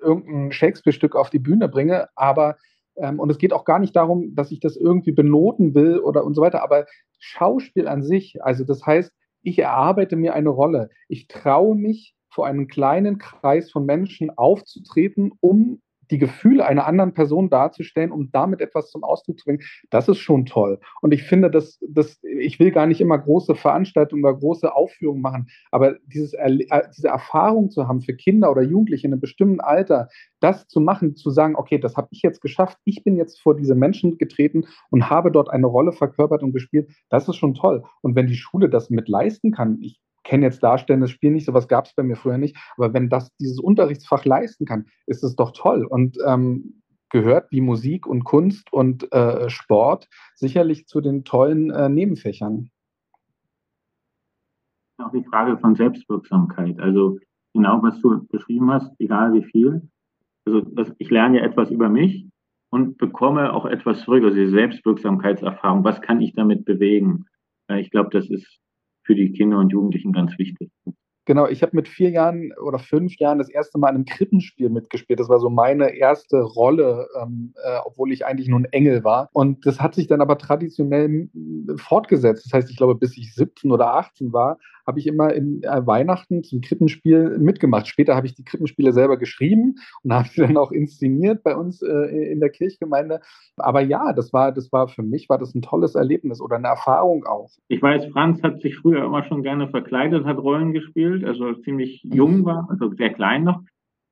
irgendein 0.00 0.52
Shakespeare-Stück 0.52 1.16
auf 1.16 1.30
die 1.30 1.38
Bühne 1.38 1.68
bringe, 1.68 2.08
aber 2.16 2.56
ähm, 2.96 3.18
und 3.18 3.30
es 3.30 3.38
geht 3.38 3.54
auch 3.54 3.64
gar 3.64 3.78
nicht 3.78 3.96
darum, 3.96 4.34
dass 4.34 4.52
ich 4.52 4.60
das 4.60 4.76
irgendwie 4.76 5.12
benoten 5.12 5.74
will 5.74 5.98
oder 5.98 6.24
und 6.24 6.34
so 6.34 6.42
weiter, 6.42 6.62
aber 6.62 6.84
Schauspiel 7.18 7.88
an 7.88 8.02
sich, 8.02 8.42
also 8.42 8.64
das 8.64 8.84
heißt, 8.84 9.12
ich 9.42 9.58
erarbeite 9.58 10.16
mir 10.16 10.34
eine 10.34 10.50
Rolle. 10.50 10.90
Ich 11.08 11.28
traue 11.28 11.74
mich, 11.74 12.14
vor 12.30 12.46
einem 12.46 12.68
kleinen 12.68 13.18
Kreis 13.18 13.70
von 13.70 13.84
Menschen 13.84 14.30
aufzutreten, 14.30 15.32
um 15.40 15.82
die 16.10 16.18
Gefühle 16.18 16.66
einer 16.66 16.86
anderen 16.86 17.14
Person 17.14 17.50
darzustellen, 17.50 18.12
um 18.12 18.30
damit 18.32 18.60
etwas 18.60 18.90
zum 18.90 19.04
Ausdruck 19.04 19.38
zu 19.38 19.44
bringen, 19.44 19.62
das 19.90 20.08
ist 20.08 20.18
schon 20.18 20.46
toll. 20.46 20.80
Und 21.00 21.12
ich 21.12 21.22
finde, 21.22 21.50
dass, 21.50 21.78
dass 21.88 22.20
ich 22.22 22.58
will 22.58 22.70
gar 22.70 22.86
nicht 22.86 23.00
immer 23.00 23.18
große 23.18 23.54
Veranstaltungen 23.54 24.24
oder 24.24 24.38
große 24.38 24.74
Aufführungen 24.74 25.22
machen, 25.22 25.48
aber 25.70 25.96
dieses, 26.06 26.34
äh, 26.34 26.58
diese 26.96 27.08
Erfahrung 27.08 27.70
zu 27.70 27.88
haben 27.88 28.00
für 28.00 28.14
Kinder 28.14 28.50
oder 28.50 28.62
Jugendliche 28.62 29.06
in 29.06 29.12
einem 29.12 29.20
bestimmten 29.20 29.60
Alter, 29.60 30.08
das 30.40 30.66
zu 30.66 30.80
machen, 30.80 31.16
zu 31.16 31.30
sagen, 31.30 31.56
okay, 31.56 31.78
das 31.78 31.96
habe 31.96 32.08
ich 32.10 32.22
jetzt 32.22 32.40
geschafft, 32.40 32.78
ich 32.84 33.04
bin 33.04 33.16
jetzt 33.16 33.40
vor 33.40 33.56
diese 33.56 33.74
Menschen 33.74 34.18
getreten 34.18 34.64
und 34.90 35.10
habe 35.10 35.30
dort 35.30 35.50
eine 35.50 35.66
Rolle 35.66 35.92
verkörpert 35.92 36.42
und 36.42 36.52
gespielt, 36.52 36.90
das 37.08 37.28
ist 37.28 37.36
schon 37.36 37.54
toll. 37.54 37.84
Und 38.02 38.16
wenn 38.16 38.26
die 38.26 38.34
Schule 38.34 38.68
das 38.68 38.90
mit 38.90 39.08
leisten 39.08 39.52
kann, 39.52 39.78
ich 39.80 40.00
kenne 40.24 40.46
jetzt 40.46 40.62
darstellendes 40.62 41.10
Spiel 41.10 41.30
nicht, 41.30 41.46
sowas 41.46 41.68
gab 41.68 41.86
es 41.86 41.94
bei 41.94 42.02
mir 42.02 42.16
früher 42.16 42.38
nicht, 42.38 42.56
aber 42.76 42.92
wenn 42.92 43.08
das 43.08 43.34
dieses 43.36 43.58
Unterrichtsfach 43.58 44.24
leisten 44.24 44.66
kann, 44.66 44.86
ist 45.06 45.24
es 45.24 45.36
doch 45.36 45.52
toll 45.52 45.84
und 45.84 46.18
ähm, 46.26 46.82
gehört 47.10 47.50
wie 47.50 47.60
Musik 47.60 48.06
und 48.06 48.24
Kunst 48.24 48.72
und 48.72 49.12
äh, 49.12 49.50
Sport 49.50 50.08
sicherlich 50.36 50.86
zu 50.86 51.00
den 51.00 51.24
tollen 51.24 51.70
äh, 51.70 51.88
Nebenfächern. 51.88 52.70
Auch 54.98 55.12
die 55.12 55.24
Frage 55.24 55.58
von 55.58 55.74
Selbstwirksamkeit, 55.74 56.78
also 56.78 57.18
genau 57.52 57.82
was 57.82 58.00
du 58.00 58.26
beschrieben 58.28 58.70
hast, 58.70 58.92
egal 58.98 59.32
wie 59.32 59.44
viel. 59.44 59.88
Also 60.44 60.60
das, 60.60 60.92
ich 60.98 61.10
lerne 61.10 61.38
ja 61.38 61.44
etwas 61.44 61.70
über 61.70 61.88
mich 61.88 62.26
und 62.70 62.98
bekomme 62.98 63.52
auch 63.52 63.66
etwas 63.66 64.02
zurück, 64.02 64.22
also 64.22 64.36
die 64.36 64.48
Selbstwirksamkeitserfahrung, 64.48 65.84
was 65.84 66.00
kann 66.00 66.20
ich 66.20 66.34
damit 66.34 66.64
bewegen? 66.64 67.26
Ich 67.68 67.90
glaube, 67.90 68.10
das 68.12 68.28
ist 68.28 68.59
für 69.10 69.16
die 69.16 69.32
Kinder 69.32 69.58
und 69.58 69.72
Jugendlichen 69.72 70.12
ganz 70.12 70.38
wichtig. 70.38 70.70
Genau, 71.24 71.48
ich 71.48 71.62
habe 71.62 71.74
mit 71.74 71.88
vier 71.88 72.10
Jahren 72.10 72.52
oder 72.64 72.78
fünf 72.78 73.16
Jahren 73.16 73.38
das 73.38 73.50
erste 73.50 73.76
Mal 73.76 73.88
in 73.88 73.96
einem 73.96 74.04
Krippenspiel 74.04 74.70
mitgespielt. 74.70 75.18
Das 75.18 75.28
war 75.28 75.40
so 75.40 75.50
meine 75.50 75.96
erste 75.96 76.40
Rolle, 76.40 77.08
ähm, 77.20 77.52
äh, 77.56 77.78
obwohl 77.84 78.12
ich 78.12 78.24
eigentlich 78.24 78.46
nur 78.46 78.60
ein 78.60 78.66
Engel 78.66 79.02
war. 79.02 79.28
Und 79.32 79.66
das 79.66 79.80
hat 79.80 79.96
sich 79.96 80.06
dann 80.06 80.20
aber 80.20 80.38
traditionell 80.38 81.28
fortgesetzt. 81.76 82.46
Das 82.46 82.52
heißt, 82.52 82.70
ich 82.70 82.76
glaube, 82.76 82.94
bis 82.94 83.16
ich 83.16 83.34
17 83.34 83.72
oder 83.72 83.94
18 83.94 84.32
war, 84.32 84.58
habe 84.86 84.98
ich 84.98 85.06
immer 85.06 85.32
in 85.32 85.62
äh, 85.62 85.86
Weihnachten 85.86 86.42
zum 86.42 86.60
Krippenspiel 86.60 87.38
mitgemacht. 87.38 87.86
Später 87.88 88.16
habe 88.16 88.26
ich 88.26 88.34
die 88.34 88.44
Krippenspiele 88.44 88.92
selber 88.92 89.16
geschrieben 89.16 89.76
und 90.02 90.12
habe 90.14 90.28
sie 90.28 90.40
dann 90.40 90.56
auch 90.56 90.72
inszeniert 90.72 91.42
bei 91.42 91.56
uns 91.56 91.82
äh, 91.82 92.32
in 92.32 92.40
der 92.40 92.50
Kirchgemeinde. 92.50 93.20
Aber 93.56 93.80
ja, 93.80 94.12
das 94.12 94.32
war, 94.32 94.52
das 94.52 94.72
war 94.72 94.88
für 94.88 95.02
mich 95.02 95.28
war 95.28 95.38
das 95.38 95.54
ein 95.54 95.62
tolles 95.62 95.94
Erlebnis 95.94 96.40
oder 96.40 96.56
eine 96.56 96.68
Erfahrung 96.68 97.24
auch. 97.26 97.50
Ich 97.68 97.82
weiß, 97.82 98.06
Franz 98.12 98.42
hat 98.42 98.60
sich 98.60 98.76
früher 98.76 99.04
immer 99.04 99.24
schon 99.24 99.42
gerne 99.42 99.68
verkleidet, 99.68 100.24
hat 100.24 100.38
Rollen 100.38 100.72
gespielt, 100.72 101.24
also 101.24 101.54
ziemlich 101.54 102.02
jung 102.02 102.44
war, 102.44 102.66
also 102.70 102.90
sehr 102.94 103.12
klein 103.12 103.44
noch. 103.44 103.60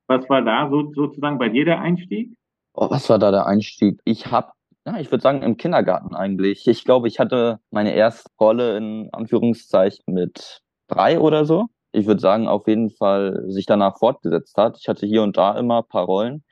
Was 0.09 0.28
war 0.31 0.42
da 0.42 0.70
so, 0.70 0.92
sozusagen 0.94 1.38
bei 1.38 1.48
dir 1.50 1.64
der 1.64 1.81
Einstieg? 1.81 2.35
Oh, 2.72 2.90
was 2.90 3.11
war 3.11 3.18
da 3.18 3.31
der 3.31 3.46
Einstieg? 3.46 4.00
Ich 4.04 4.31
habe 4.31 4.52
ja, 4.88 4.98
ich 4.98 5.11
würde 5.11 5.22
sagen 5.22 5.42
im 5.42 5.57
Kindergarten 5.59 6.14
eigentlich. 6.14 6.66
Ich 6.66 6.85
glaube, 6.85 7.09
ich 7.09 7.18
hatte 7.18 7.61
meine 7.70 7.94
erste 7.94 8.31
Rolle 8.40 8.77
in 8.79 9.11
Anführungszeichen 9.12 10.14
mit 10.14 10.62
drei 10.88 11.20
oder 11.20 11.44
so. 11.44 11.66
Ich 11.92 12.07
würde 12.07 12.20
sagen, 12.20 12.48
auf 12.48 12.66
jeden 12.66 12.90
Fall 12.90 13.44
sich 13.48 13.66
danach 13.66 13.98
fortgesetzt 13.98 14.57
hat. 14.57 14.79
Ich 14.81 14.88
hatte 14.88 15.07
hier 15.07 15.22
und 15.22 15.37
da 15.37 15.59
immer 15.59 15.79
ein 15.79 15.88
paar 15.88 16.05
Rollen, 16.05 16.42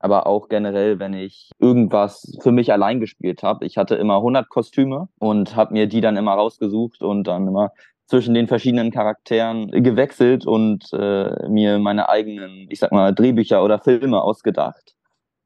aber 0.00 0.26
auch 0.26 0.48
generell, 0.48 0.98
wenn 0.98 1.14
ich 1.14 1.50
irgendwas 1.60 2.36
für 2.40 2.50
mich 2.50 2.72
allein 2.72 2.98
gespielt 2.98 3.44
habe. 3.44 3.64
Ich 3.66 3.76
hatte 3.76 3.94
immer 3.94 4.16
100 4.16 4.48
Kostüme 4.48 5.08
und 5.20 5.54
habe 5.54 5.72
mir 5.72 5.86
die 5.86 6.00
dann 6.00 6.16
immer 6.16 6.32
rausgesucht 6.34 7.02
und 7.02 7.24
dann 7.28 7.46
immer 7.46 7.70
zwischen 8.06 8.34
den 8.34 8.48
verschiedenen 8.48 8.90
Charakteren 8.90 9.70
gewechselt 9.70 10.44
und 10.44 10.92
äh, 10.92 11.48
mir 11.48 11.78
meine 11.78 12.08
eigenen, 12.08 12.66
ich 12.68 12.80
sag 12.80 12.90
mal, 12.90 13.14
Drehbücher 13.14 13.62
oder 13.62 13.78
Filme 13.78 14.20
ausgedacht 14.22 14.96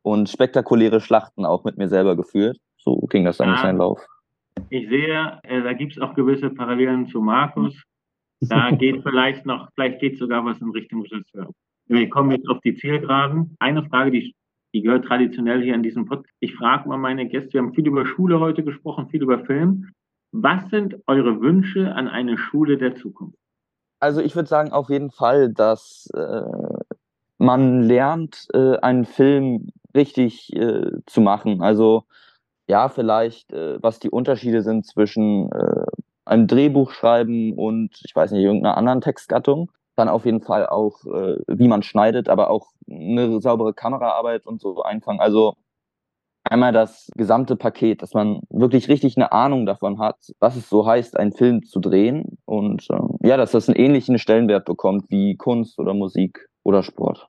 und 0.05 0.29
spektakuläre 0.29 1.01
Schlachten 1.01 1.47
auch 1.47 1.65
mit 1.65 1.79
mir 1.79 1.89
selber 1.89 2.15
geführt. 2.15 2.59
So 2.77 3.01
ging 3.09 3.25
das 3.25 3.39
dann 3.39 3.49
ja, 3.49 3.57
seinen 3.57 3.79
Lauf. 3.79 4.07
Ich 4.69 4.89
sehe, 4.89 5.41
äh, 5.43 5.63
da 5.63 5.73
gibt 5.73 5.93
es 5.93 5.99
auch 5.99 6.15
gewisse 6.15 6.51
Parallelen 6.51 7.09
zu 7.09 7.21
Markus. 7.21 7.75
Da 8.41 8.71
geht 8.83 9.03
vielleicht 9.03 9.47
noch, 9.47 9.71
vielleicht 9.75 10.01
geht 10.01 10.19
sogar 10.19 10.45
was 10.45 10.61
in 10.61 10.71
Richtung 10.71 11.03
Regisseur. 11.03 11.49
Wir 11.87 12.09
kommen 12.11 12.31
jetzt 12.33 12.49
auf 12.49 12.61
die 12.61 12.75
Zielgeraden. 12.75 13.57
Eine 13.59 13.83
Frage, 13.85 14.11
die, 14.11 14.35
die 14.75 14.83
gehört 14.83 15.07
traditionell 15.07 15.63
hier 15.63 15.75
in 15.75 15.83
diesem 15.83 16.05
Podcast. 16.05 16.35
Ich 16.41 16.55
frage 16.55 16.87
mal 16.87 16.99
meine 16.99 17.27
Gäste, 17.27 17.55
wir 17.55 17.63
haben 17.63 17.73
viel 17.73 17.87
über 17.87 18.05
Schule 18.05 18.41
heute 18.41 18.63
gesprochen, 18.63 19.09
viel 19.09 19.23
über 19.23 19.39
Film. 19.47 19.91
Was 20.33 20.69
sind 20.69 20.97
eure 21.07 21.41
Wünsche 21.41 21.95
an 21.95 22.09
eine 22.09 22.37
Schule 22.37 22.77
der 22.77 22.95
Zukunft? 22.97 23.39
Also 24.01 24.21
ich 24.21 24.37
würde 24.37 24.49
sagen 24.49 24.71
auf 24.73 24.91
jeden 24.91 25.11
Fall, 25.11 25.51
dass 25.51 26.11
äh, 26.13 26.84
man 27.45 27.83
lernt, 27.83 28.49
äh, 28.55 28.77
einen 28.79 29.05
Film 29.05 29.71
richtig 29.95 30.55
äh, 30.55 30.91
zu 31.07 31.21
machen. 31.21 31.63
Also 31.63 32.05
ja, 32.67 32.89
vielleicht, 32.89 33.53
äh, 33.53 33.83
was 33.83 33.99
die 34.01 34.11
Unterschiede 34.11 34.63
sind 34.63 34.87
zwischen 34.87 35.51
äh, 35.53 35.85
einem 36.25 36.47
Drehbuch 36.47 36.91
schreiben 36.93 37.53
und, 37.53 38.01
ich 38.05 38.15
weiß 38.15 38.33
nicht, 38.33 38.43
irgendeiner 38.43 38.77
anderen 38.77 39.01
Textgattung. 39.01 39.71
Dann 39.97 40.09
auf 40.09 40.25
jeden 40.25 40.41
Fall 40.41 40.67
auch, 40.67 41.05
äh, 41.05 41.37
wie 41.47 41.69
man 41.69 41.83
schneidet, 41.83 42.29
aber 42.29 42.51
auch 42.51 42.73
eine 42.91 43.41
saubere 43.41 43.75
Kameraarbeit 43.75 44.47
und 44.47 44.61
so 44.61 44.83
einfangen. 44.83 45.21
Also 45.21 45.55
einmal 46.45 46.73
das 46.73 47.11
gesamte 47.17 47.57
Paket, 47.57 48.03
dass 48.03 48.15
man 48.15 48.41
wirklich 48.51 48.89
richtig 48.89 49.17
eine 49.17 49.33
Ahnung 49.33 49.67
davon 49.67 49.99
hat, 49.99 50.17
was 50.41 50.57
es 50.57 50.69
so 50.69 50.87
heißt, 50.87 51.19
einen 51.19 51.33
Film 51.33 51.65
zu 51.65 51.81
drehen 51.81 52.39
und 52.45 52.89
äh, 52.91 53.29
ja, 53.29 53.37
dass 53.37 53.53
das 53.53 53.69
einen 53.69 53.79
ähnlichen 53.79 54.19
Stellenwert 54.19 54.65
bekommt 54.65 55.11
wie 55.11 55.37
Kunst 55.37 55.79
oder 55.79 55.95
Musik 55.95 56.49
oder 56.63 56.83
Sport. 56.83 57.29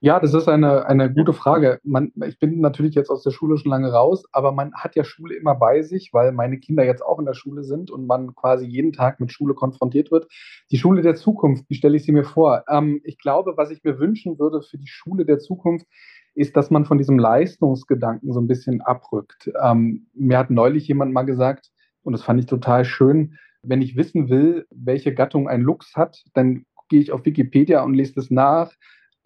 Ja, 0.00 0.20
das 0.20 0.34
ist 0.34 0.48
eine, 0.48 0.86
eine 0.86 1.12
gute 1.12 1.32
Frage. 1.32 1.80
Man, 1.82 2.12
ich 2.26 2.38
bin 2.38 2.60
natürlich 2.60 2.94
jetzt 2.94 3.10
aus 3.10 3.22
der 3.22 3.30
Schule 3.30 3.58
schon 3.58 3.70
lange 3.70 3.92
raus, 3.92 4.24
aber 4.32 4.52
man 4.52 4.74
hat 4.74 4.96
ja 4.96 5.04
Schule 5.04 5.34
immer 5.34 5.54
bei 5.54 5.82
sich, 5.82 6.10
weil 6.12 6.32
meine 6.32 6.58
Kinder 6.58 6.84
jetzt 6.84 7.04
auch 7.04 7.18
in 7.18 7.26
der 7.26 7.34
Schule 7.34 7.64
sind 7.64 7.90
und 7.90 8.06
man 8.06 8.34
quasi 8.34 8.66
jeden 8.66 8.92
Tag 8.92 9.20
mit 9.20 9.32
Schule 9.32 9.54
konfrontiert 9.54 10.10
wird. 10.10 10.28
Die 10.70 10.78
Schule 10.78 11.02
der 11.02 11.14
Zukunft, 11.14 11.64
wie 11.68 11.74
stelle 11.74 11.96
ich 11.96 12.04
sie 12.04 12.12
mir 12.12 12.24
vor? 12.24 12.64
Ähm, 12.68 13.00
ich 13.04 13.18
glaube, 13.18 13.54
was 13.56 13.70
ich 13.70 13.82
mir 13.84 13.98
wünschen 13.98 14.38
würde 14.38 14.62
für 14.62 14.78
die 14.78 14.88
Schule 14.88 15.24
der 15.24 15.38
Zukunft, 15.38 15.86
ist, 16.34 16.56
dass 16.56 16.70
man 16.70 16.84
von 16.84 16.98
diesem 16.98 17.18
Leistungsgedanken 17.18 18.32
so 18.32 18.40
ein 18.40 18.46
bisschen 18.46 18.82
abrückt. 18.82 19.50
Ähm, 19.62 20.06
mir 20.14 20.38
hat 20.38 20.50
neulich 20.50 20.86
jemand 20.86 21.12
mal 21.12 21.22
gesagt, 21.22 21.70
und 22.02 22.12
das 22.12 22.22
fand 22.22 22.38
ich 22.38 22.46
total 22.46 22.84
schön, 22.84 23.38
wenn 23.62 23.82
ich 23.82 23.96
wissen 23.96 24.28
will, 24.28 24.66
welche 24.70 25.12
Gattung 25.12 25.48
ein 25.48 25.62
Luchs 25.62 25.96
hat, 25.96 26.22
dann 26.34 26.64
gehe 26.88 27.00
ich 27.00 27.10
auf 27.10 27.24
Wikipedia 27.24 27.82
und 27.82 27.94
lese 27.94 28.14
das 28.14 28.30
nach 28.30 28.72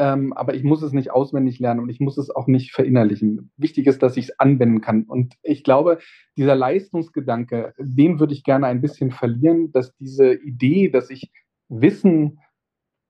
ähm, 0.00 0.32
aber 0.32 0.54
ich 0.54 0.64
muss 0.64 0.80
es 0.80 0.92
nicht 0.92 1.10
auswendig 1.10 1.58
lernen 1.58 1.80
und 1.80 1.90
ich 1.90 2.00
muss 2.00 2.16
es 2.16 2.30
auch 2.30 2.46
nicht 2.46 2.72
verinnerlichen. 2.72 3.52
Wichtig 3.58 3.86
ist, 3.86 4.02
dass 4.02 4.16
ich 4.16 4.30
es 4.30 4.40
anwenden 4.40 4.80
kann. 4.80 5.02
Und 5.02 5.34
ich 5.42 5.62
glaube, 5.62 5.98
dieser 6.38 6.54
Leistungsgedanke, 6.54 7.74
den 7.78 8.18
würde 8.18 8.32
ich 8.32 8.42
gerne 8.42 8.66
ein 8.66 8.80
bisschen 8.80 9.10
verlieren, 9.10 9.72
dass 9.72 9.94
diese 9.96 10.32
Idee, 10.32 10.88
dass 10.88 11.10
ich 11.10 11.30
Wissen 11.68 12.40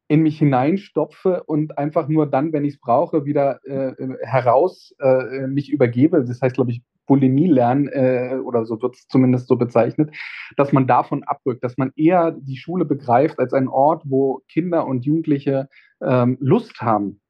in 0.09 0.22
mich 0.22 0.41
hineinstopfe 0.41 1.45
und 1.45 1.78
einfach 1.78 2.09
nur 2.09 2.26
dann, 2.26 2.53
wenn 2.53 2.64
ich 2.64 2.74
es 2.74 2.80
brauche, 2.80 3.24
wieder 3.24 3.64
äh, 3.64 3.95
heraus 4.22 4.93
äh, 4.99 5.47
mich 5.47 5.70
übergebe. 5.70 6.24
Das 6.24 6.43
heißt, 6.43 6.57
glaube 6.57 6.72
ich, 6.72 6.82
Bulimie 7.11 7.49
lernen 7.49 7.89
äh, 7.89 8.39
oder 8.41 8.65
so 8.65 8.81
wird 8.81 8.95
es 8.95 9.09
zumindest 9.09 9.49
so 9.49 9.57
bezeichnet, 9.57 10.15
dass 10.57 10.73
man 10.73 10.87
davon 10.87 11.25
abrückt, 11.25 11.65
dass 11.65 11.77
man 11.77 11.91
eher 11.97 12.31
die 12.31 12.57
Schule 12.57 12.85
begreift 12.85 13.41
als 13.41 13.53
einen 13.53 13.67
Ort, 13.67 14.05
wo 14.05 14.43
Kinder 14.49 14.87
und 14.87 15.05
Jugendliche 15.05 15.69
ähm, 16.01 16.37
Lust 16.39 16.81
haben, 16.81 17.21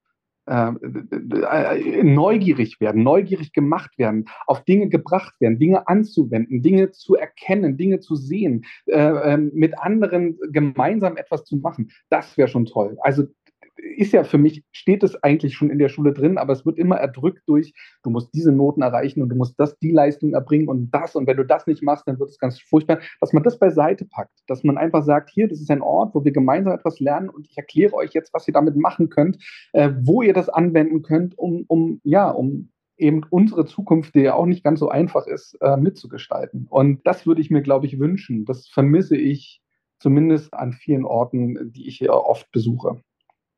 äh, 0.50 0.72
äh, 0.72 2.02
neugierig 2.02 2.78
werden, 2.78 3.02
neugierig 3.02 3.54
gemacht 3.54 3.96
werden, 3.96 4.26
auf 4.46 4.64
Dinge 4.64 4.90
gebracht 4.90 5.34
werden, 5.40 5.58
Dinge 5.58 5.88
anzuwenden, 5.88 6.60
Dinge 6.60 6.90
zu 6.90 7.14
erkennen, 7.14 7.78
Dinge 7.78 8.00
zu 8.00 8.16
sehen, 8.16 8.66
äh, 8.84 8.98
ähm, 8.98 9.50
mit 9.54 9.78
anderen 9.78 10.38
gemeinsam 10.50 11.16
etwas 11.16 11.44
zu 11.44 11.56
machen. 11.56 11.90
Das 12.10 12.36
wäre 12.36 12.48
schon 12.48 12.66
toll. 12.66 12.98
Also 13.00 13.28
ist 13.76 14.12
ja 14.12 14.24
für 14.24 14.38
mich, 14.38 14.64
steht 14.72 15.02
es 15.02 15.22
eigentlich 15.22 15.54
schon 15.54 15.70
in 15.70 15.78
der 15.78 15.88
Schule 15.88 16.12
drin, 16.12 16.38
aber 16.38 16.52
es 16.52 16.64
wird 16.64 16.78
immer 16.78 16.96
erdrückt 16.96 17.42
durch, 17.46 17.72
du 18.02 18.10
musst 18.10 18.32
diese 18.34 18.52
Noten 18.52 18.82
erreichen 18.82 19.22
und 19.22 19.28
du 19.28 19.36
musst 19.36 19.58
das, 19.58 19.78
die 19.78 19.92
Leistung 19.92 20.32
erbringen 20.32 20.68
und 20.68 20.90
das 20.90 21.16
und 21.16 21.26
wenn 21.26 21.36
du 21.36 21.44
das 21.44 21.66
nicht 21.66 21.82
machst, 21.82 22.06
dann 22.06 22.18
wird 22.18 22.30
es 22.30 22.38
ganz 22.38 22.60
furchtbar, 22.60 23.00
dass 23.20 23.32
man 23.32 23.42
das 23.42 23.58
beiseite 23.58 24.04
packt, 24.04 24.32
dass 24.46 24.64
man 24.64 24.78
einfach 24.78 25.02
sagt, 25.02 25.30
hier, 25.30 25.48
das 25.48 25.60
ist 25.60 25.70
ein 25.70 25.82
Ort, 25.82 26.14
wo 26.14 26.24
wir 26.24 26.32
gemeinsam 26.32 26.72
etwas 26.72 27.00
lernen 27.00 27.28
und 27.28 27.46
ich 27.48 27.56
erkläre 27.56 27.94
euch 27.94 28.12
jetzt, 28.12 28.32
was 28.34 28.46
ihr 28.48 28.54
damit 28.54 28.76
machen 28.76 29.08
könnt, 29.08 29.38
äh, 29.72 29.90
wo 30.02 30.22
ihr 30.22 30.34
das 30.34 30.48
anwenden 30.48 31.02
könnt, 31.02 31.38
um, 31.38 31.64
um, 31.68 32.00
ja, 32.04 32.30
um 32.30 32.70
eben 32.96 33.22
unsere 33.30 33.64
Zukunft, 33.64 34.14
die 34.14 34.20
ja 34.20 34.34
auch 34.34 34.46
nicht 34.46 34.62
ganz 34.62 34.80
so 34.80 34.90
einfach 34.90 35.26
ist, 35.26 35.56
äh, 35.62 35.76
mitzugestalten. 35.76 36.66
Und 36.68 37.06
das 37.06 37.26
würde 37.26 37.40
ich 37.40 37.50
mir, 37.50 37.62
glaube 37.62 37.86
ich, 37.86 37.98
wünschen. 37.98 38.44
Das 38.44 38.68
vermisse 38.68 39.16
ich 39.16 39.62
zumindest 39.98 40.52
an 40.52 40.74
vielen 40.74 41.06
Orten, 41.06 41.72
die 41.72 41.88
ich 41.88 41.96
hier 41.96 42.12
oft 42.12 42.50
besuche 42.52 43.00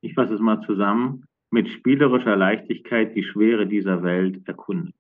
ich 0.03 0.15
fasse 0.15 0.35
es 0.35 0.41
mal 0.41 0.61
zusammen, 0.67 1.25
mit 1.51 1.69
spielerischer 1.69 2.37
Leichtigkeit 2.37 3.15
die 3.15 3.23
Schwere 3.23 3.67
dieser 3.67 4.03
Welt 4.03 4.47
erkunden. 4.47 4.93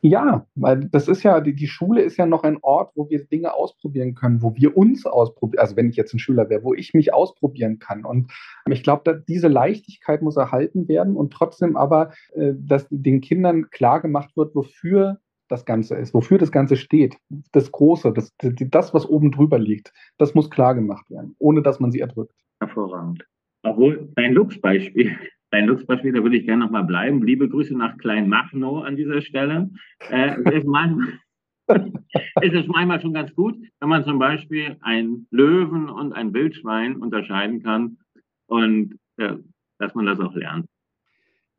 Ja, 0.00 0.46
weil 0.54 0.88
das 0.90 1.08
ist 1.08 1.22
ja, 1.22 1.40
die, 1.40 1.54
die 1.54 1.66
Schule 1.66 2.02
ist 2.02 2.16
ja 2.16 2.26
noch 2.26 2.42
ein 2.42 2.58
Ort, 2.62 2.92
wo 2.94 3.08
wir 3.08 3.24
Dinge 3.24 3.54
ausprobieren 3.54 4.14
können, 4.14 4.42
wo 4.42 4.54
wir 4.54 4.76
uns 4.76 5.06
ausprobieren, 5.06 5.60
also 5.60 5.76
wenn 5.76 5.88
ich 5.88 5.96
jetzt 5.96 6.12
ein 6.14 6.18
Schüler 6.18 6.50
wäre, 6.50 6.62
wo 6.62 6.74
ich 6.74 6.94
mich 6.94 7.14
ausprobieren 7.14 7.78
kann. 7.78 8.04
Und 8.04 8.30
ich 8.68 8.82
glaube, 8.82 9.24
diese 9.26 9.48
Leichtigkeit 9.48 10.20
muss 10.20 10.36
erhalten 10.36 10.88
werden 10.88 11.16
und 11.16 11.32
trotzdem 11.32 11.76
aber, 11.76 12.12
äh, 12.34 12.52
dass 12.56 12.86
den 12.90 13.20
Kindern 13.20 13.70
klar 13.70 14.00
gemacht 14.00 14.36
wird, 14.36 14.54
wofür 14.54 15.20
das 15.48 15.64
Ganze 15.64 15.94
ist, 15.96 16.12
wofür 16.12 16.38
das 16.38 16.52
Ganze 16.52 16.76
steht. 16.76 17.16
Das 17.52 17.72
Große, 17.72 18.12
das, 18.12 18.34
das 18.38 18.94
was 18.94 19.06
oben 19.06 19.32
drüber 19.32 19.58
liegt, 19.58 19.92
das 20.18 20.34
muss 20.34 20.50
klar 20.50 20.74
gemacht 20.74 21.08
werden, 21.10 21.34
ohne 21.38 21.62
dass 21.62 21.80
man 21.80 21.90
sie 21.90 22.00
erdrückt. 22.00 22.34
Hervorragend. 22.60 23.24
Obwohl, 23.62 24.08
dein 24.14 24.34
Lux-Beispiel, 24.34 25.16
dein 25.50 25.66
Lux-Beispiel, 25.66 26.12
da 26.12 26.22
würde 26.22 26.36
ich 26.36 26.46
gerne 26.46 26.64
nochmal 26.64 26.84
bleiben. 26.84 27.22
Liebe 27.22 27.48
Grüße 27.48 27.76
nach 27.76 27.96
Kleinmachnow 27.98 28.84
an 28.84 28.96
dieser 28.96 29.20
Stelle. 29.20 29.70
Äh, 30.10 30.40
ist, 30.56 30.66
manchmal, 30.66 31.18
ist 32.42 32.54
es 32.54 32.66
manchmal 32.66 33.00
schon 33.00 33.14
ganz 33.14 33.34
gut, 33.34 33.56
wenn 33.80 33.88
man 33.88 34.04
zum 34.04 34.18
Beispiel 34.18 34.76
ein 34.80 35.26
Löwen 35.30 35.88
und 35.88 36.12
ein 36.12 36.32
Wildschwein 36.32 36.96
unterscheiden 36.96 37.62
kann 37.62 37.98
und 38.46 38.98
äh, 39.16 39.34
dass 39.78 39.94
man 39.94 40.06
das 40.06 40.20
auch 40.20 40.34
lernt. 40.34 40.66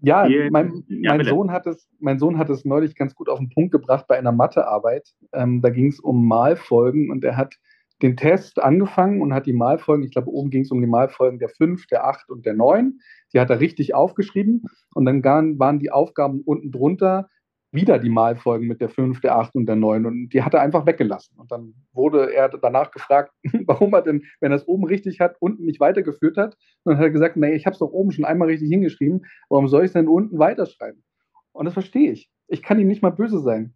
Ja, 0.01 0.27
mein, 0.49 0.83
ja, 0.87 1.15
mein 1.15 1.25
Sohn 1.25 1.51
hat 1.51 1.67
es, 1.67 1.89
mein 1.99 2.19
Sohn 2.19 2.37
hat 2.37 2.49
es 2.49 2.63
neulich 2.63 2.95
ganz 2.95 3.15
gut 3.15 3.27
auf 3.27 3.39
den 3.39 3.49
Punkt 3.49 3.71
gebracht 3.71 4.05
bei 4.07 4.17
einer 4.17 4.31
Mathearbeit. 4.31 5.09
Ähm, 5.33 5.61
da 5.61 5.69
ging 5.69 5.87
es 5.87 5.99
um 5.99 6.25
Malfolgen 6.25 7.11
und 7.11 7.23
er 7.25 7.35
hat 7.35 7.55
den 8.01 8.17
Test 8.17 8.61
angefangen 8.61 9.21
und 9.21 9.33
hat 9.33 9.45
die 9.45 9.53
Malfolgen, 9.53 10.03
ich 10.03 10.11
glaube, 10.11 10.29
oben 10.29 10.49
ging 10.49 10.63
es 10.63 10.71
um 10.71 10.81
die 10.81 10.87
Malfolgen 10.87 11.39
der 11.39 11.49
5, 11.49 11.87
der 11.87 12.05
8 12.05 12.29
und 12.29 12.45
der 12.45 12.53
9. 12.53 12.99
Die 13.33 13.39
hat 13.39 13.49
er 13.49 13.59
richtig 13.59 13.93
aufgeschrieben 13.93 14.63
und 14.93 15.05
dann 15.05 15.23
waren 15.23 15.79
die 15.79 15.91
Aufgaben 15.91 16.41
unten 16.41 16.71
drunter 16.71 17.29
wieder 17.71 17.99
die 17.99 18.09
Malfolgen 18.09 18.67
mit 18.67 18.81
der 18.81 18.89
5, 18.89 19.21
der 19.21 19.37
8 19.37 19.55
und 19.55 19.65
der 19.67 19.75
9 19.75 20.05
und 20.05 20.29
die 20.29 20.41
hat 20.41 20.53
er 20.53 20.61
einfach 20.61 20.85
weggelassen. 20.85 21.37
Und 21.37 21.51
dann 21.51 21.75
wurde 21.93 22.33
er 22.33 22.49
danach 22.49 22.91
gefragt, 22.91 23.31
warum 23.65 23.93
er 23.93 24.01
denn, 24.01 24.23
wenn 24.39 24.51
er 24.51 24.55
es 24.55 24.67
oben 24.67 24.85
richtig 24.85 25.19
hat, 25.19 25.35
unten 25.39 25.65
nicht 25.65 25.79
weitergeführt 25.79 26.37
hat. 26.37 26.55
Und 26.83 26.93
dann 26.93 26.97
hat 26.97 27.03
er 27.03 27.11
gesagt, 27.11 27.37
nee, 27.37 27.53
ich 27.53 27.65
habe 27.65 27.73
es 27.73 27.79
doch 27.79 27.91
oben 27.91 28.11
schon 28.11 28.25
einmal 28.25 28.47
richtig 28.47 28.69
hingeschrieben, 28.69 29.25
warum 29.49 29.67
soll 29.67 29.83
ich 29.83 29.89
es 29.89 29.93
denn 29.93 30.07
unten 30.07 30.39
weiterschreiben? 30.39 31.03
Und 31.51 31.65
das 31.65 31.73
verstehe 31.73 32.11
ich. 32.11 32.31
Ich 32.47 32.63
kann 32.63 32.79
ihm 32.79 32.87
nicht 32.87 33.03
mal 33.03 33.11
böse 33.11 33.39
sein. 33.39 33.75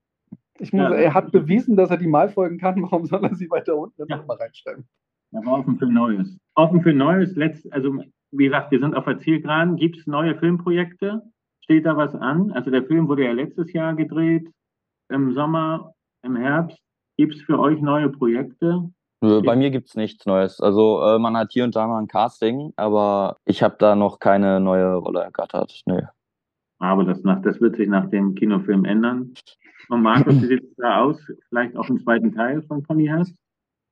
Ich 0.59 0.71
muss, 0.71 0.89
ja. 0.89 0.95
er 0.95 1.13
hat 1.13 1.31
bewiesen, 1.31 1.75
dass 1.75 1.89
er 1.89 1.97
die 1.97 2.07
Malfolgen 2.07 2.59
kann. 2.59 2.81
Warum 2.83 3.05
soll 3.05 3.23
er 3.23 3.35
sie 3.35 3.49
weiter 3.49 3.75
unten 3.75 4.05
ja. 4.07 4.17
nochmal 4.17 4.37
reinschreiben? 4.37 4.87
Er 5.31 5.45
war 5.45 5.59
offen 5.59 5.77
für 5.77 5.87
Neues. 5.87 6.37
Offen 6.55 6.81
für 6.81 6.93
Neues. 6.93 7.35
Letzt, 7.35 7.71
also, 7.73 8.03
wie 8.31 8.45
gesagt, 8.45 8.71
wir 8.71 8.79
sind 8.79 8.95
auf 8.95 9.05
der 9.05 9.19
Zielgeraden. 9.19 9.77
Gibt 9.77 9.97
es 9.97 10.07
neue 10.07 10.35
Filmprojekte? 10.35 11.23
Steht 11.61 11.85
da 11.85 11.97
was 11.97 12.13
an? 12.13 12.51
Also, 12.51 12.69
der 12.69 12.83
Film 12.83 13.07
wurde 13.07 13.25
ja 13.25 13.31
letztes 13.31 13.73
Jahr 13.73 13.95
gedreht, 13.95 14.47
im 15.09 15.33
Sommer, 15.33 15.93
im 16.21 16.35
Herbst. 16.35 16.79
Gibt 17.17 17.35
es 17.35 17.41
für 17.41 17.59
euch 17.59 17.81
neue 17.81 18.09
Projekte? 18.09 18.89
Bei 19.21 19.55
mir 19.55 19.71
gibt 19.71 19.87
es 19.87 19.95
nichts 19.95 20.25
Neues. 20.25 20.59
Also 20.59 21.01
äh, 21.01 21.17
man 21.17 21.37
hat 21.37 21.53
hier 21.53 21.63
und 21.63 21.75
da 21.77 21.87
mal 21.87 21.99
ein 21.99 22.07
Casting, 22.07 22.73
aber 22.75 23.37
ich 23.45 23.63
habe 23.63 23.75
da 23.79 23.95
noch 23.95 24.19
keine 24.19 24.59
neue 24.59 24.95
Rolle 24.95 25.21
ergattert. 25.21 25.81
Nee. 25.85 26.01
Aber 26.84 27.05
das, 27.05 27.23
nach, 27.23 27.41
das 27.41 27.61
wird 27.61 27.77
sich 27.77 27.88
nach 27.88 28.09
dem 28.09 28.36
Kinofilm 28.36 28.84
ändern. 28.84 29.34
Und 29.88 30.01
Markus, 30.01 30.41
wie 30.41 30.47
sieht 30.47 30.63
es 30.63 30.75
da 30.75 31.01
aus? 31.01 31.17
Vielleicht 31.47 31.77
auch 31.77 31.88
einen 31.88 31.99
zweiten 31.99 32.34
Teil 32.34 32.61
von 32.63 32.84
Pony 32.84 33.07
hast? 33.07 33.34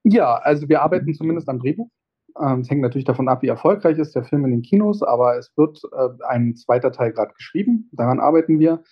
Ja, 0.04 0.36
also 0.36 0.68
wir 0.68 0.82
arbeiten 0.82 1.14
zumindest 1.14 1.48
am 1.48 1.60
Drehbuch. 1.60 1.88
Ähm, 2.38 2.60
es 2.60 2.70
hängt 2.70 2.82
natürlich 2.82 3.06
davon 3.06 3.30
ab, 3.30 3.44
wie 3.44 3.48
erfolgreich 3.48 3.98
ist 3.98 4.14
der 4.14 4.26
Film 4.26 4.44
in 4.44 4.52
den 4.52 4.62
Kinos, 4.62 5.04
aber 5.04 5.38
es 5.38 5.54
wird 5.56 5.82
äh, 5.94 6.10
ein 6.28 6.58
zweiter 6.58 6.92
Teil 6.92 7.14
gerade 7.14 7.34
geschrieben. 7.34 7.90
Daran 7.94 8.20
arbeiten 8.20 8.60
wir. 8.60 8.84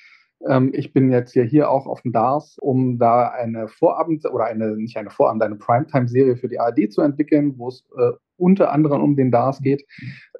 Ähm, 0.47 0.71
ich 0.73 0.93
bin 0.93 1.11
jetzt 1.11 1.35
ja 1.35 1.43
hier 1.43 1.69
auch 1.69 1.85
auf 1.85 2.01
dem 2.01 2.13
DARS, 2.13 2.57
um 2.61 2.99
da 2.99 3.27
eine 3.27 3.67
Vorabend- 3.67 4.25
oder 4.31 4.45
eine, 4.45 4.77
nicht 4.77 4.95
eine 4.95 5.09
Vorabend, 5.09 5.43
eine 5.43 5.55
Primetime-Serie 5.55 6.37
für 6.37 6.47
die 6.47 6.57
ARD 6.57 6.89
zu 6.89 7.01
entwickeln, 7.01 7.55
wo 7.57 7.67
es 7.67 7.85
äh, 7.97 8.11
unter 8.39 8.71
anderem 8.71 9.01
um 9.01 9.15
den 9.15 9.31
DARS 9.31 9.59
geht. 9.61 9.85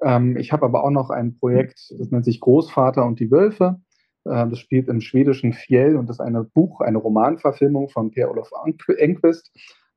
Ähm, 0.02 0.36
ich 0.36 0.52
habe 0.52 0.64
aber 0.64 0.84
auch 0.84 0.90
noch 0.90 1.10
ein 1.10 1.38
Projekt, 1.38 1.92
das 1.98 2.10
nennt 2.10 2.24
sich 2.24 2.40
Großvater 2.40 3.04
und 3.04 3.20
die 3.20 3.30
Wölfe. 3.30 3.80
Äh, 4.24 4.48
das 4.48 4.58
spielt 4.58 4.88
im 4.88 5.00
schwedischen 5.00 5.52
Fjell 5.52 5.96
und 5.96 6.10
ist 6.10 6.20
ein 6.20 6.36
Buch, 6.54 6.80
eine 6.80 6.98
Romanverfilmung 6.98 7.88
von 7.88 8.10
Per 8.10 8.30
Olof 8.30 8.50
Enquist, 8.98 9.50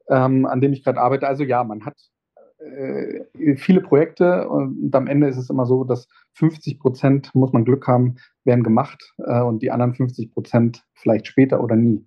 ähm, 0.09 0.45
an 0.45 0.61
dem 0.61 0.73
ich 0.73 0.83
gerade 0.83 0.99
arbeite. 0.99 1.27
Also 1.27 1.43
ja, 1.43 1.63
man 1.63 1.85
hat 1.85 1.95
äh, 2.59 3.55
viele 3.55 3.81
Projekte 3.81 4.47
und 4.47 4.93
am 4.95 5.07
Ende 5.07 5.27
ist 5.27 5.37
es 5.37 5.49
immer 5.49 5.65
so, 5.65 5.83
dass 5.83 6.07
50 6.33 6.79
Prozent, 6.79 7.35
muss 7.35 7.53
man 7.53 7.65
Glück 7.65 7.87
haben, 7.87 8.15
werden 8.43 8.63
gemacht 8.63 9.13
äh, 9.25 9.41
und 9.41 9.61
die 9.61 9.71
anderen 9.71 9.93
50 9.93 10.31
Prozent 10.31 10.83
vielleicht 10.93 11.27
später 11.27 11.61
oder 11.63 11.75
nie. 11.75 12.05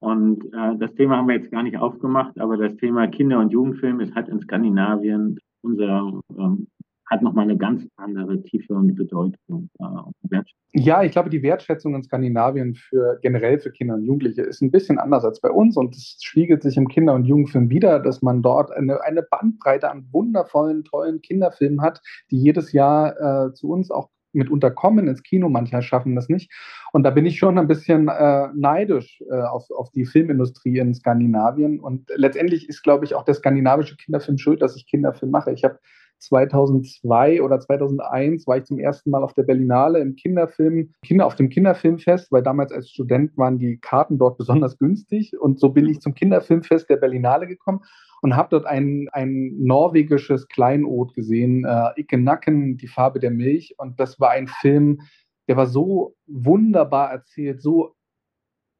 Und 0.00 0.44
äh, 0.52 0.76
das 0.78 0.94
Thema 0.94 1.16
haben 1.16 1.28
wir 1.28 1.36
jetzt 1.36 1.50
gar 1.50 1.62
nicht 1.62 1.76
aufgemacht, 1.76 2.38
aber 2.40 2.56
das 2.56 2.76
Thema 2.76 3.08
Kinder- 3.08 3.40
und 3.40 3.50
Jugendfilm 3.50 4.00
ist 4.00 4.14
hat 4.14 4.28
in 4.28 4.40
Skandinavien 4.40 5.38
unser 5.60 6.20
ähm, 6.38 6.68
hat 7.10 7.22
nochmal 7.22 7.44
eine 7.44 7.56
ganz 7.56 7.86
andere 7.96 8.42
Tiefe 8.42 8.74
und 8.74 8.94
Bedeutung. 8.94 9.70
Äh, 9.80 10.42
ja, 10.72 11.02
ich 11.02 11.12
glaube, 11.12 11.30
die 11.30 11.42
Wertschätzung 11.42 11.94
in 11.94 12.02
Skandinavien 12.02 12.74
für 12.74 13.18
generell 13.22 13.58
für 13.58 13.70
Kinder 13.70 13.94
und 13.94 14.04
Jugendliche 14.04 14.42
ist 14.42 14.60
ein 14.60 14.70
bisschen 14.70 14.98
anders 14.98 15.24
als 15.24 15.40
bei 15.40 15.50
uns 15.50 15.76
und 15.76 15.96
es 15.96 16.18
spiegelt 16.20 16.62
sich 16.62 16.76
im 16.76 16.88
Kinder- 16.88 17.14
und 17.14 17.24
Jugendfilm 17.24 17.70
wieder, 17.70 17.98
dass 18.00 18.20
man 18.20 18.42
dort 18.42 18.70
eine, 18.70 19.02
eine 19.02 19.22
Bandbreite 19.22 19.90
an 19.90 20.06
wundervollen, 20.12 20.84
tollen 20.84 21.22
Kinderfilmen 21.22 21.80
hat, 21.80 22.02
die 22.30 22.38
jedes 22.38 22.72
Jahr 22.72 23.46
äh, 23.46 23.54
zu 23.54 23.70
uns 23.70 23.90
auch 23.90 24.10
mitunter 24.38 24.70
kommen 24.70 25.08
ins 25.08 25.22
Kino, 25.22 25.48
manche 25.48 25.82
schaffen 25.82 26.14
das 26.14 26.28
nicht. 26.28 26.50
Und 26.92 27.02
da 27.02 27.10
bin 27.10 27.26
ich 27.26 27.38
schon 27.38 27.58
ein 27.58 27.68
bisschen 27.68 28.08
äh, 28.08 28.48
neidisch 28.54 29.22
äh, 29.30 29.42
auf, 29.42 29.70
auf 29.70 29.90
die 29.90 30.06
Filmindustrie 30.06 30.78
in 30.78 30.94
Skandinavien. 30.94 31.80
Und 31.80 32.10
letztendlich 32.14 32.68
ist, 32.68 32.82
glaube 32.82 33.04
ich, 33.04 33.14
auch 33.14 33.24
der 33.24 33.34
skandinavische 33.34 33.96
Kinderfilm 33.96 34.38
schuld, 34.38 34.62
dass 34.62 34.76
ich 34.76 34.86
Kinderfilm 34.86 35.30
mache. 35.30 35.52
Ich 35.52 35.64
habe 35.64 35.78
2002 36.20 37.42
oder 37.42 37.60
2001 37.60 38.46
war 38.46 38.56
ich 38.58 38.64
zum 38.64 38.78
ersten 38.78 39.10
Mal 39.10 39.22
auf 39.22 39.34
der 39.34 39.44
Berlinale 39.44 40.00
im 40.00 40.16
Kinderfilm, 40.16 40.92
Kinder 41.04 41.26
auf 41.26 41.36
dem 41.36 41.48
Kinderfilmfest, 41.48 42.32
weil 42.32 42.42
damals 42.42 42.72
als 42.72 42.90
Student 42.90 43.36
waren 43.36 43.58
die 43.58 43.78
Karten 43.78 44.18
dort 44.18 44.38
besonders 44.38 44.78
günstig 44.78 45.38
und 45.38 45.60
so 45.60 45.70
bin 45.70 45.86
ich 45.86 46.00
zum 46.00 46.14
Kinderfilmfest 46.14 46.90
der 46.90 46.96
Berlinale 46.96 47.46
gekommen 47.46 47.80
und 48.22 48.36
habe 48.36 48.48
dort 48.50 48.66
ein, 48.66 49.08
ein 49.12 49.52
norwegisches 49.58 50.48
Kleinod 50.48 51.14
gesehen, 51.14 51.64
äh, 51.64 52.00
Icke 52.00 52.18
Nacken, 52.18 52.76
die 52.76 52.88
Farbe 52.88 53.20
der 53.20 53.30
Milch 53.30 53.74
und 53.78 53.98
das 54.00 54.18
war 54.20 54.30
ein 54.30 54.48
Film, 54.48 55.00
der 55.48 55.56
war 55.56 55.66
so 55.66 56.14
wunderbar 56.26 57.10
erzählt, 57.10 57.62
so 57.62 57.94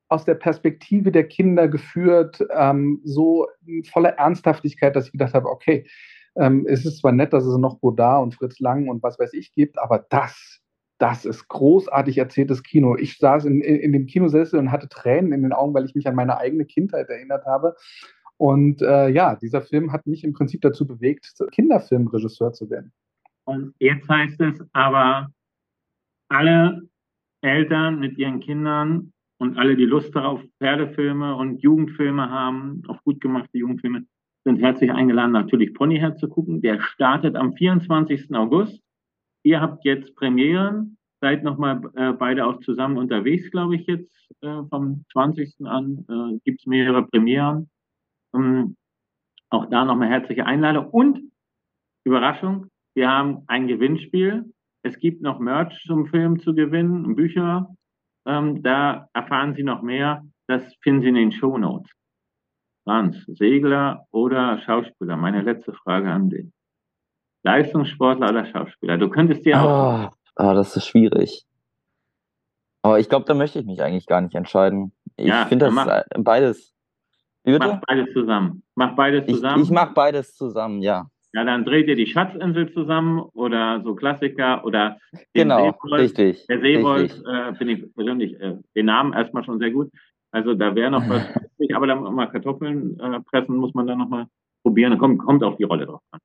aus 0.09 0.25
der 0.25 0.35
Perspektive 0.35 1.13
der 1.13 1.29
Kinder 1.29 1.69
geführt, 1.69 2.45
ähm, 2.55 3.01
so 3.05 3.47
voller 3.91 4.11
Ernsthaftigkeit, 4.11 4.97
dass 4.97 5.07
ich 5.07 5.13
gedacht 5.13 5.35
habe, 5.35 5.49
okay, 5.49 5.87
ähm, 6.37 6.67
es 6.69 6.85
ist 6.87 6.99
zwar 6.99 7.13
nett, 7.13 7.33
dass 7.33 7.45
es 7.45 7.57
noch 7.59 7.81
Godard 7.81 8.23
und 8.23 8.35
Fritz 8.35 8.59
Lang 8.61 8.89
und 8.89 9.03
was 9.03 9.19
weiß 9.19 9.33
ich 9.35 9.53
gibt, 9.53 9.79
aber 9.79 10.07
das, 10.09 10.61
das 10.99 11.25
ist 11.25 11.49
großartig 11.49 12.19
erzähltes 12.19 12.63
Kino. 12.63 12.97
Ich 12.97 13.19
saß 13.19 13.45
in, 13.45 13.61
in, 13.61 13.77
in 13.77 13.93
dem 13.93 14.07
Kinosessel 14.07 14.59
und 14.59 14.73
hatte 14.73 14.89
Tränen 14.89 15.33
in 15.33 15.43
den 15.43 15.53
Augen, 15.53 15.75
weil 15.75 15.85
ich 15.85 15.95
mich 15.95 16.07
an 16.07 16.15
meine 16.15 16.39
eigene 16.39 16.65
Kindheit 16.65 17.09
erinnert 17.09 17.45
habe. 17.45 17.75
Und 18.39 18.83
äh, 18.83 19.09
ja, 19.09 19.35
dieser 19.35 19.63
Film 19.63 19.93
hat 19.93 20.07
mich 20.07 20.25
im 20.25 20.33
Prinzip 20.33 20.61
dazu 20.61 20.87
bewegt, 20.87 21.35
Kinderfilmregisseur 21.53 22.53
zu 22.53 22.71
werden. 22.71 22.93
Und 23.45 23.75
jetzt 23.81 24.09
heißt 24.09 24.41
es 24.41 24.65
aber, 24.73 25.29
alle 26.29 26.83
Eltern 27.41 27.99
mit 27.99 28.17
ihren 28.17 28.41
Kindern 28.41 29.13
und 29.39 29.59
alle, 29.59 29.77
die 29.77 29.85
Lust 29.85 30.15
darauf 30.15 30.41
Pferdefilme 30.59 31.35
und 31.35 31.63
Jugendfilme 31.63 32.31
haben, 32.31 32.83
auf 32.89 33.03
gut 33.05 33.21
gemachte 33.21 33.59
Jugendfilme, 33.59 34.05
sind 34.45 34.61
herzlich 34.61 34.93
eingeladen, 34.93 35.33
natürlich 35.33 35.75
Ponyherz 35.75 36.21
zu 36.21 36.29
gucken. 36.29 36.61
Der 36.61 36.81
startet 36.81 37.37
am 37.37 37.55
24. 37.55 38.35
August. 38.35 38.81
Ihr 39.43 39.61
habt 39.61 39.85
jetzt 39.85 40.15
Premieren, 40.15 40.97
seid 41.21 41.43
nochmal 41.43 41.81
äh, 41.95 42.13
beide 42.13 42.47
auch 42.47 42.61
zusammen 42.61 42.99
unterwegs, 42.99 43.51
glaube 43.51 43.77
ich, 43.77 43.87
jetzt 43.87 44.31
äh, 44.43 44.63
vom 44.71 45.05
20. 45.13 45.57
an. 45.65 46.05
Äh, 46.09 46.39
Gibt 46.45 46.61
es 46.61 46.67
mehrere 46.67 47.07
Premieren. 47.07 47.69
Ähm, 48.35 48.77
auch 49.51 49.67
da 49.71 49.85
nochmal 49.85 50.09
herzliche 50.09 50.47
Einladung. 50.47 50.89
Und 50.91 51.33
Überraschung, 52.05 52.67
wir 52.95 53.09
haben 53.09 53.45
ein 53.47 53.67
Gewinnspiel. 53.67 54.53
Es 54.83 54.99
gibt 54.99 55.23
noch 55.23 55.39
Merch 55.39 55.83
zum 55.87 56.07
Film 56.07 56.41
zu 56.41 56.55
gewinnen, 56.55 57.17
Bücher. 57.17 57.69
Ähm, 58.27 58.63
da 58.63 59.09
erfahren 59.15 59.55
Sie 59.55 59.63
noch 59.63 59.83
mehr. 59.83 60.25
Das 60.47 60.63
finden 60.83 61.03
Sie 61.03 61.09
in 61.09 61.15
den 61.15 61.33
Show 61.33 61.59
Notes. 61.59 61.91
Franz, 62.85 63.17
Segler 63.27 64.07
oder 64.11 64.59
Schauspieler? 64.61 65.17
Meine 65.17 65.43
letzte 65.43 65.75
Frage 65.75 66.11
an 66.11 66.31
dich. 66.31 66.47
Leistungssportler 67.45 68.31
oder 68.31 68.47
Schauspieler? 68.47 68.97
Du 68.97 69.11
könntest 69.11 69.45
dir 69.45 69.61
auch. 69.63 70.11
Oh, 70.39 70.43
oh 70.43 70.55
das 70.55 70.77
ist 70.77 70.87
schwierig. 70.87 71.45
Aber 72.83 72.99
ich 72.99 73.09
glaube, 73.09 73.27
da 73.27 73.35
möchte 73.35 73.59
ich 73.59 73.67
mich 73.67 73.83
eigentlich 73.83 74.07
gar 74.07 74.21
nicht 74.21 74.35
entscheiden. 74.35 74.93
Ich 75.17 75.27
ja, 75.27 75.47
finde 75.47 75.67
das 75.67 75.75
mach, 75.75 76.03
beides. 76.17 76.75
Wie 77.49 77.53
bitte? 77.53 77.67
Mach 77.67 77.81
beides 77.87 78.13
zusammen. 78.13 78.63
Mach 78.75 78.95
beides 78.95 79.27
zusammen. 79.27 79.63
Ich, 79.63 79.69
ich 79.69 79.75
mach 79.75 79.95
beides 79.95 80.37
zusammen, 80.37 80.83
ja. 80.83 81.07
Ja, 81.33 81.45
dann 81.45 81.65
dreht 81.65 81.89
ihr 81.89 81.97
die 81.97 82.07
Schatzinsel 82.07 82.71
zusammen 82.75 83.21
oder 83.33 83.83
so 83.83 83.95
Klassiker 83.95 84.65
oder 84.67 84.99
genau, 85.33 85.73
Seewolf. 85.73 86.01
richtig. 86.01 86.47
Der 86.47 86.61
Seewolf 86.61 87.13
äh, 87.27 87.55
finde 87.55 87.73
ich 87.73 87.95
persönlich 87.95 88.39
äh, 88.39 88.57
den 88.77 88.87
Namen 88.87 89.15
erstmal 89.15 89.45
schon 89.45 89.59
sehr 89.59 89.71
gut. 89.71 89.91
Also 90.31 90.55
da 90.55 90.75
wäre 90.75 90.91
noch 90.91 91.09
was, 91.09 91.23
aber 91.75 91.87
dann 91.87 92.03
mal 92.03 92.27
Kartoffeln 92.27 93.01
äh, 93.01 93.21
pressen 93.21 93.57
muss 93.57 93.73
man 93.73 93.87
dann 93.87 93.99
noch 93.99 94.09
mal 94.11 94.27
probieren. 94.63 94.91
Dann 94.91 94.99
kommt, 94.99 95.19
kommt 95.19 95.43
auf 95.43 95.57
die 95.57 95.65
Rolle 95.65 95.87
drauf 95.87 96.03
an. 96.11 96.21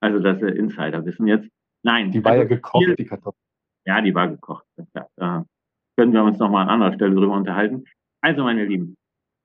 Also 0.00 0.20
das 0.20 0.40
ist 0.40 0.56
Insider 0.56 1.04
wissen 1.04 1.26
jetzt. 1.26 1.48
Nein. 1.82 2.12
Die 2.12 2.24
war 2.24 2.32
also 2.32 2.44
ja 2.44 2.48
gekocht, 2.48 2.84
viel, 2.84 2.96
die 2.96 3.04
Kartoffeln. 3.04 3.42
Ja, 3.84 4.00
die 4.00 4.14
war 4.14 4.28
gekocht. 4.28 4.64
Ja, 4.94 5.06
da 5.16 5.44
können 5.98 6.14
wir 6.14 6.24
uns 6.24 6.38
noch 6.38 6.50
mal 6.50 6.62
an 6.62 6.68
anderer 6.70 6.94
Stelle 6.94 7.14
drüber 7.14 7.34
unterhalten. 7.34 7.84
Also 8.22 8.42
meine 8.44 8.64
Lieben, 8.64 8.96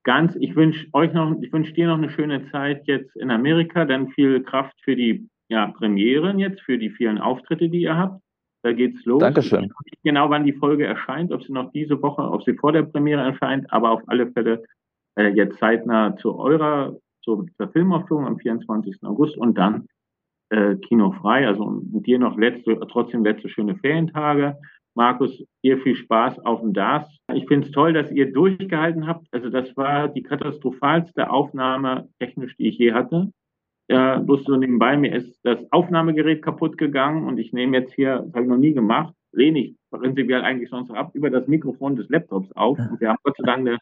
ganz, 0.08 0.38
ich 0.40 0.56
wünsche 0.56 0.88
euch 0.94 1.12
noch, 1.12 1.36
ich 1.42 1.52
wünsche 1.52 1.74
dir 1.74 1.88
noch 1.88 1.98
eine 1.98 2.10
schöne 2.10 2.50
Zeit 2.50 2.88
jetzt 2.88 3.14
in 3.18 3.30
Amerika, 3.30 3.84
dann 3.84 4.08
viel 4.08 4.42
Kraft 4.42 4.74
für 4.82 4.96
die 4.96 5.28
ja, 5.50 5.68
Premieren 5.68 6.40
jetzt, 6.40 6.62
für 6.62 6.78
die 6.78 6.90
vielen 6.90 7.18
Auftritte, 7.18 7.68
die 7.68 7.82
ihr 7.82 7.98
habt. 7.98 8.22
Da 8.64 8.72
geht's 8.72 9.04
los. 9.06 9.20
Dankeschön. 9.20 9.66
Ich 9.66 9.70
weiß 9.70 9.86
nicht 9.92 10.04
genau, 10.04 10.30
wann 10.30 10.46
die 10.46 10.54
Folge 10.54 10.86
erscheint, 10.86 11.34
ob 11.34 11.44
sie 11.44 11.52
noch 11.52 11.74
diese 11.74 12.02
Woche, 12.02 12.22
ob 12.22 12.42
sie 12.44 12.54
vor 12.54 12.72
der 12.72 12.84
Premiere 12.84 13.22
erscheint, 13.22 13.72
aber 13.72 13.92
auf 13.92 14.02
alle 14.08 14.32
Fälle 14.32 14.64
äh, 15.20 15.28
jetzt 15.28 15.60
zeitnah 15.60 16.16
zu 16.16 16.40
eurer, 16.40 16.96
zur, 17.22 17.46
zur 17.58 17.68
Filmaufführung 17.68 18.26
am 18.26 18.40
24. 18.40 19.04
August 19.04 19.38
und 19.38 19.58
dann 19.58 19.88
äh, 20.50 20.76
kinofrei. 20.78 21.46
Also 21.46 21.82
dir 21.84 22.18
noch 22.18 22.38
letzte, 22.38 22.80
trotzdem 22.90 23.26
letzte 23.26 23.50
schöne 23.50 23.76
Ferientage. 23.76 24.58
Markus, 24.98 25.46
dir 25.64 25.78
viel 25.78 25.96
Spaß 25.96 26.40
auf 26.40 26.62
dem 26.62 26.74
DAS. 26.74 27.08
Ich 27.32 27.48
finde 27.48 27.68
es 27.68 27.72
toll, 27.72 27.94
dass 27.94 28.12
ihr 28.12 28.34
durchgehalten 28.34 29.06
habt. 29.06 29.28
Also 29.32 29.50
das 29.50 29.78
war 29.78 30.08
die 30.08 30.24
katastrophalste 30.24 31.30
Aufnahme 31.30 32.10
technisch, 32.20 32.58
die 32.58 32.70
ich 32.70 32.80
je 32.80 32.94
hatte. 32.94 33.32
Ja, 33.90 34.18
bloß 34.18 34.44
so 34.44 34.56
nebenbei, 34.58 34.98
mir 34.98 35.16
ist 35.16 35.40
das 35.44 35.72
Aufnahmegerät 35.72 36.42
kaputt 36.42 36.80
gegangen 36.80 37.28
und 37.28 37.38
ich 37.38 37.54
nehme 37.54 37.78
jetzt 37.78 37.94
hier, 37.94 38.24
das 38.26 38.34
habe 38.34 38.44
ich 38.44 38.50
noch 38.50 38.58
nie 38.58 38.74
gemacht, 38.74 39.14
lehne 39.32 39.60
ich 39.60 39.76
prinzipiell 39.92 40.42
eigentlich 40.42 40.70
sonst 40.70 40.90
ab, 40.90 41.12
über 41.14 41.30
das 41.30 41.48
Mikrofon 41.48 41.96
des 41.96 42.10
Laptops 42.10 42.52
auf. 42.54 42.80
Und 42.80 43.00
wir 43.00 43.10
haben 43.10 43.20
Gott 43.24 43.38
sei 43.38 43.46
Dank 43.46 43.60
eine, 43.68 43.78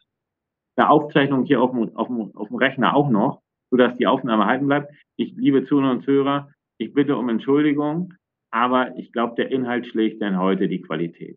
eine 0.76 0.90
Aufzeichnung 0.90 1.44
hier 1.44 1.62
auf 1.62 1.70
dem, 1.70 1.96
auf, 1.96 2.08
dem, 2.08 2.36
auf 2.36 2.48
dem 2.48 2.58
Rechner 2.58 2.94
auch 2.94 3.08
noch, 3.08 3.40
sodass 3.70 3.96
die 3.96 4.06
Aufnahme 4.06 4.44
halten 4.44 4.66
bleibt. 4.66 4.92
Ich, 5.16 5.34
liebe 5.34 5.64
Zuhörer 5.64 5.92
und 5.92 6.06
Hörer, 6.06 6.50
ich 6.78 6.92
bitte 6.92 7.16
um 7.16 7.30
Entschuldigung, 7.30 8.12
aber 8.50 8.96
ich 8.96 9.12
glaube, 9.12 9.34
der 9.36 9.50
Inhalt 9.50 9.86
schlägt 9.86 10.22
dann 10.22 10.38
heute 10.38 10.68
die 10.68 10.80
Qualität. 10.80 11.36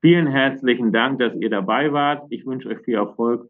Vielen 0.00 0.28
herzlichen 0.28 0.92
Dank, 0.92 1.18
dass 1.18 1.34
ihr 1.34 1.50
dabei 1.50 1.92
wart. 1.92 2.26
Ich 2.30 2.46
wünsche 2.46 2.68
euch 2.68 2.78
viel 2.84 2.94
Erfolg 2.94 3.48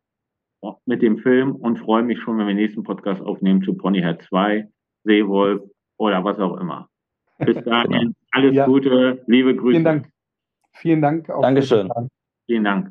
mit 0.86 1.02
dem 1.02 1.18
Film 1.18 1.54
und 1.54 1.78
freue 1.78 2.02
mich 2.02 2.20
schon, 2.20 2.38
wenn 2.38 2.46
wir 2.46 2.54
den 2.54 2.62
nächsten 2.62 2.82
Podcast 2.82 3.20
aufnehmen 3.20 3.62
zu 3.62 3.74
Ponyhead 3.74 4.22
2, 4.22 4.66
Seewolf 5.04 5.62
oder 5.98 6.24
was 6.24 6.38
auch 6.38 6.56
immer. 6.58 6.88
Bis 7.38 7.56
dahin, 7.64 7.90
genau. 7.90 8.12
alles 8.32 8.54
ja. 8.54 8.66
Gute, 8.66 9.22
liebe 9.26 9.54
Grüße. 9.54 9.72
Vielen 9.72 9.84
Dank. 9.84 10.08
Vielen 10.72 11.02
Dank. 11.02 11.30
Auch 11.30 11.42
Dankeschön. 11.42 11.90
Vielen 12.46 12.64
Dank. 12.64 12.90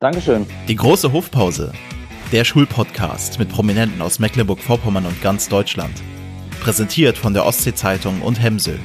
Dankeschön. 0.00 0.46
Die 0.66 0.76
große 0.76 1.12
Hofpause. 1.12 1.72
Der 2.32 2.44
Schulpodcast 2.44 3.38
mit 3.38 3.48
Prominenten 3.48 4.02
aus 4.02 4.18
Mecklenburg-Vorpommern 4.18 5.06
und 5.06 5.22
ganz 5.22 5.48
Deutschland. 5.48 6.02
Präsentiert 6.60 7.16
von 7.16 7.32
der 7.32 7.46
Ostsee-Zeitung 7.46 8.20
und 8.22 8.42
Hemsel. 8.42 8.78